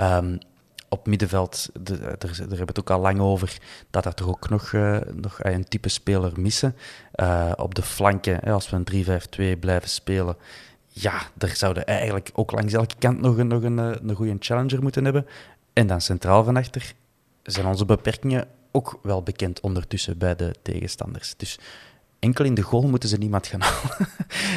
Um, 0.00 0.38
op 0.92 1.06
middenveld, 1.06 1.68
de, 1.80 1.98
daar 1.98 2.36
hebben 2.36 2.58
we 2.58 2.64
het 2.64 2.78
ook 2.78 2.90
al 2.90 3.00
lang 3.00 3.20
over, 3.20 3.58
dat 3.90 4.04
er 4.04 4.14
toch 4.14 4.28
ook 4.28 4.48
nog, 4.48 4.72
uh, 4.72 4.98
nog 5.14 5.38
een 5.42 5.68
type 5.68 5.88
speler 5.88 6.32
missen. 6.40 6.76
Uh, 7.14 7.52
op 7.56 7.74
de 7.74 7.82
flanken, 7.82 8.38
hè, 8.42 8.52
als 8.52 8.70
we 8.70 8.76
een 8.76 9.54
3-5-2 9.56 9.58
blijven 9.58 9.88
spelen, 9.88 10.36
ja, 10.88 11.22
daar 11.34 11.56
zouden 11.56 11.86
eigenlijk 11.86 12.30
ook 12.34 12.50
langs 12.50 12.72
elke 12.72 12.94
kant 12.98 13.20
nog 13.20 13.36
een, 13.36 13.46
nog 13.46 13.62
een, 13.62 13.78
eh, 13.78 13.90
een 14.02 14.14
goede 14.14 14.36
challenger 14.38 14.82
moeten 14.82 15.04
hebben. 15.04 15.26
En 15.72 15.86
dan 15.86 16.00
centraal 16.00 16.44
van 16.44 16.56
achter 16.56 16.94
zijn 17.42 17.66
onze 17.66 17.84
beperkingen 17.84 18.48
ook 18.72 18.98
wel 19.02 19.22
bekend 19.22 19.60
ondertussen 19.60 20.18
bij 20.18 20.36
de 20.36 20.54
tegenstanders. 20.62 21.34
Dus 21.36 21.58
enkel 22.22 22.44
in 22.44 22.54
de 22.54 22.62
goal 22.62 22.88
moeten 22.88 23.08
ze 23.08 23.16
niemand 23.16 23.46
gaan 23.46 23.60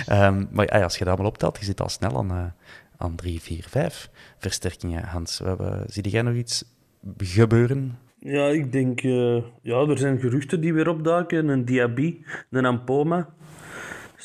halen. 0.07 0.35
um, 0.35 0.47
maar 0.51 0.77
ja, 0.77 0.83
als 0.83 0.93
je 0.97 1.03
dat 1.03 1.13
allemaal 1.13 1.31
optelt, 1.31 1.57
je 1.59 1.65
zit 1.65 1.81
al 1.81 1.89
snel 1.89 2.17
aan, 2.17 2.31
uh, 2.31 2.45
aan 2.97 3.15
drie, 3.15 3.41
vier, 3.41 3.65
vijf 3.69 4.09
versterkingen, 4.37 5.03
Hans. 5.03 5.39
Hebben, 5.39 5.83
zie 5.87 6.09
jij 6.09 6.21
nog 6.21 6.35
iets 6.35 6.63
gebeuren? 7.17 7.97
Ja, 8.19 8.47
ik 8.47 8.71
denk... 8.71 9.03
Uh, 9.03 9.43
ja, 9.61 9.87
er 9.87 9.97
zijn 9.97 10.19
geruchten 10.19 10.61
die 10.61 10.73
weer 10.73 10.89
opduiken. 10.89 11.47
Een 11.47 11.65
Diaby, 11.65 12.21
een 12.51 12.65
Ampoma. 12.65 13.29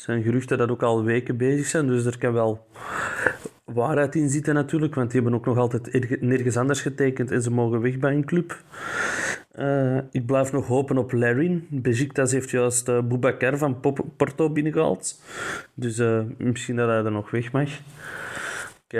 Zijn 0.01 0.23
geruchten 0.23 0.57
dat 0.57 0.69
ook 0.69 0.83
al 0.83 1.03
weken 1.03 1.37
bezig 1.37 1.65
zijn, 1.65 1.87
dus 1.87 2.05
er 2.05 2.17
kan 2.17 2.33
wel 2.33 2.67
waarheid 3.65 4.15
in 4.15 4.29
zitten 4.29 4.53
natuurlijk, 4.53 4.95
want 4.95 5.11
die 5.11 5.21
hebben 5.21 5.39
ook 5.39 5.45
nog 5.45 5.57
altijd 5.57 6.21
nergens 6.21 6.57
anders 6.57 6.81
getekend 6.81 7.31
en 7.31 7.41
ze 7.41 7.51
mogen 7.51 7.81
weg 7.81 7.97
bij 7.97 8.13
een 8.13 8.25
club. 8.25 8.61
Uh, 9.55 9.97
ik 10.11 10.25
blijf 10.25 10.51
nog 10.51 10.67
hopen 10.67 10.97
op 10.97 11.11
Larin. 11.11 11.67
Besiktas 11.69 12.31
heeft 12.31 12.49
juist 12.49 12.87
uh, 12.87 13.01
Boubacar 13.01 13.57
van 13.57 13.79
Porto 14.17 14.49
binnengehaald. 14.49 15.21
Dus 15.73 15.99
uh, 15.99 16.21
misschien 16.37 16.75
dat 16.75 16.87
hij 16.87 17.03
er 17.03 17.11
nog 17.11 17.31
weg 17.31 17.51
mag. 17.51 17.69
Ik, 18.87 18.93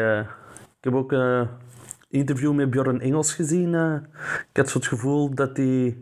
ik 0.77 0.81
heb 0.81 0.93
ook 0.93 1.11
een 1.11 1.47
interview 2.09 2.53
met 2.53 2.69
Bjorn 2.69 3.01
Engels 3.01 3.33
gezien. 3.33 3.73
ik 4.49 4.57
had 4.57 4.69
zo 4.69 4.77
het 4.77 4.87
gevoel 4.87 5.33
dat 5.33 5.57
hij 5.57 5.95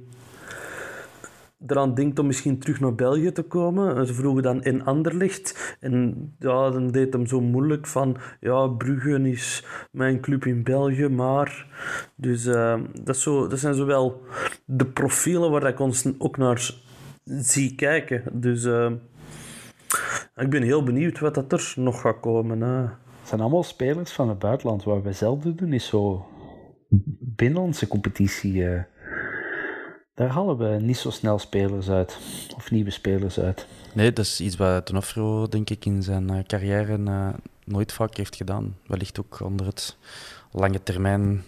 eraan 1.68 1.93
denkt 1.93 2.20
om 2.20 2.26
misschien 2.26 2.60
terug 2.60 2.80
naar 2.80 2.95
België 2.95 3.32
te 3.32 3.43
komen. 3.43 4.07
Ze 4.07 4.14
vroegen 4.14 4.43
dan 4.43 4.64
in 4.64 4.86
Anderlecht. 4.86 5.78
En 5.80 6.16
ja, 6.39 6.70
dan 6.70 6.91
deed 6.91 7.14
hem 7.14 7.26
zo 7.26 7.41
moeilijk 7.41 7.88
van... 7.88 8.18
Ja, 8.39 8.68
Brugge 8.68 9.30
is 9.30 9.66
mijn 9.91 10.20
club 10.20 10.45
in 10.45 10.64
België, 10.64 11.07
maar... 11.07 11.68
Dus 12.16 12.45
uh, 12.45 12.80
dat, 13.03 13.18
zo, 13.18 13.47
dat 13.47 13.60
zijn 13.60 13.74
zowel 13.74 14.22
de 14.66 14.86
profielen 14.86 15.51
waar 15.51 15.68
ik 15.68 15.80
ons 15.80 16.07
ook 16.18 16.38
naar 16.38 16.72
zie 17.24 17.76
kijken. 17.76 18.24
Dus 18.41 18.64
uh, 18.64 18.91
ik 20.36 20.49
ben 20.49 20.62
heel 20.62 20.84
benieuwd 20.84 21.20
wat 21.20 21.36
dat 21.36 21.51
er 21.51 21.74
nog 21.76 22.01
gaat 22.01 22.20
komen. 22.20 22.62
Hè. 22.62 22.86
zijn 23.24 23.41
allemaal 23.41 23.64
spelers 23.64 24.12
van 24.12 24.30
het 24.30 24.39
buitenland. 24.39 24.84
Wat 24.84 25.03
wij 25.03 25.14
zelden 25.14 25.55
doen, 25.55 25.74
is 25.74 25.88
zo 25.88 26.26
binnenlandse 27.20 27.88
competitie. 27.88 28.66
eh, 28.66 28.82
daar 30.20 30.30
halen 30.30 30.57
we 30.57 30.80
niet 30.82 30.97
zo 30.97 31.09
snel 31.09 31.39
spelers 31.39 31.89
uit. 31.89 32.17
Of 32.55 32.72
nieuwe 32.72 32.89
spelers 32.89 33.39
uit. 33.39 33.67
Nee, 33.93 34.13
dat 34.13 34.26
is 34.26 34.41
iets 34.41 34.55
wat 34.55 34.88
Donofrio, 34.88 35.47
denk 35.47 35.70
ik, 35.70 35.86
in 35.86 36.03
zijn 36.03 36.30
eh, 36.30 36.43
carrière 36.43 37.03
eh, 37.05 37.30
nooit 37.63 37.93
vaak 37.93 38.17
heeft 38.17 38.36
gedaan. 38.36 38.76
Wellicht 38.88 39.20
ook 39.20 39.39
onder 39.39 39.65
het 39.65 39.97
lange 40.51 40.84
termijn 40.84 41.43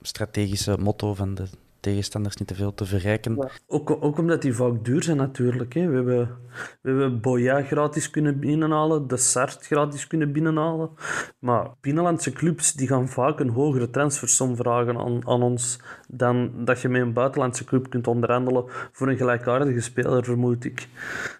strategische 0.00 0.76
motto 0.78 1.14
van 1.14 1.34
de 1.34 1.44
tegenstanders 1.82 2.36
niet 2.36 2.48
te 2.48 2.54
veel 2.54 2.74
te 2.74 2.84
verrijken. 2.84 3.50
Ook, 3.66 3.90
ook 3.90 4.18
omdat 4.18 4.42
die 4.42 4.54
vaak 4.54 4.84
duur 4.84 5.02
zijn 5.02 5.16
natuurlijk. 5.16 5.74
Hè. 5.74 5.88
We, 5.88 5.94
hebben, 5.94 6.38
we 6.80 6.90
hebben 6.90 7.20
Boya 7.20 7.62
gratis 7.62 8.10
kunnen 8.10 8.38
binnenhalen, 8.38 9.08
de 9.08 9.16
Sart 9.16 9.66
gratis 9.66 10.06
kunnen 10.06 10.32
binnenhalen. 10.32 10.90
Maar 11.38 11.70
binnenlandse 11.80 12.32
clubs 12.32 12.72
die 12.72 12.86
gaan 12.86 13.08
vaak 13.08 13.40
een 13.40 13.48
hogere 13.48 13.90
transfersom 13.90 14.56
vragen 14.56 14.98
aan, 14.98 15.28
aan 15.28 15.42
ons 15.42 15.80
dan 16.14 16.50
dat 16.64 16.80
je 16.80 16.88
met 16.88 17.00
een 17.00 17.12
buitenlandse 17.12 17.64
club 17.64 17.90
kunt 17.90 18.06
onderhandelen 18.06 18.64
voor 18.92 19.08
een 19.08 19.16
gelijkaardige 19.16 19.80
speler, 19.80 20.24
vermoed 20.24 20.64
ik. 20.64 20.88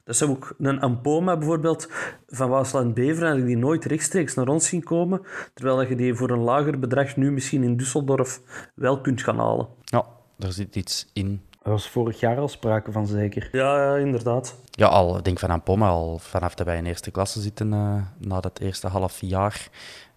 Dat 0.05 0.15
is 0.15 0.23
ook 0.23 0.55
een 0.59 0.81
Ampoma 0.81 1.37
bijvoorbeeld 1.37 1.89
van 2.27 2.49
Waasland 2.49 2.95
Beveren, 2.95 3.29
had 3.29 3.39
ik 3.39 3.47
die 3.47 3.57
nooit 3.57 3.85
rechtstreeks 3.85 4.35
naar 4.35 4.49
ons 4.49 4.69
zien 4.69 4.83
komen, 4.83 5.21
terwijl 5.55 5.77
dat 5.77 5.89
je 5.89 5.97
die 5.97 6.15
voor 6.15 6.31
een 6.31 6.43
lager 6.43 6.79
bedrag 6.79 7.17
nu 7.17 7.33
misschien 7.33 7.63
in 7.63 7.81
Düsseldorf 7.83 8.41
wel 8.75 9.01
kunt 9.01 9.23
gaan 9.23 9.39
halen. 9.39 9.69
Ja, 9.85 10.07
daar 10.37 10.53
zit 10.53 10.77
iets 10.77 11.11
in. 11.13 11.43
Er 11.63 11.71
was 11.71 11.89
vorig 11.89 12.21
jaar 12.21 12.39
al 12.39 12.49
sprake 12.49 12.93
van, 12.93 13.07
zeker. 13.07 13.49
Ja, 13.53 13.85
ja 13.85 13.97
inderdaad. 13.97 14.61
Ja, 14.71 14.87
al, 14.87 15.19
ik 15.19 15.25
denk 15.25 15.39
van 15.39 15.51
Ampoma, 15.51 15.89
al 15.89 16.19
vanaf 16.19 16.55
dat 16.55 16.67
wij 16.67 16.77
in 16.77 16.87
eerste 16.87 17.11
klasse 17.11 17.41
zitten, 17.41 17.73
eh, 17.73 17.97
na 18.19 18.41
dat 18.41 18.59
eerste 18.59 18.89
half 18.89 19.21
jaar, 19.21 19.69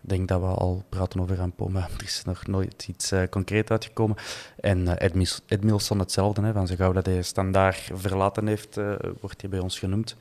denk 0.10 0.28
dat 0.28 0.40
we 0.40 0.48
al 0.48 0.84
praten 0.90 1.20
over 1.20 1.40
Ampoma. 1.40 1.88
Er 1.98 2.04
is 2.04 2.22
nog 2.26 2.48
nooit 2.48 2.86
iets 2.88 3.12
eh, 3.12 3.24
concreet 3.30 3.72
uitgekomen. 3.72 4.18
En 4.60 4.98
eh, 4.98 5.12
Edmilson 5.48 6.00
hetzelfde, 6.00 6.42
hè, 6.42 6.54
van 6.54 6.68
zo 6.68 6.76
gauw 6.76 6.92
dat 6.92 7.06
hij 7.06 7.22
standaard 7.22 7.90
verlaten 7.94 8.48
heeft, 8.48 8.78
eh, 8.78 8.94
wordt 9.20 9.42
hij 9.42 9.50
bij 9.50 9.60
ons 9.60 9.80
genoemd. 9.80 10.16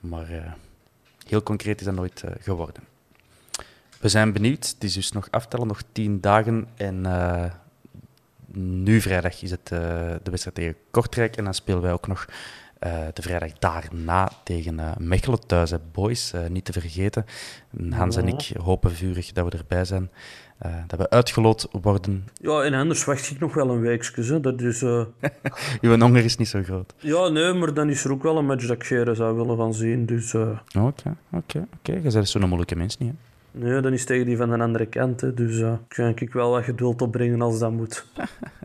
Maar 0.00 0.56
heel 1.26 1.42
concreet 1.42 1.80
is 1.80 1.86
dat 1.86 1.94
nooit 1.94 2.24
geworden. 2.40 2.82
We 4.00 4.08
zijn 4.08 4.32
benieuwd. 4.32 4.68
Het 4.68 4.84
is 4.84 4.92
dus 4.92 5.12
nog 5.12 5.30
aftellen, 5.30 5.66
nog 5.66 5.82
tien 5.92 6.20
dagen. 6.20 6.68
En 6.76 7.06
nu 8.52 9.00
vrijdag 9.00 9.42
is 9.42 9.50
het 9.50 9.66
de 9.66 10.30
wedstrijd 10.30 10.56
tegen 10.56 10.76
Kortrijk. 10.90 11.36
En 11.36 11.44
dan 11.44 11.54
spelen 11.54 11.82
wij 11.82 11.92
ook 11.92 12.06
nog 12.06 12.26
de 13.14 13.22
vrijdag 13.22 13.52
daarna 13.52 14.30
tegen 14.44 14.80
eh, 14.80 14.90
Mechelen 14.98 15.46
thuis. 15.46 15.70
Hè. 15.70 15.76
Boys, 15.92 16.32
eh, 16.32 16.46
niet 16.48 16.64
te 16.64 16.72
vergeten. 16.72 17.24
En 17.78 17.92
Hans 17.92 18.16
en 18.16 18.28
ik 18.28 18.50
hopen 18.62 18.90
vurig 18.92 19.32
dat 19.32 19.52
we 19.52 19.58
erbij 19.58 19.84
zijn. 19.84 20.10
eh, 20.58 20.74
dat 20.86 20.98
we 20.98 21.10
uitgeloot 21.10 21.68
worden. 21.82 22.28
Ja, 22.40 22.62
en 22.62 22.74
anders 22.74 23.04
wacht 23.04 23.30
ik 23.30 23.38
nog 23.38 23.54
wel 23.54 23.70
een 23.70 23.80
weekje. 23.80 24.22
hè. 24.22 24.40
Dat 24.40 24.60
is... 24.60 24.82
eh, 24.82 25.04
Uw 25.80 25.98
honger 25.98 26.24
is 26.24 26.36
niet 26.36 26.48
zo 26.48 26.62
groot. 26.62 26.94
Ja, 26.98 27.28
nee, 27.28 27.52
maar 27.52 27.74
dan 27.74 27.88
is 27.90 28.04
er 28.04 28.12
ook 28.12 28.22
wel 28.22 28.36
een 28.38 28.46
match 28.46 28.66
dat 28.66 28.76
ik 28.76 28.84
zou 29.16 29.36
willen 29.36 29.56
gaan 29.58 29.74
zien. 29.74 30.06
Dus 30.06 30.34
eh, 30.34 30.58
Oké, 30.78 31.16
oké, 31.32 31.66
oké. 31.78 31.92
Je 31.92 32.00
bent 32.12 32.28
zo'n 32.28 32.46
moeilijke 32.48 32.76
mens 32.76 32.98
niet, 32.98 33.10
hè? 33.10 33.14
nee, 33.64 33.80
dan 33.80 33.92
is 33.92 34.04
tegen 34.04 34.26
die 34.26 34.36
van 34.36 34.50
de 34.50 34.58
andere 34.58 34.86
kant. 34.86 35.20
Hè. 35.20 35.34
Dus 35.34 35.60
eh 35.60 35.72
ik 35.88 35.94
ga 35.94 36.12
ik 36.14 36.32
wel 36.32 36.50
wat 36.50 36.64
geduld 36.64 37.02
opbrengen 37.02 37.42
als 37.42 37.58
dat 37.58 37.70
moet. 37.72 38.06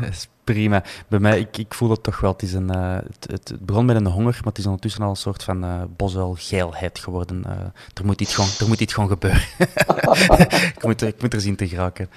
Dat 0.04 0.10
is 0.10 0.28
prima. 0.44 0.82
Bij 1.08 1.18
mij, 1.18 1.40
ik, 1.40 1.56
ik 1.58 1.74
voel 1.74 1.90
het 1.90 2.02
toch 2.02 2.20
wel. 2.20 2.32
Het, 2.32 2.42
is 2.42 2.52
een, 2.52 2.70
eh, 2.70 2.94
het, 2.94 3.26
het, 3.30 3.48
het 3.48 3.66
begon 3.66 3.84
met 3.84 3.96
een 3.96 4.06
honger, 4.06 4.32
maar 4.34 4.42
het 4.44 4.58
is 4.58 4.64
ondertussen 4.66 5.02
al 5.02 5.10
een 5.10 5.16
soort 5.16 5.42
van 5.42 5.64
uh, 5.64 5.82
bosuilgeilheid 5.96 6.98
geworden. 6.98 7.44
Eh, 7.44 7.50
er, 7.94 8.04
moet 8.04 8.20
iets 8.20 8.34
gewoon, 8.34 8.50
er 8.58 8.68
moet 8.68 8.80
iets 8.80 8.94
gewoon 8.94 9.08
gebeuren. 9.08 9.42
ik, 10.76 10.82
moet, 10.82 11.00
er- 11.02 11.08
ik 11.08 11.20
moet 11.22 11.34
er 11.34 11.40
zien 11.40 11.56
te 11.56 11.68
geraken. 11.68 12.10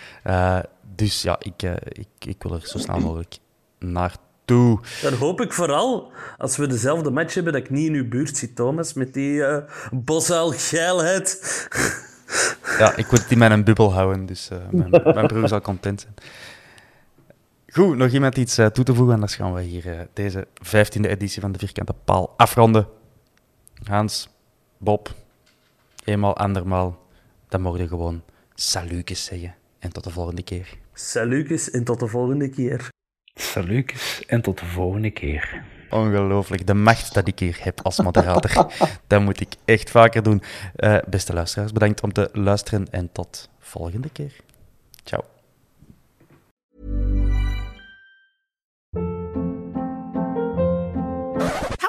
Dus 0.95 1.21
ja, 1.21 1.35
ik, 1.39 1.61
ik, 1.87 2.07
ik 2.19 2.43
wil 2.43 2.53
er 2.53 2.61
zo 2.67 2.77
snel 2.77 2.99
mogelijk 2.99 3.37
naartoe. 3.79 4.79
Dan 5.01 5.13
hoop 5.13 5.41
ik 5.41 5.53
vooral, 5.53 6.11
als 6.37 6.57
we 6.57 6.67
dezelfde 6.67 7.11
match 7.11 7.33
hebben, 7.33 7.53
dat 7.53 7.61
ik 7.61 7.69
niet 7.69 7.87
in 7.87 7.93
uw 7.93 8.07
buurt 8.07 8.37
zit, 8.37 8.55
Thomas, 8.55 8.93
met 8.93 9.13
die 9.13 9.43
bosuilgeilheid. 9.91 11.39
Ja, 12.79 12.95
ik 12.95 13.11
moet 13.11 13.21
het 13.21 13.31
in 13.31 13.37
mijn 13.37 13.63
bubbel 13.63 13.93
houden, 13.93 14.25
dus 14.25 14.49
mijn, 14.71 14.89
mijn 15.03 15.27
broer 15.27 15.47
zal 15.47 15.61
content 15.61 16.01
zijn. 16.01 16.13
Goed, 17.73 17.97
nog 17.97 18.11
iemand 18.11 18.37
iets 18.37 18.57
eh, 18.57 18.65
toe 18.65 18.83
te 18.83 18.93
voegen? 18.93 19.13
Anders 19.13 19.35
gaan 19.35 19.53
we 19.53 19.61
hier 19.61 19.91
eh, 19.91 19.99
deze 20.13 20.47
vijftiende 20.53 21.07
editie 21.07 21.41
van 21.41 21.51
de 21.51 21.59
Vierkante 21.59 21.93
Paal 22.03 22.33
afronden. 22.37 22.87
Hans, 23.83 24.29
Bob, 24.77 25.13
eenmaal, 26.03 26.37
andermaal, 26.37 27.07
dan 27.49 27.61
mogen 27.61 27.79
we 27.79 27.87
gewoon 27.87 28.23
salutjes 28.53 29.23
zeggen. 29.23 29.55
En 29.79 29.91
tot 29.91 30.03
de 30.03 30.09
volgende 30.09 30.43
keer. 30.43 30.77
Salutjes 30.93 31.71
en 31.71 31.83
tot 31.83 31.99
de 31.99 32.07
volgende 32.07 32.49
keer. 32.49 32.89
Salutjes 33.33 34.25
en 34.25 34.41
tot 34.41 34.59
de 34.59 34.65
volgende 34.65 35.11
keer. 35.11 35.63
Ongelooflijk, 35.89 36.67
de 36.67 36.73
macht 36.73 37.13
dat 37.13 37.27
ik 37.27 37.39
hier 37.39 37.57
heb 37.61 37.81
als 37.81 38.01
moderator. 38.01 38.71
dat 39.07 39.21
moet 39.21 39.39
ik 39.39 39.53
echt 39.65 39.89
vaker 39.89 40.23
doen. 40.23 40.41
Eh, 40.75 40.97
beste 41.07 41.33
luisteraars, 41.33 41.71
bedankt 41.71 42.01
om 42.01 42.13
te 42.13 42.29
luisteren 42.33 42.87
en 42.91 43.11
tot 43.11 43.49
volgende 43.59 44.09
keer. 44.09 44.35
Ciao. 45.03 45.32